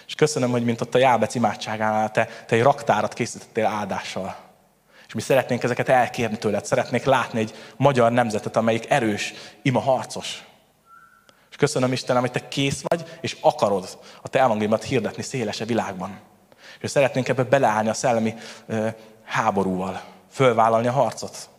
És 0.07 0.15
köszönöm, 0.15 0.51
hogy 0.51 0.63
mint 0.63 0.81
ott 0.81 0.95
a 0.95 0.97
Jábec 0.97 1.35
imádságánál 1.35 2.11
te, 2.11 2.27
te 2.47 2.55
egy 2.55 2.61
raktárat 2.61 3.13
készítettél 3.13 3.65
áldással. 3.65 4.35
És 5.07 5.13
mi 5.13 5.21
szeretnénk 5.21 5.63
ezeket 5.63 5.89
elkérni 5.89 6.37
tőled. 6.37 6.65
Szeretnék 6.65 7.03
látni 7.03 7.39
egy 7.39 7.53
magyar 7.77 8.11
nemzetet, 8.11 8.55
amelyik 8.55 8.89
erős, 8.89 9.33
ima 9.61 9.79
harcos. 9.79 10.43
És 11.49 11.55
köszönöm 11.55 11.91
Istenem, 11.91 12.21
hogy 12.21 12.31
te 12.31 12.47
kész 12.47 12.81
vagy, 12.87 13.17
és 13.21 13.37
akarod 13.41 13.99
a 14.21 14.27
te 14.27 14.39
evangéliumot 14.39 14.83
hirdetni 14.83 15.23
szélese 15.23 15.65
világban. 15.65 16.19
És 16.79 16.89
szeretnénk 16.89 17.27
ebbe 17.27 17.43
beleállni 17.43 17.89
a 17.89 17.93
szellemi 17.93 18.33
háborúval, 19.23 20.01
fölvállalni 20.31 20.87
a 20.87 20.91
harcot. 20.91 21.49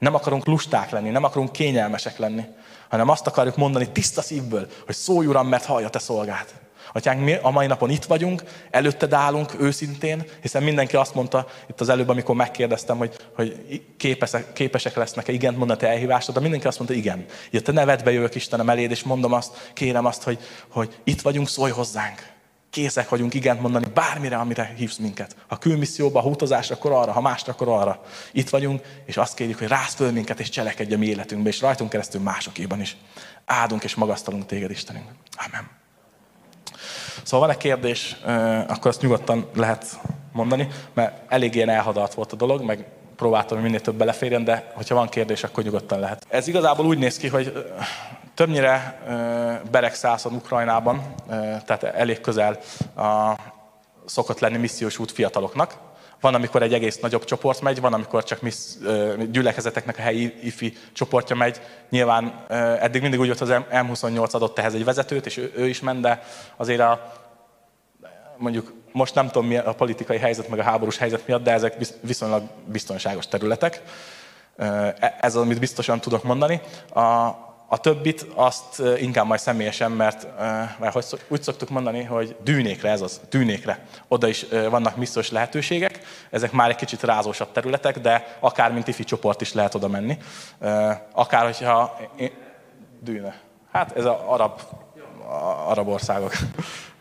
Nem 0.00 0.14
akarunk 0.14 0.46
lusták 0.46 0.90
lenni, 0.90 1.10
nem 1.10 1.24
akarunk 1.24 1.52
kényelmesek 1.52 2.18
lenni, 2.18 2.44
hanem 2.88 3.08
azt 3.08 3.26
akarjuk 3.26 3.56
mondani 3.56 3.90
tiszta 3.90 4.22
szívből, 4.22 4.66
hogy 4.86 4.94
szólj 4.94 5.26
Uram, 5.26 5.48
mert 5.48 5.64
hallja 5.64 5.88
te 5.88 5.98
szolgát. 5.98 6.54
Atyánk, 6.92 7.24
mi 7.24 7.34
a 7.42 7.50
mai 7.50 7.66
napon 7.66 7.90
itt 7.90 8.04
vagyunk, 8.04 8.42
előtted 8.70 9.12
állunk 9.12 9.60
őszintén, 9.60 10.24
hiszen 10.42 10.62
mindenki 10.62 10.96
azt 10.96 11.14
mondta 11.14 11.46
itt 11.68 11.80
az 11.80 11.88
előbb, 11.88 12.08
amikor 12.08 12.34
megkérdeztem, 12.34 12.96
hogy, 12.96 13.16
hogy 13.34 13.80
képesek, 13.96 14.52
képesek 14.52 14.96
lesznek-e 14.96 15.32
igent 15.32 15.56
mondani 15.56 15.80
te 15.80 15.88
elhívásod, 15.88 16.34
de 16.34 16.40
mindenki 16.40 16.66
azt 16.66 16.78
mondta, 16.78 16.96
igen. 16.96 17.24
Itt 17.50 17.68
a 17.68 17.72
nevedbe 17.72 18.10
jövök 18.10 18.34
Istenem 18.34 18.70
eléd, 18.70 18.90
és 18.90 19.02
mondom 19.02 19.32
azt, 19.32 19.70
kérem 19.74 20.06
azt, 20.06 20.22
hogy, 20.22 20.38
hogy 20.68 21.00
itt 21.04 21.20
vagyunk, 21.20 21.48
szólj 21.48 21.70
hozzánk 21.70 22.38
készek 22.70 23.08
vagyunk 23.08 23.34
igent 23.34 23.60
mondani 23.60 23.86
bármire, 23.94 24.36
amire 24.36 24.72
hívsz 24.76 24.96
minket. 24.96 25.36
Ha 25.48 25.56
külmisszióba, 25.56 26.20
ha 26.20 26.28
utazásra, 26.28 26.74
akkor 26.74 26.92
arra, 26.92 27.12
ha 27.12 27.20
másra, 27.20 27.52
akkor 27.52 27.68
arra. 27.68 28.00
Itt 28.32 28.48
vagyunk, 28.48 28.82
és 29.04 29.16
azt 29.16 29.34
kérjük, 29.34 29.58
hogy 29.58 29.68
rász 29.68 29.94
föl 29.94 30.10
minket, 30.10 30.40
és 30.40 30.48
cselekedj 30.48 30.94
a 30.94 30.98
mi 30.98 31.06
életünkbe, 31.06 31.48
és 31.48 31.60
rajtunk 31.60 31.90
keresztül 31.90 32.20
másokéban 32.20 32.80
is. 32.80 32.96
Áldunk 33.44 33.84
és 33.84 33.94
magasztalunk 33.94 34.46
téged, 34.46 34.70
Istenünk. 34.70 35.06
Amen. 35.46 35.68
Szóval 37.22 37.46
van 37.46 37.56
egy 37.56 37.62
kérdés, 37.62 38.16
akkor 38.66 38.86
azt 38.86 39.00
nyugodtan 39.02 39.48
lehet 39.54 40.00
mondani, 40.32 40.68
mert 40.94 41.32
elég 41.32 41.54
ilyen 41.54 41.68
elhadalt 41.68 42.14
volt 42.14 42.32
a 42.32 42.36
dolog, 42.36 42.62
meg 42.62 42.86
próbáltam, 43.16 43.56
hogy 43.56 43.66
minél 43.66 43.80
több 43.80 43.94
beleférjen, 43.94 44.44
de 44.44 44.72
hogyha 44.74 44.94
van 44.94 45.08
kérdés, 45.08 45.44
akkor 45.44 45.64
nyugodtan 45.64 45.98
lehet. 45.98 46.26
Ez 46.28 46.48
igazából 46.48 46.86
úgy 46.86 46.98
néz 46.98 47.16
ki, 47.16 47.28
hogy 47.28 47.66
többnyire 48.40 48.98
Beregszászon, 49.70 50.34
Ukrajnában, 50.34 51.14
tehát 51.64 51.82
elég 51.82 52.20
közel 52.20 52.58
a, 52.96 53.34
szokott 54.04 54.38
lenni 54.38 54.56
missziós 54.56 54.98
út 54.98 55.12
fiataloknak. 55.12 55.74
Van, 56.20 56.34
amikor 56.34 56.62
egy 56.62 56.74
egész 56.74 56.98
nagyobb 56.98 57.24
csoport 57.24 57.60
megy, 57.60 57.80
van, 57.80 57.92
amikor 57.92 58.24
csak 58.24 58.42
missz, 58.42 58.76
gyülekezeteknek 59.30 59.98
a 59.98 60.00
helyi 60.00 60.34
ifi 60.42 60.76
csoportja 60.92 61.36
megy. 61.36 61.60
Nyilván 61.90 62.44
eddig 62.80 63.00
mindig 63.00 63.20
úgy 63.20 63.26
volt, 63.26 63.40
az 63.40 63.62
M28 63.70 64.30
adott 64.30 64.58
ehhez 64.58 64.74
egy 64.74 64.84
vezetőt, 64.84 65.26
és 65.26 65.36
ő, 65.36 65.52
ő 65.56 65.68
is 65.68 65.80
ment, 65.80 66.00
de 66.00 66.22
azért 66.56 66.80
a, 66.80 67.12
mondjuk 68.36 68.72
most 68.92 69.14
nem 69.14 69.26
tudom 69.26 69.46
mi 69.46 69.56
a 69.56 69.74
politikai 69.74 70.18
helyzet, 70.18 70.48
meg 70.48 70.58
a 70.58 70.62
háborús 70.62 70.96
helyzet 70.96 71.26
miatt, 71.26 71.42
de 71.42 71.52
ezek 71.52 71.76
viszonylag 72.00 72.42
biztonságos 72.64 73.28
területek. 73.28 73.82
E, 74.56 74.94
ez 75.20 75.36
az, 75.36 75.42
amit 75.42 75.58
biztosan 75.60 76.00
tudok 76.00 76.22
mondani. 76.22 76.60
A, 76.94 77.48
a 77.72 77.78
többit 77.78 78.26
azt 78.34 78.82
inkább 78.98 79.26
majd 79.26 79.40
személyesen, 79.40 79.90
mert, 79.90 80.26
mert 80.78 80.92
hogy 80.92 81.04
úgy 81.28 81.42
szoktuk 81.42 81.68
mondani, 81.68 82.02
hogy 82.04 82.36
dűnékre 82.42 82.90
ez 82.90 83.00
az, 83.00 83.20
dűnékre. 83.30 83.86
Oda 84.08 84.28
is 84.28 84.46
vannak 84.70 84.96
missziós 84.96 85.30
lehetőségek, 85.30 86.00
ezek 86.30 86.52
már 86.52 86.68
egy 86.70 86.76
kicsit 86.76 87.02
rázósabb 87.02 87.52
területek, 87.52 87.98
de 87.98 88.36
akár 88.40 88.72
mint 88.72 88.88
ifi 88.88 89.04
csoport 89.04 89.40
is 89.40 89.52
lehet 89.52 89.74
oda 89.74 89.88
menni. 89.88 90.18
Akár, 91.12 91.44
hogyha... 91.44 91.96
Dűne. 93.00 93.40
Hát 93.72 93.96
ez 93.96 94.04
az 94.04 94.16
arab, 94.26 94.60
arab 95.66 95.88
országok 95.88 96.32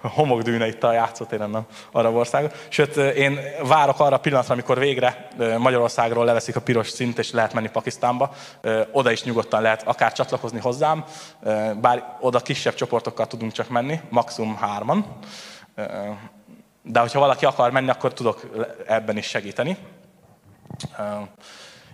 homokdűne 0.01 0.67
itt 0.67 0.83
a 0.83 0.93
játszótéren, 0.93 1.49
nem 1.49 1.65
arab 1.91 2.15
ország. 2.15 2.51
Sőt, 2.69 2.97
én 2.97 3.39
várok 3.63 3.99
arra 3.99 4.15
a 4.15 4.19
pillanatra, 4.19 4.53
amikor 4.53 4.79
végre 4.79 5.27
Magyarországról 5.57 6.25
leveszik 6.25 6.55
a 6.55 6.61
piros 6.61 6.89
szint, 6.89 7.19
és 7.19 7.31
lehet 7.31 7.53
menni 7.53 7.69
Pakisztánba. 7.69 8.33
Oda 8.91 9.11
is 9.11 9.23
nyugodtan 9.23 9.61
lehet 9.61 9.83
akár 9.87 10.13
csatlakozni 10.13 10.59
hozzám, 10.59 11.05
bár 11.81 12.17
oda 12.19 12.39
kisebb 12.39 12.73
csoportokkal 12.73 13.27
tudunk 13.27 13.51
csak 13.51 13.69
menni, 13.69 13.99
maximum 14.09 14.55
hárman. 14.55 15.05
De 16.83 16.99
hogyha 16.99 17.19
valaki 17.19 17.45
akar 17.45 17.71
menni, 17.71 17.89
akkor 17.89 18.13
tudok 18.13 18.41
ebben 18.87 19.17
is 19.17 19.25
segíteni. 19.25 19.77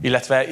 Illetve 0.01 0.45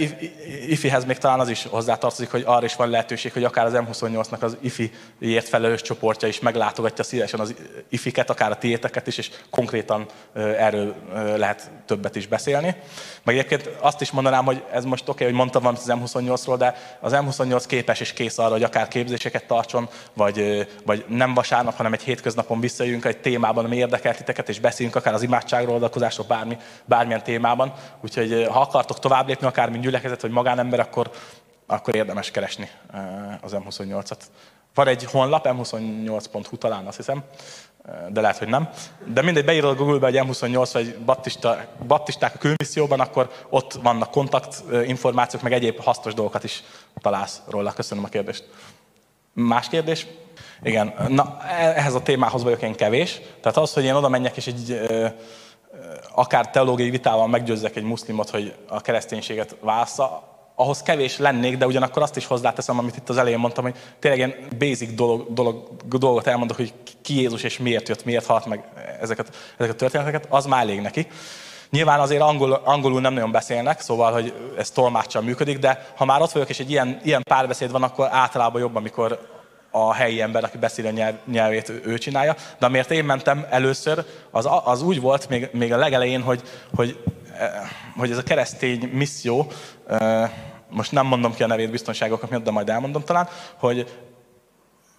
IFI-hez 0.68 1.06
még 1.06 1.18
talán 1.18 1.40
az 1.40 1.50
is 1.50 1.66
hozzátartozik, 1.70 2.32
hogy 2.32 2.44
arra 2.46 2.66
is 2.66 2.76
van 2.76 2.90
lehetőség, 2.90 3.34
hogy 3.34 3.44
akár 3.44 3.66
az 3.66 3.74
M28-nak 3.76 4.40
az 4.40 4.58
IFI-ért 4.62 5.48
felelős 5.48 5.82
csoportja 5.82 6.28
is 6.28 6.40
meglátogatja 6.40 7.04
szívesen 7.04 7.40
az 7.40 7.56
IFI-ket, 7.90 8.30
akár 8.30 8.52
a 8.52 8.58
tiéteket 8.58 9.08
is, 9.08 9.18
és 9.18 9.30
konkrétan 9.50 10.06
erről 10.34 10.96
lehet 11.36 11.72
többet 11.86 12.16
is 12.16 12.28
beszélni. 12.28 12.76
Meg 13.24 13.38
egyébként 13.38 13.70
azt 13.80 14.02
is 14.02 14.12
mondanám, 14.12 14.46
hogy 14.46 14.64
ez 14.72 14.86
most 14.86 15.02
oké, 15.02 15.12
okay, 15.12 15.28
hogy 15.28 15.36
mondtam 15.36 15.62
valamit 15.62 15.82
az 15.82 16.14
M28-ról, 16.16 16.56
de 16.58 16.98
az 17.00 17.14
M28 17.16 17.64
képes 17.68 18.00
és 18.00 18.14
kész 18.14 18.38
arra, 18.38 18.52
hogy 18.52 18.64
akár 18.64 18.88
képzéseket 18.88 19.46
tartson, 19.46 19.90
vagy, 20.14 20.68
vagy 20.86 21.06
nem 21.08 21.34
vasárnap, 21.34 21.76
hanem 21.76 21.94
egy 21.94 22.04
hétköznapon 22.04 22.60
visszajöjjünk 22.60 23.06
egy 23.06 23.18
témában, 23.18 23.66
ami 23.66 23.76
érdekel 23.76 24.16
titeket, 24.16 24.50
és 24.50 24.60
beszéljünk 24.60 24.98
akár 24.98 25.14
az 25.14 25.22
imádságról, 25.22 25.74
oldalkozásról, 25.74 26.28
bármi, 26.28 26.58
bármilyen 26.86 27.24
témában. 27.24 27.74
Úgyhogy 28.02 28.48
ha 28.52 28.60
akartok 28.60 29.00
tovább 29.00 29.30
lépni, 29.34 29.48
akár 29.48 29.70
mint 29.70 29.84
gyülekezet, 29.84 30.22
vagy 30.22 30.32
magánember, 30.32 30.80
akkor, 30.80 31.12
akkor 31.66 31.96
érdemes 31.96 32.32
keresni 32.32 32.70
az 33.42 33.56
M28-at. 33.56 34.20
Van 34.74 34.88
egy 34.88 35.04
honlap, 35.04 35.48
m28.hu 35.50 36.58
talán, 36.58 36.86
azt 36.86 36.98
hiszem, 36.98 37.24
de 38.10 38.22
lehet, 38.22 38.38
hogy 38.38 38.48
nem. 38.48 38.70
De 39.06 39.22
mindegy, 39.22 39.46
beírod 39.46 39.78
Google-be, 39.78 40.06
hogy 40.06 40.20
M28 40.28 40.70
vagy 40.74 40.98
baptista, 40.98 41.66
baptisták 41.88 42.36
a 42.36 42.38
külmisszióban, 42.38 43.00
akkor 43.00 43.32
ott 43.50 43.74
vannak 43.74 44.12
kontakt 44.12 44.64
információk, 44.86 45.42
meg 45.42 45.54
egyéb 45.54 45.82
hasznos 45.82 46.14
dolgokat 46.14 46.44
is 46.44 46.64
találsz 47.02 47.42
róla. 47.50 47.72
Köszönöm 47.72 48.04
a 48.04 48.08
kérdést. 48.08 48.50
Más 49.34 49.68
kérdés? 49.70 50.08
Igen, 50.64 50.94
na 51.08 51.38
ehhez 51.50 51.94
a 51.94 52.02
témához 52.02 52.44
vagyok 52.44 52.62
én 52.62 52.76
kevés. 52.76 53.22
Tehát 53.42 53.58
az, 53.58 53.74
hogy 53.74 53.84
én 53.84 53.94
oda 53.94 54.10
menjek 54.10 54.38
és 54.38 54.48
egy 54.48 54.82
akár 56.12 56.50
teológiai 56.50 56.90
vitával 56.90 57.28
meggyőzzek 57.28 57.76
egy 57.76 57.84
muszlimot, 57.84 58.30
hogy 58.30 58.54
a 58.68 58.82
kereszténységet 58.82 59.56
válassza, 59.60 60.32
ahhoz 60.56 60.82
kevés 60.82 61.18
lennék, 61.18 61.58
de 61.58 61.66
ugyanakkor 61.66 62.02
azt 62.02 62.18
is 62.18 62.26
hozzáteszem, 62.26 62.80
amit 62.80 62.98
itt 62.98 63.10
az 63.10 63.18
elején 63.18 63.40
mondtam, 63.40 63.64
hogy 63.64 63.76
tényleg 64.00 64.20
ilyen 64.20 64.48
basic 64.58 64.94
dolog, 64.94 65.34
dolog, 65.34 65.70
dolgot 65.86 66.28
elmondok, 66.28 66.58
hogy 66.58 66.74
ki 67.02 67.16
Jézus 67.16 67.44
és 67.44 67.58
miért 67.58 67.88
jött, 67.88 68.06
miért 68.06 68.26
halt 68.26 68.46
meg 68.46 68.64
ezeket, 69.02 69.36
ezeket 69.58 69.76
a 69.76 69.80
történeteket, 69.80 70.28
az 70.30 70.46
már 70.46 70.62
elég 70.62 70.82
neki. 70.82 71.08
Nyilván 71.70 72.00
azért 72.00 72.22
angol, 72.22 72.62
angolul 72.64 73.02
nem 73.02 73.14
nagyon 73.14 73.32
beszélnek, 73.32 73.82
szóval, 73.82 74.12
hogy 74.12 74.34
ez 74.58 74.72
tolmáccsal 74.72 75.22
működik, 75.22 75.60
de 75.60 75.92
ha 75.96 76.06
már 76.06 76.22
ott 76.22 76.32
vagyok, 76.32 76.50
és 76.50 76.60
egy 76.60 76.70
ilyen, 76.70 77.00
ilyen 77.04 77.24
párbeszéd 77.24 77.72
van, 77.72 77.84
akkor 77.84 78.08
általában 78.12 78.62
jobb, 78.62 78.76
amikor 78.76 79.20
a 79.76 79.94
helyi 79.94 80.22
ember, 80.22 80.44
aki 80.44 80.58
beszél 80.58 80.88
a 80.88 80.90
nyelv, 80.90 81.16
nyelvét, 81.26 81.70
ő 81.84 81.98
csinálja. 81.98 82.36
De 82.60 82.66
amiért 82.66 82.92
én 82.92 83.06
mentem 83.06 83.46
először, 83.50 84.06
az, 84.32 84.48
az 84.64 84.82
úgy 84.82 85.02
volt 85.02 85.30
még, 85.30 85.50
még 85.52 85.74
a 85.74 85.78
legelején, 85.78 86.22
hogy, 86.22 86.42
hogy, 86.76 87.04
eh, 87.38 87.52
hogy 87.98 88.12
ez 88.12 88.18
a 88.18 88.24
keresztény 88.24 88.90
misszió, 88.92 89.52
eh, 89.88 90.32
most 90.70 90.92
nem 90.92 91.06
mondom 91.06 91.34
ki 91.34 91.44
a 91.44 91.48
nevét 91.48 91.72
biztonságok 91.72 92.30
miatt, 92.30 92.44
de 92.44 92.52
majd 92.52 92.70
elmondom 92.70 93.04
talán, 93.04 93.28
hogy 93.58 93.98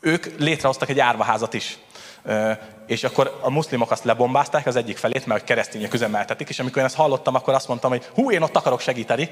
ők 0.00 0.38
létrehoztak 0.38 0.88
egy 0.88 1.00
árvaházat 1.00 1.54
is. 1.54 1.78
Eh, 2.24 2.58
és 2.86 3.04
akkor 3.04 3.38
a 3.40 3.50
muszlimok 3.50 3.90
azt 3.90 4.04
lebombázták 4.04 4.66
az 4.66 4.76
egyik 4.76 4.96
felét, 4.96 5.26
mert 5.26 5.44
keresztények 5.44 5.94
üzemeltetik, 5.94 6.48
és 6.48 6.58
amikor 6.58 6.78
én 6.78 6.84
ezt 6.84 6.96
hallottam, 6.96 7.34
akkor 7.34 7.54
azt 7.54 7.68
mondtam, 7.68 7.90
hogy 7.90 8.04
hú, 8.14 8.30
én 8.30 8.42
ott 8.42 8.56
akarok 8.56 8.80
segíteni, 8.80 9.28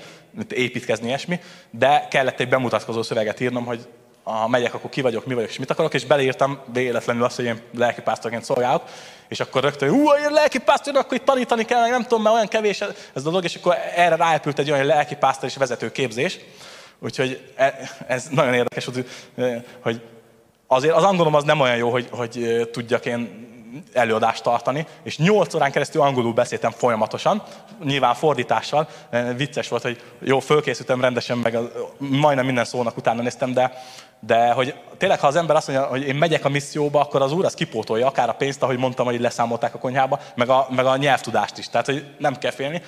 építkezni, 0.49 1.07
ilyesmi, 1.07 1.40
de 1.70 2.07
kellett 2.11 2.40
egy 2.40 2.49
bemutatkozó 2.49 3.03
szöveget 3.03 3.40
írnom, 3.40 3.64
hogy 3.64 3.86
ha 4.23 4.49
megyek, 4.49 4.75
akkor 4.75 4.91
ki 4.91 5.01
vagyok, 5.01 5.27
mi 5.27 5.35
vagyok, 5.35 5.51
és 5.51 5.59
mit 5.59 5.70
akarok, 5.70 5.95
és 5.95 6.05
beleírtam 6.05 6.61
véletlenül 6.73 7.25
azt, 7.25 7.37
hogy 7.37 7.45
én 7.45 7.62
lelkipásztorként 7.75 8.45
szolgálok, 8.45 8.83
és 9.29 9.41
akkor 9.41 9.62
rögtön, 9.62 9.89
hú, 9.89 10.12
én 10.12 10.33
lelkipásztor, 10.33 10.97
akkor 10.97 11.16
itt 11.16 11.25
tanítani 11.25 11.64
kell, 11.64 11.89
nem 11.89 12.03
tudom, 12.03 12.23
mert 12.23 12.35
olyan 12.35 12.49
kevés 12.49 12.81
ez 12.81 12.95
a 13.14 13.20
dolog, 13.20 13.45
és 13.45 13.55
akkor 13.55 13.77
erre 13.97 14.16
ráépült 14.16 14.59
egy 14.59 14.70
olyan 14.70 14.87
lelkipásztor 14.87 15.49
és 15.49 15.57
vezető 15.57 15.93
képzés. 15.93 16.39
Úgyhogy 16.99 17.53
e, 17.57 17.91
ez 18.07 18.27
nagyon 18.31 18.55
érdekes, 18.55 18.89
hogy 19.83 20.03
azért 20.66 20.95
az 20.95 21.03
angolom 21.03 21.35
az 21.35 21.45
nem 21.45 21.61
olyan 21.61 21.77
jó, 21.77 21.91
hogy, 21.91 22.09
hogy 22.11 22.68
tudjak 22.73 23.07
én 23.07 23.51
előadást 23.93 24.43
tartani, 24.43 24.87
és 25.03 25.18
nyolc 25.18 25.55
órán 25.55 25.73
keresztül 25.73 26.01
angolul 26.03 26.33
beszéltem 26.33 26.70
folyamatosan, 26.70 27.43
nyilván 27.85 28.14
fordítással, 28.14 28.89
vicces 29.37 29.68
volt, 29.68 29.83
hogy 29.83 30.03
jó, 30.20 30.41
fölkészültem 30.41 31.01
rendesen, 31.01 31.39
meg 31.39 31.59
majdnem 31.99 32.45
minden 32.45 32.64
szónak 32.64 32.97
utána 32.97 33.23
néztem, 33.23 33.53
de 33.53 33.73
de 34.27 34.53
hogy 34.53 34.75
tényleg, 34.99 35.20
ha 35.20 35.27
az 35.27 35.37
ember 35.37 35.57
azt 35.57 35.68
mondja, 35.68 35.87
hogy 35.87 36.07
én 36.07 36.14
megyek 36.14 36.45
a 36.45 36.49
misszióba, 36.49 37.01
akkor 37.01 37.23
az 37.23 37.33
úr 37.33 37.45
az 37.45 37.55
kipótolja, 37.55 38.07
akár 38.07 38.29
a 38.29 38.33
pénzt, 38.33 38.62
ahogy 38.62 38.79
mondtam, 38.79 39.07
hogy 39.07 39.20
leszámolták 39.20 39.75
a 39.75 39.79
konyhába, 39.79 40.20
meg 40.35 40.49
a, 40.49 40.66
meg 40.70 40.87
a 40.87 40.97
nyelvtudást 40.97 41.59
is. 41.59 41.68
Tehát, 41.68 41.87
hogy 41.87 42.05
nem 42.18 42.39
kell 42.39 42.51
félni. 42.51 42.83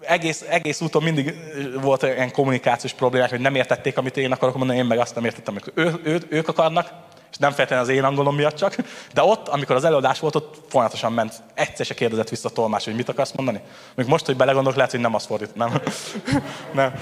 Egész, 0.00 0.44
egész 0.48 0.80
úton 0.80 1.02
mindig 1.02 1.34
volt 1.80 2.02
ilyen 2.02 2.32
kommunikációs 2.32 2.92
problémák, 2.92 3.30
hogy 3.30 3.40
nem 3.40 3.54
értették, 3.54 3.98
amit 3.98 4.16
én 4.16 4.32
akarok 4.32 4.56
mondani, 4.56 4.78
én 4.78 4.84
meg 4.84 4.98
azt 4.98 5.14
nem 5.14 5.24
értettem, 5.24 5.54
amit 5.54 5.72
ő, 5.74 6.00
ő, 6.02 6.20
ők 6.28 6.48
akarnak, 6.48 6.90
és 7.30 7.36
nem 7.36 7.50
feltétlenül 7.50 7.84
az 7.84 7.90
én 7.90 8.04
angolom 8.04 8.34
miatt 8.34 8.56
csak, 8.56 8.76
de 9.14 9.22
ott, 9.22 9.48
amikor 9.48 9.76
az 9.76 9.84
előadás 9.84 10.18
volt, 10.18 10.34
ott 10.34 10.56
folyamatosan 10.68 11.12
ment. 11.12 11.34
Egyszer 11.54 11.86
se 11.86 11.94
kérdezett 11.94 12.28
vissza 12.28 12.48
a 12.48 12.52
tolmás, 12.52 12.84
hogy 12.84 12.94
mit 12.94 13.08
akarsz 13.08 13.32
mondani. 13.32 13.60
Még 13.94 14.06
most, 14.06 14.26
hogy 14.26 14.36
belegondolok, 14.36 14.76
lehet, 14.76 14.90
hogy 14.90 15.00
nem 15.00 15.14
azt 15.14 15.26
fordít. 15.26 15.54
Nem. 15.54 15.82
nem. 16.74 16.92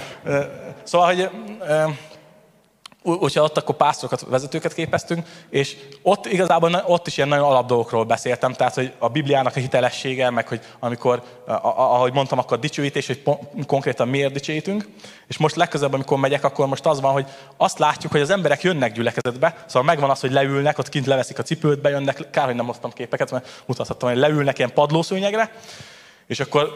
Szóval, 0.83 1.07
hogy 1.07 1.31
úgyhogy 3.07 3.43
ott 3.43 3.57
akkor 3.57 3.77
pásztorokat, 3.77 4.29
vezetőket 4.29 4.75
képeztünk, 4.75 5.27
és 5.51 5.77
ott 6.03 6.27
igazából 6.27 6.83
ott 6.87 7.07
is 7.07 7.17
ilyen 7.17 7.29
nagyon 7.29 7.45
alap 7.45 7.67
dolgokról 7.67 8.05
beszéltem, 8.05 8.53
tehát 8.53 8.75
hogy 8.75 8.93
a 8.99 9.09
Bibliának 9.09 9.57
a 9.57 9.61
hitelessége, 9.61 10.31
meg 10.31 10.49
hogy 10.49 10.61
amikor, 10.79 11.23
ahogy 11.63 12.13
mondtam, 12.13 12.39
akkor 12.39 12.57
a 12.57 12.61
dicsőítés, 12.61 13.07
hogy 13.07 13.23
konkrétan 13.67 14.09
miért 14.09 14.33
dicsőítünk, 14.33 14.89
és 15.27 15.39
most 15.39 15.57
legközelebb, 15.57 15.95
amikor 15.95 16.19
megyek, 16.19 16.45
akkor 16.45 16.67
most 16.67 16.87
az 16.87 17.01
van, 17.01 17.13
hogy 17.13 17.27
azt 17.57 17.79
látjuk, 17.79 18.13
hogy 18.13 18.21
az 18.21 18.31
emberek 18.31 18.63
jönnek 18.63 18.93
gyülekezetbe, 18.93 19.65
szóval 19.67 19.83
megvan 19.83 20.11
az, 20.11 20.21
hogy 20.21 20.33
leülnek, 20.33 20.79
ott 20.79 20.89
kint 20.89 21.07
leveszik 21.07 21.39
a 21.39 21.43
cipőt, 21.43 21.81
bejönnek, 21.81 22.31
kár, 22.31 22.45
hogy 22.47 22.55
nem 22.55 22.67
hoztam 22.67 22.91
képeket, 22.93 23.31
mert 23.31 23.63
mutathatom, 23.67 24.09
hogy 24.11 24.19
leülnek 24.19 24.59
ilyen 24.59 24.73
padlószőnyegre, 24.73 25.51
és 26.27 26.41
akkor, 26.41 26.69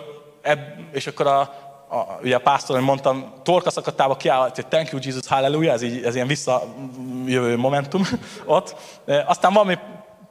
ebb, 0.42 0.76
és 0.92 1.06
akkor 1.06 1.26
a, 1.26 1.69
a, 1.91 2.18
ugye 2.22 2.36
a 2.36 2.41
pásztor, 2.41 2.76
hogy 2.76 2.84
mondtam, 2.84 3.32
torka 3.43 3.70
szakadtába 3.70 4.16
kiállhat, 4.16 4.55
hogy 4.55 4.66
thank 4.66 4.91
you 4.91 5.01
Jesus, 5.05 5.26
hallelujah, 5.26 5.74
ez, 5.74 5.82
így, 5.82 6.05
ez 6.05 6.14
ilyen 6.14 6.26
visszajövő 6.26 7.57
momentum 7.57 8.03
ott. 8.45 8.74
E, 9.07 9.24
aztán 9.26 9.53
valami 9.53 9.78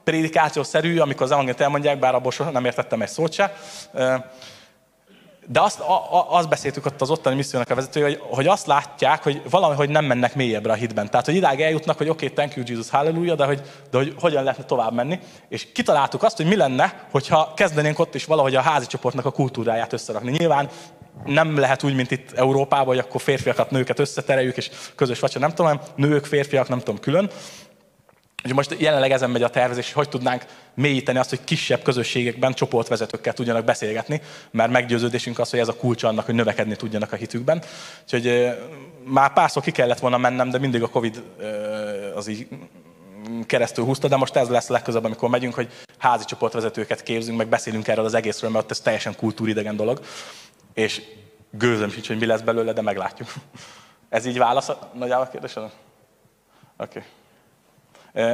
prédikációszerű, 0.04 0.98
amikor 0.98 1.22
az 1.22 1.30
evangéliumot 1.30 1.64
elmondják, 1.64 1.98
bár 1.98 2.14
abból 2.14 2.32
soha 2.32 2.50
nem 2.50 2.64
értettem 2.64 3.02
egy 3.02 3.08
szót 3.08 3.32
se. 3.32 3.56
E, 3.94 4.30
de 5.46 5.60
azt, 5.60 5.80
a, 5.80 5.92
a, 5.92 6.26
azt 6.28 6.48
beszéltük 6.48 6.86
ott 6.86 7.00
az 7.00 7.10
ottani 7.10 7.36
missziónak 7.36 7.70
a 7.70 7.74
vezetője, 7.74 8.04
hogy, 8.04 8.20
hogy 8.30 8.46
azt 8.46 8.66
látják, 8.66 9.22
hogy 9.22 9.42
valami, 9.50 9.74
hogy 9.74 9.88
nem 9.88 10.04
mennek 10.04 10.34
mélyebbre 10.34 10.72
a 10.72 10.74
hitben. 10.74 11.10
Tehát, 11.10 11.26
hogy 11.26 11.34
idáig 11.34 11.60
eljutnak, 11.60 11.98
hogy 11.98 12.08
oké, 12.08 12.24
okay, 12.24 12.36
thank 12.36 12.56
you 12.56 12.64
Jesus, 12.68 12.90
hallelujah, 12.90 13.36
de 13.36 13.44
hogy, 13.44 13.62
de 13.90 13.98
hogy 13.98 14.14
hogyan 14.20 14.42
lehetne 14.42 14.64
tovább 14.64 14.92
menni. 14.92 15.18
És 15.48 15.72
kitaláltuk 15.72 16.22
azt, 16.22 16.36
hogy 16.36 16.46
mi 16.46 16.56
lenne, 16.56 17.04
hogyha 17.10 17.52
kezdenénk 17.56 17.98
ott 17.98 18.14
is 18.14 18.24
valahogy 18.24 18.54
a 18.54 18.60
házi 18.60 18.86
csoportnak 18.86 19.24
a 19.24 19.30
kultúráját 19.30 19.92
összerakni. 19.92 20.30
Nyilván 20.30 20.68
nem 21.24 21.58
lehet 21.58 21.82
úgy, 21.82 21.94
mint 21.94 22.10
itt 22.10 22.32
Európában, 22.32 22.86
hogy 22.86 22.98
akkor 22.98 23.20
férfiakat, 23.20 23.70
nőket 23.70 23.98
összetereljük, 23.98 24.56
és 24.56 24.70
közös 24.94 25.20
vacsora, 25.20 25.46
nem 25.46 25.54
tudom, 25.54 25.80
nők, 25.96 26.24
férfiak, 26.24 26.68
nem 26.68 26.78
tudom, 26.78 26.98
külön. 26.98 27.30
És 28.44 28.52
most 28.52 28.74
jelenleg 28.78 29.10
ezen 29.10 29.30
megy 29.30 29.42
a 29.42 29.50
tervezés, 29.50 29.92
hogy 29.92 30.08
tudnánk 30.08 30.44
mélyíteni 30.74 31.18
azt, 31.18 31.30
hogy 31.30 31.44
kisebb 31.44 31.82
közösségekben 31.82 32.52
csoportvezetőkkel 32.52 33.32
tudjanak 33.32 33.64
beszélgetni, 33.64 34.20
mert 34.50 34.70
meggyőződésünk 34.70 35.38
az, 35.38 35.50
hogy 35.50 35.58
ez 35.58 35.68
a 35.68 35.76
kulcs 35.76 36.02
annak, 36.02 36.24
hogy 36.24 36.34
növekedni 36.34 36.76
tudjanak 36.76 37.12
a 37.12 37.16
hitükben. 37.16 37.62
Úgyhogy 38.02 38.48
már 39.04 39.32
párszor 39.32 39.62
ki 39.62 39.70
kellett 39.70 39.98
volna 39.98 40.18
mennem, 40.18 40.50
de 40.50 40.58
mindig 40.58 40.82
a 40.82 40.88
Covid 40.88 41.22
az 42.14 42.28
így 42.28 42.48
keresztül 43.46 43.84
húzta, 43.84 44.08
de 44.08 44.16
most 44.16 44.36
ez 44.36 44.48
lesz 44.48 44.68
legközelebb, 44.68 45.04
amikor 45.04 45.28
megyünk, 45.28 45.54
hogy 45.54 45.68
házi 45.98 46.24
csoportvezetőket 46.24 47.02
képzünk, 47.02 47.38
meg 47.38 47.48
beszélünk 47.48 47.88
erről 47.88 48.04
az 48.04 48.14
egészről, 48.14 48.50
mert 48.50 48.70
ez 48.70 48.80
teljesen 48.80 49.16
kultúridegen 49.16 49.76
dolog 49.76 50.00
és 50.74 51.02
gőzöm 51.50 51.90
sincs, 51.90 52.06
hogy 52.06 52.18
mi 52.18 52.26
lesz 52.26 52.40
belőle, 52.40 52.72
de 52.72 52.82
meglátjuk. 52.82 53.28
Ez 54.08 54.26
így 54.26 54.38
válasz 54.38 54.70
nagyjából 54.92 55.26
a 55.26 55.30
kérdésre? 55.30 55.60
Oké. 55.60 55.72
Okay. 56.76 57.02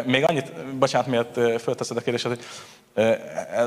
Még 0.05 0.25
annyit, 0.27 0.53
bocsánat, 0.79 1.07
miért 1.07 1.63
fölteszed 1.63 1.97
a 1.97 2.01
kérdést, 2.01 2.27
hogy 2.27 2.39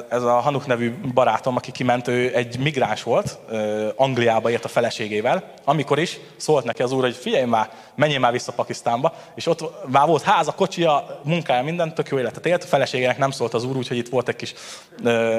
ez 0.09 0.23
a 0.23 0.39
Hanuk 0.39 0.65
nevű 0.65 0.93
barátom, 1.13 1.55
aki 1.55 1.71
kiment, 1.71 2.07
ő 2.07 2.35
egy 2.35 2.59
migráns 2.59 3.03
volt, 3.03 3.37
Angliába 3.95 4.49
ért 4.49 4.65
a 4.65 4.67
feleségével, 4.67 5.43
amikor 5.63 5.99
is 5.99 6.19
szólt 6.37 6.63
neki 6.63 6.81
az 6.81 6.91
úr, 6.91 7.03
hogy 7.03 7.15
figyelj 7.15 7.45
már, 7.45 7.69
menjél 7.95 8.19
már 8.19 8.31
vissza 8.31 8.51
Pakisztánba, 8.51 9.13
és 9.35 9.45
ott 9.45 9.87
már 9.87 10.07
volt 10.07 10.21
háza, 10.21 10.51
kocsia, 10.51 11.19
munkája, 11.23 11.63
minden, 11.63 11.93
tök 11.93 12.09
jó 12.09 12.19
életet 12.19 12.45
élt, 12.45 12.63
a 12.63 12.67
feleségének 12.67 13.17
nem 13.17 13.31
szólt 13.31 13.53
az 13.53 13.63
úr, 13.63 13.77
úgyhogy 13.77 13.97
itt 13.97 14.09
volt 14.09 14.27
egy 14.27 14.35
kis 14.35 14.53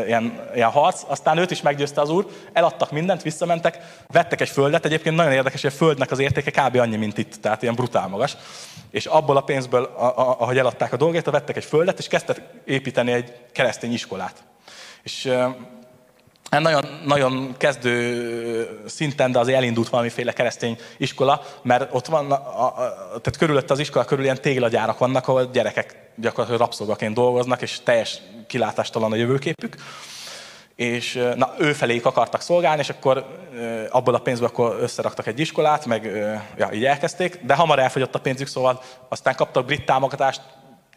ilyen, 0.06 0.48
ilyen 0.54 0.70
harc, 0.70 1.02
aztán 1.06 1.38
őt 1.38 1.50
is 1.50 1.62
meggyőzte 1.62 2.00
az 2.00 2.10
úr, 2.10 2.26
eladtak 2.52 2.90
mindent, 2.90 3.22
visszamentek, 3.22 3.78
vettek 4.06 4.40
egy 4.40 4.48
földet, 4.48 4.84
egyébként 4.84 5.16
nagyon 5.16 5.32
érdekes, 5.32 5.62
hogy 5.62 5.70
a 5.74 5.76
földnek 5.76 6.10
az 6.10 6.18
értéke 6.18 6.50
kb. 6.50 6.76
annyi, 6.76 6.96
mint 6.96 7.18
itt, 7.18 7.34
tehát 7.34 7.62
ilyen 7.62 7.74
brutál 7.74 8.08
magas, 8.08 8.36
és 8.90 9.06
abból 9.06 9.36
a 9.36 9.40
pénzből, 9.40 9.84
ahogy 10.38 10.58
eladták 10.60 10.92
a 10.92 10.96
dolgét, 10.96 11.24
vettek 11.24 11.56
egy 11.56 11.64
földet, 11.64 11.98
és 11.98 12.06
kezdtek 12.06 12.42
építeni 12.64 13.12
egy 13.12 13.32
keresztény 13.52 13.92
iskolát. 13.92 14.42
És 15.02 15.32
nagyon, 16.58 16.84
nagyon 17.04 17.54
kezdő 17.56 18.82
szinten, 18.86 19.32
de 19.32 19.38
azért 19.38 19.56
elindult 19.56 19.88
valamiféle 19.88 20.32
keresztény 20.32 20.78
iskola, 20.96 21.42
mert 21.62 21.94
ott 21.94 22.06
van, 22.06 22.32
a, 22.32 22.64
a, 22.66 22.74
tehát 23.06 23.36
körülött 23.38 23.70
az 23.70 23.78
iskola 23.78 24.04
körül 24.04 24.24
ilyen 24.24 24.40
téglagyárak 24.40 24.98
vannak, 24.98 25.28
ahol 25.28 25.44
gyerekek 25.44 26.10
gyakorlatilag 26.16 26.60
rabszolgaként 26.60 27.14
dolgoznak, 27.14 27.62
és 27.62 27.80
teljes 27.84 28.18
kilátástalan 28.46 29.12
a 29.12 29.16
jövőképük 29.16 29.76
és 30.80 31.22
na, 31.36 31.54
ő 31.58 31.72
feléjük 31.72 32.06
akartak 32.06 32.40
szolgálni, 32.40 32.80
és 32.80 32.88
akkor 32.88 33.26
abból 33.90 34.14
a 34.14 34.18
pénzből 34.18 34.48
akkor 34.48 34.76
összeraktak 34.80 35.26
egy 35.26 35.40
iskolát, 35.40 35.86
meg 35.86 36.04
ja, 36.56 36.68
így 36.72 36.84
elkezdték, 36.84 37.40
de 37.44 37.54
hamar 37.54 37.78
elfogyott 37.78 38.14
a 38.14 38.20
pénzük, 38.20 38.46
szóval 38.46 38.82
aztán 39.08 39.34
kaptak 39.34 39.64
brit 39.64 39.84
támogatást, 39.84 40.40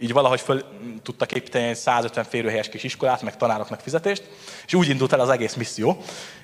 így 0.04 0.14
valahogy 0.14 0.42
föl 0.42 0.64
tudtak 1.04 1.32
építeni 1.32 1.68
egy 1.68 1.76
150 1.76 2.24
férőhelyes 2.24 2.70
kis 2.70 2.84
iskolát, 2.84 3.22
meg 3.22 3.38
tanároknak 3.38 3.80
fizetést, 3.80 4.24
és 4.66 4.74
úgy 4.74 4.90
indult 4.90 5.14
el 5.14 5.20
az 5.20 5.30
egész 5.30 5.54
misszió, 5.54 5.98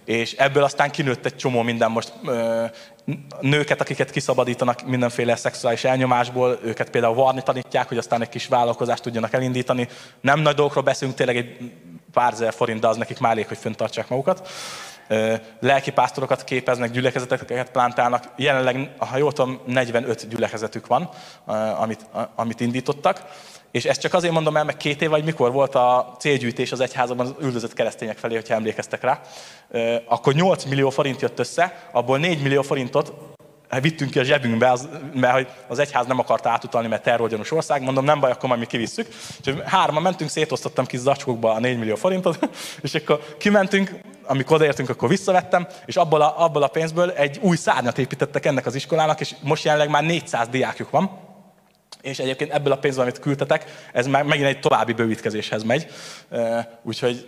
és 0.06 0.34
ebből 0.34 0.64
aztán 0.64 0.92
kinőtt 0.92 1.26
egy 1.26 1.36
csomó 1.36 1.62
minden 1.62 1.92
most 1.92 2.14
nőket, 3.42 3.82
akiket 3.82 4.12
kiszabadítanak 4.12 4.86
mindenféle 4.86 5.36
szexuális 5.36 5.84
elnyomásból, 5.84 6.60
őket 6.64 6.90
például 6.90 7.16
varni 7.16 7.42
tanítják, 7.44 7.88
hogy 7.88 7.98
aztán 7.98 8.22
egy 8.22 8.30
kis 8.30 8.48
vállalkozást 8.48 9.04
tudjanak 9.04 9.34
elindítani. 9.34 9.88
Nem 10.22 10.40
nagy 10.40 10.56
dolgokról 10.56 10.84
beszélünk, 10.84 11.18
tényleg 11.18 11.38
egy 11.38 11.72
pár 12.14 12.34
ezer 12.34 12.54
forint, 12.54 12.80
de 12.80 12.88
az 12.88 12.98
nekik 12.98 13.20
már 13.20 13.32
elég, 13.32 13.48
hogy 13.48 13.58
föntartsák 13.58 14.10
magukat. 14.10 14.50
Lelki 15.60 15.92
pásztorokat 15.92 16.44
képeznek, 16.44 16.92
gyülekezeteket 16.92 17.72
plántálnak. 17.72 18.24
Jelenleg, 18.36 18.90
ha 18.98 19.18
jól 19.18 19.32
tudom, 19.34 19.60
45 19.66 20.28
gyülekezetük 20.28 20.88
van, 20.88 21.10
amit, 21.80 22.06
amit 22.36 22.60
indítottak. 22.60 23.26
És 23.72 23.86
ezt 23.86 24.02
csak 24.02 24.14
azért 24.14 24.34
mondom 24.34 24.58
el, 24.58 24.64
meg 24.64 24.78
két 24.78 25.02
év 25.02 25.10
vagy 25.10 25.24
mikor 25.24 25.52
volt 25.52 25.76
a 25.76 26.16
célgyűjtés 26.20 26.72
az 26.72 26.80
egyházban 26.80 27.20
az 27.20 27.34
üldözött 27.42 27.74
keresztények 27.74 28.18
felé, 28.18 28.36
hogyha 28.36 28.54
emlékeztek 28.54 29.02
rá, 29.02 29.22
akkor 30.06 30.34
8 30.34 30.64
millió 30.64 30.90
forint 30.90 31.22
jött 31.22 31.40
össze, 31.40 31.90
abból 31.92 32.18
4 32.18 32.42
millió 32.42 32.62
forintot 32.62 33.38
vittünk 33.82 34.12
ki 34.12 34.20
a 34.20 34.24
zsebünkbe, 34.24 34.72
az, 34.72 34.90
mert 35.14 35.50
az 35.68 35.80
egyház 35.80 36.06
nem 36.06 36.20
akarta 36.20 36.50
átutalni, 36.50 36.88
mert 36.88 37.04
terrorgyanús 37.04 37.52
ország, 37.52 37.82
mondom, 37.82 38.06
nem 38.06 38.20
baj, 38.20 38.32
akkor 38.32 38.50
majd 38.50 38.60
mi 38.60 38.66
kivisszük. 38.66 39.08
Úgyhogy 39.38 39.62
hárman 39.66 40.02
mentünk, 40.02 40.30
szétosztottam 40.30 40.86
kis 40.86 41.00
zacskókba 41.00 41.54
a 41.54 41.60
4 41.60 41.78
millió 41.78 41.96
forintot, 41.96 42.50
és 42.82 42.94
akkor 42.94 43.36
kimentünk, 43.38 43.92
amikor 44.26 44.56
odaértünk, 44.56 44.90
akkor 44.90 45.10
visszavettem, 45.10 45.68
és 45.86 45.96
abból 45.96 46.22
a, 46.22 46.44
abból 46.44 46.64
a 46.64 46.68
pénzből 46.68 47.12
egy 47.12 47.40
új 47.42 47.56
szárnyat 47.56 47.98
építettek 47.98 48.46
ennek 48.46 48.66
az 48.66 48.76
iskolának, 48.76 49.20
és 49.20 49.36
most 49.42 49.64
jelenleg 49.64 49.90
már 49.90 50.04
400 50.04 50.48
diákjuk 50.48 50.90
van, 50.90 51.28
és 52.02 52.20
egyébként 52.20 52.52
ebből 52.52 52.74
a 52.74 52.78
pénzből, 52.78 53.04
amit 53.04 53.20
küldtetek, 53.20 53.90
ez 53.94 54.08
már 54.08 54.24
megint 54.24 54.48
egy 54.48 54.60
további 54.60 54.94
bővítkezéshez 54.94 55.64
megy. 55.64 55.88
Úgyhogy 56.84 57.28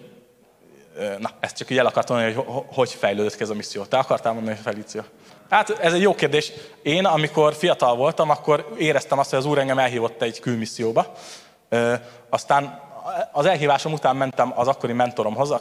na, 1.20 1.30
ezt 1.40 1.58
csak 1.58 1.70
így 1.70 1.78
el 1.78 1.86
akartam 1.86 2.16
mondani, 2.16 2.44
hogy 2.46 2.64
hogy 2.68 2.90
fejlődött 2.90 3.36
ki 3.36 3.42
ez 3.42 3.50
a 3.50 3.54
misszió. 3.54 3.84
Te 3.84 3.98
akartál 3.98 4.34
mondani, 4.34 4.58
Felícia? 4.64 5.06
Hát 5.52 5.70
ez 5.70 5.94
egy 5.94 6.02
jó 6.02 6.16
kérdés. 6.16 6.52
Én, 6.82 7.06
amikor 7.06 7.54
fiatal 7.54 7.96
voltam, 7.96 8.30
akkor 8.30 8.74
éreztem 8.78 9.20
azt, 9.20 9.30
hogy 9.30 9.40
az 9.40 9.46
Úr 9.46 9.58
engem 9.58 9.80
elhívott 9.80 10.22
egy 10.22 10.40
külmisszióba. 10.40 11.12
Aztán 12.30 12.80
az 13.32 13.46
elhívásom 13.46 13.94
után 13.94 14.16
mentem 14.16 14.54
az 14.56 14.68
akkori 14.68 14.94
mentoromhoz, 14.94 15.54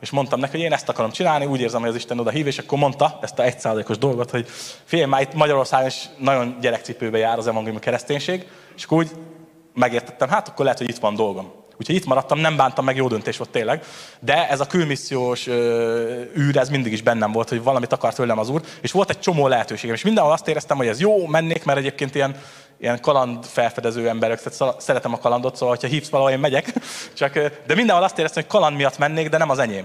és 0.00 0.10
mondtam 0.10 0.40
neki, 0.40 0.52
hogy 0.52 0.60
én 0.60 0.72
ezt 0.72 0.88
akarom 0.88 1.10
csinálni, 1.10 1.46
úgy 1.46 1.60
érzem, 1.60 1.80
hogy 1.80 1.88
az 1.88 1.96
Isten 1.96 2.18
oda 2.18 2.30
hív, 2.30 2.46
és 2.46 2.58
akkor 2.58 2.78
mondta 2.78 3.18
ezt 3.20 3.38
a 3.38 3.42
egyszázalékos 3.42 3.98
dolgot, 3.98 4.30
hogy 4.30 4.46
figyelj, 4.84 5.08
már 5.08 5.20
itt 5.20 5.34
Magyarországon 5.34 5.86
is 5.86 6.08
nagyon 6.18 6.56
gyerekcipőbe 6.60 7.18
jár 7.18 7.38
az 7.38 7.46
evangéliumi 7.46 7.80
kereszténység, 7.80 8.46
és 8.76 8.84
akkor 8.84 8.98
úgy 8.98 9.10
megértettem, 9.74 10.28
hát 10.28 10.48
akkor 10.48 10.64
lehet, 10.64 10.78
hogy 10.78 10.88
itt 10.88 10.98
van 10.98 11.14
dolgom. 11.14 11.52
Úgyhogy 11.78 11.94
itt 11.94 12.04
maradtam, 12.04 12.38
nem 12.38 12.56
bántam 12.56 12.84
meg, 12.84 12.96
jó 12.96 13.08
döntés 13.08 13.36
volt 13.36 13.50
tényleg. 13.50 13.84
De 14.20 14.48
ez 14.48 14.60
a 14.60 14.66
külmissziós 14.66 15.46
űr, 16.36 16.56
ez 16.56 16.68
mindig 16.68 16.92
is 16.92 17.02
bennem 17.02 17.32
volt, 17.32 17.48
hogy 17.48 17.62
valamit 17.62 17.92
akart 17.92 18.16
tőlem 18.16 18.38
az 18.38 18.48
úr, 18.48 18.62
és 18.80 18.92
volt 18.92 19.10
egy 19.10 19.18
csomó 19.18 19.48
lehetőségem. 19.48 19.94
És 19.94 20.02
mindenhol 20.02 20.32
azt 20.32 20.48
éreztem, 20.48 20.76
hogy 20.76 20.86
ez 20.86 21.00
jó, 21.00 21.26
mennék, 21.26 21.64
mert 21.64 21.78
egyébként 21.78 22.14
ilyen, 22.14 22.36
ilyen 22.80 23.00
kaland 23.00 23.44
felfedező 23.44 24.08
emberek, 24.08 24.42
tehát 24.42 24.80
szeretem 24.80 25.12
a 25.12 25.18
kalandot, 25.18 25.56
szóval 25.56 25.76
ha 25.80 25.86
hívsz 25.86 26.08
valahol, 26.08 26.32
én 26.32 26.38
megyek. 26.38 26.72
Csak, 27.12 27.32
de 27.66 27.74
mindenhol 27.74 28.04
azt 28.04 28.18
éreztem, 28.18 28.42
hogy 28.42 28.52
kaland 28.52 28.76
miatt 28.76 28.98
mennék, 28.98 29.28
de 29.28 29.38
nem 29.38 29.50
az 29.50 29.58
enyém. 29.58 29.84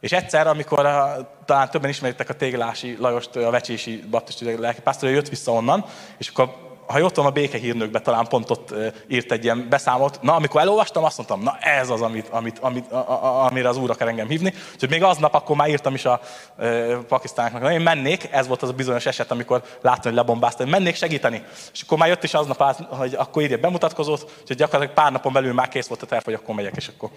És 0.00 0.12
egyszer, 0.12 0.46
amikor 0.46 0.86
a, 0.86 1.30
talán 1.44 1.70
többen 1.70 1.90
ismeritek 1.90 2.28
a 2.28 2.34
Téglási 2.34 2.96
Lajost, 3.00 3.36
a 3.36 3.50
Vecsési 3.50 4.04
Baptisti 4.10 4.56
lelkipásztor, 4.56 5.10
jött 5.10 5.28
vissza 5.28 5.52
onnan, 5.52 5.84
és 6.18 6.28
akkor 6.28 6.67
ha 6.88 6.98
jól 6.98 7.08
tudom, 7.08 7.26
a 7.26 7.30
békehírnökbe 7.30 8.00
talán 8.00 8.26
pont 8.26 8.50
ott 8.50 8.74
írt 9.08 9.32
egy 9.32 9.44
ilyen 9.44 9.66
beszámot. 9.68 10.18
Na, 10.22 10.34
amikor 10.34 10.60
elolvastam, 10.60 11.04
azt 11.04 11.16
mondtam, 11.16 11.42
na 11.42 11.58
ez 11.60 11.90
az, 11.90 12.02
amit, 12.02 12.28
amit, 12.28 12.58
amit, 12.58 12.92
a, 12.92 12.96
a, 12.96 13.44
amire 13.44 13.68
az 13.68 13.76
úr 13.76 13.90
akar 13.90 14.08
engem 14.08 14.28
hívni. 14.28 14.54
Úgyhogy 14.72 14.90
még 14.90 15.02
aznap 15.02 15.34
akkor 15.34 15.56
már 15.56 15.68
írtam 15.68 15.94
is 15.94 16.04
a 16.04 16.20
e, 16.58 16.96
pakisztánoknak, 16.96 17.62
na, 17.62 17.72
én 17.72 17.80
mennék, 17.80 18.28
ez 18.30 18.46
volt 18.46 18.62
az 18.62 18.68
a 18.68 18.72
bizonyos 18.72 19.06
eset, 19.06 19.30
amikor 19.30 19.62
láttam, 19.80 20.02
hogy 20.02 20.14
lebombáztam, 20.14 20.66
hogy 20.66 20.74
mennék 20.74 20.94
segíteni. 20.94 21.42
És 21.72 21.82
akkor 21.82 21.98
már 21.98 22.08
jött 22.08 22.24
is 22.24 22.34
aznap, 22.34 22.86
hogy 22.88 23.14
akkor 23.14 23.42
írja 23.42 23.58
bemutatkozót, 23.58 24.30
úgyhogy 24.40 24.56
gyakorlatilag 24.56 24.94
pár 24.94 25.12
napon 25.12 25.32
belül 25.32 25.52
már 25.52 25.68
kész 25.68 25.86
volt 25.86 26.02
a 26.02 26.06
terv, 26.06 26.24
hogy 26.24 26.34
akkor 26.34 26.54
megyek, 26.54 26.76
és 26.76 26.88
akkor, 26.88 27.10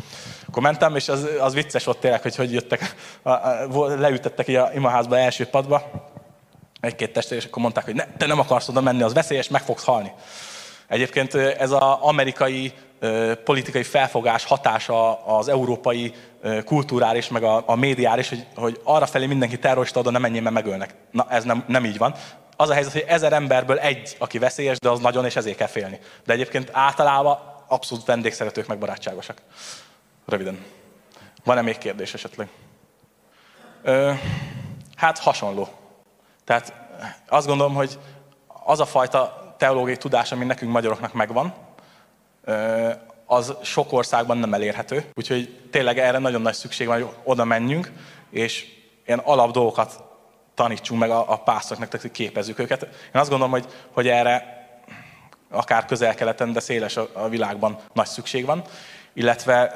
akkor 0.48 0.64
mentem, 0.64 0.96
és 0.96 1.10
az, 1.10 1.28
az 1.40 1.54
vicces 1.54 1.84
volt 1.84 1.98
tényleg, 1.98 2.22
hogy 2.22 2.36
hogy 2.36 2.54
jöttek, 2.54 2.96
a, 3.22 3.30
a, 3.30 3.70
leütettek 4.00 4.48
a 4.48 4.70
imaházba 4.74 5.18
első 5.18 5.46
padba, 5.46 6.10
egy-két 6.82 7.14
testvér, 7.14 7.40
és 7.40 7.46
akkor 7.46 7.62
mondták, 7.62 7.86
hogy 7.86 7.96
ne, 7.96 8.06
te 8.18 8.26
nem 8.26 8.40
akarsz 8.40 8.68
oda 8.68 8.82
menni, 8.82 9.02
az 9.02 9.14
veszélyes, 9.14 9.48
meg 9.48 9.62
fogsz 9.62 9.84
halni. 9.84 10.12
Egyébként 10.88 11.36
ez 11.36 11.72
az 11.72 11.98
amerikai 12.00 12.74
politikai 13.44 13.84
felfogás 13.84 14.46
hatása 14.46 15.26
az 15.26 15.48
európai 15.48 16.14
kultúrára 16.66 17.18
és 17.18 17.28
meg 17.28 17.44
a, 17.44 17.64
a 17.66 17.76
médiára 17.76 18.20
is, 18.20 18.30
hogy, 18.30 18.46
hogy 18.56 18.80
arra 18.84 19.06
felé 19.06 19.26
mindenki 19.26 19.60
terrorista 19.60 20.00
oda 20.00 20.10
nem 20.10 20.22
menjél, 20.22 20.42
mert 20.42 20.56
megölnek. 20.56 20.96
Na, 21.12 21.26
ez 21.30 21.44
nem, 21.44 21.64
nem 21.68 21.86
így 21.86 21.98
van. 21.98 22.16
Az 22.56 22.70
a 22.70 22.74
helyzet, 22.74 22.92
hogy 22.92 23.06
ezer 23.08 23.34
emberből 23.34 23.78
egy, 23.78 24.16
aki 24.20 24.38
veszélyes, 24.38 24.80
de 24.80 24.90
az 24.90 25.00
nagyon, 25.00 25.26
és 25.26 25.36
ezért 25.36 25.58
kell 25.58 25.68
félni. 25.68 26.00
De 26.26 26.34
egyébként 26.34 26.70
általában 26.72 27.40
abszolút 27.68 28.06
vendégszeretők, 28.06 28.68
meg 28.68 28.78
barátságosak. 28.78 29.42
Röviden. 30.26 30.66
Van-e 31.44 31.62
még 31.62 31.78
kérdés 31.78 32.14
esetleg? 32.14 32.48
Ö, 33.84 34.12
hát 34.96 35.20
hasonló. 35.20 35.81
Tehát 36.52 36.74
azt 37.28 37.48
gondolom, 37.48 37.74
hogy 37.74 38.00
az 38.64 38.80
a 38.80 38.86
fajta 38.86 39.54
teológiai 39.58 39.98
tudás, 39.98 40.32
ami 40.32 40.46
nekünk 40.46 40.72
magyaroknak 40.72 41.14
megvan, 41.14 41.54
az 43.26 43.54
sok 43.64 43.92
országban 43.92 44.38
nem 44.38 44.54
elérhető. 44.54 45.10
Úgyhogy 45.14 45.68
tényleg 45.70 45.98
erre 46.00 46.18
nagyon 46.18 46.42
nagy 46.42 46.54
szükség 46.54 46.88
van, 46.88 47.02
hogy 47.02 47.12
oda 47.24 47.44
menjünk, 47.44 47.92
és 48.30 48.66
ilyen 49.06 49.20
alap 49.20 49.52
dolgokat 49.52 50.04
tanítsunk 50.54 51.00
meg 51.00 51.10
a, 51.10 51.32
a 51.32 51.38
pásztoroknak, 51.38 51.90
tehát 51.90 52.06
hogy 52.06 52.16
képezzük 52.16 52.60
őket. 52.60 52.84
Én 52.84 53.22
azt 53.22 53.30
gondolom, 53.30 53.54
hogy, 53.54 53.66
hogy 53.92 54.08
erre 54.08 54.66
akár 55.50 55.86
közel-keleten, 55.86 56.54
de 56.54 56.60
széles 56.60 56.98
a, 56.98 57.10
a 57.14 57.30
világban 57.30 57.78
nagy 57.94 58.08
szükség 58.08 58.46
van 58.46 58.64
illetve 59.14 59.74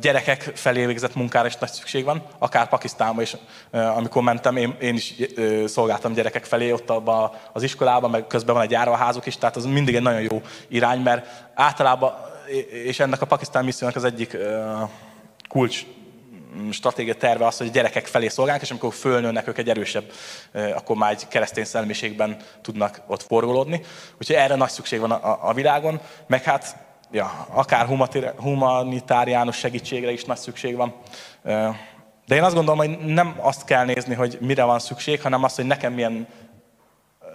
gyerekek 0.00 0.42
felé 0.54 0.86
végzett 0.86 1.14
munkára 1.14 1.46
is 1.46 1.56
nagy 1.56 1.70
szükség 1.70 2.04
van, 2.04 2.22
akár 2.38 2.68
Pakisztánban 2.68 3.22
is, 3.22 3.36
amikor 3.70 4.22
mentem, 4.22 4.56
én, 4.56 4.76
én 4.80 4.94
is 4.94 5.14
szolgáltam 5.66 6.12
gyerekek 6.12 6.44
felé 6.44 6.72
ott 6.72 6.90
abban 6.90 7.30
az 7.52 7.62
iskolában, 7.62 8.10
meg 8.10 8.26
közben 8.26 8.54
van 8.54 8.64
egy 8.64 8.70
járóházuk 8.70 9.26
is, 9.26 9.36
tehát 9.36 9.56
az 9.56 9.64
mindig 9.64 9.94
egy 9.94 10.02
nagyon 10.02 10.20
jó 10.20 10.42
irány, 10.68 11.00
mert 11.00 11.26
általában, 11.54 12.12
és 12.84 13.00
ennek 13.00 13.20
a 13.20 13.26
Pakisztán 13.26 13.64
missziónak 13.64 13.96
az 13.96 14.04
egyik 14.04 14.36
kulcs 15.48 15.84
stratégia 16.70 17.14
terve 17.14 17.46
az, 17.46 17.56
hogy 17.56 17.70
gyerekek 17.70 18.06
felé 18.06 18.28
szolgálnak, 18.28 18.62
és 18.62 18.70
amikor 18.70 18.94
fölnőnek 18.94 19.48
ők 19.48 19.58
egy 19.58 19.68
erősebb, 19.68 20.12
akkor 20.74 20.96
már 20.96 21.12
egy 21.12 21.28
keresztény 21.28 21.64
szellemiségben 21.64 22.36
tudnak 22.62 23.00
ott 23.06 23.22
forgolódni. 23.22 23.80
Úgyhogy 24.20 24.36
erre 24.36 24.54
nagy 24.54 24.70
szükség 24.70 25.00
van 25.00 25.10
a, 25.10 25.48
a 25.48 25.52
világon, 25.52 26.00
meg 26.26 26.42
hát 26.42 26.76
ja, 27.10 27.46
akár 27.50 27.86
humanitáriánus 28.36 29.56
segítségre 29.56 30.10
is 30.10 30.24
nagy 30.24 30.36
szükség 30.36 30.76
van. 30.76 30.94
De 32.26 32.34
én 32.34 32.42
azt 32.42 32.54
gondolom, 32.54 32.78
hogy 32.78 32.98
nem 32.98 33.34
azt 33.36 33.64
kell 33.64 33.84
nézni, 33.84 34.14
hogy 34.14 34.38
mire 34.40 34.64
van 34.64 34.78
szükség, 34.78 35.22
hanem 35.22 35.44
azt, 35.44 35.56
hogy 35.56 35.66
nekem 35.66 35.92
milyen 35.92 36.26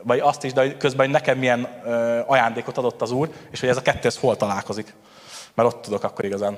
vagy 0.03 0.19
azt 0.19 0.43
is, 0.43 0.53
de 0.53 0.77
közben, 0.77 1.05
hogy 1.05 1.15
nekem 1.15 1.37
milyen 1.37 1.63
ajándékot 2.25 2.77
adott 2.77 3.01
az 3.01 3.11
Úr, 3.11 3.29
és 3.51 3.59
hogy 3.59 3.69
ez 3.69 3.77
a 3.77 3.81
kettő 3.81 4.07
ez 4.07 4.17
hol 4.17 4.37
találkozik. 4.37 4.93
Mert 5.53 5.73
ott 5.73 5.81
tudok 5.81 6.03
akkor 6.03 6.25
igazán 6.25 6.57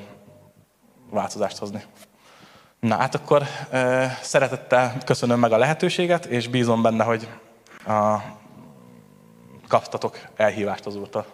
változást 1.09 1.57
hozni. 1.57 1.83
Na 2.79 2.95
hát 2.95 3.15
akkor 3.15 3.43
szeretettel 4.21 4.97
köszönöm 5.05 5.39
meg 5.39 5.51
a 5.51 5.57
lehetőséget, 5.57 6.25
és 6.25 6.47
bízom 6.47 6.81
benne, 6.81 7.03
hogy 7.03 7.27
kaptatok 9.67 10.17
elhívást 10.35 10.85
az 10.85 10.95
Úrtól. 10.95 11.25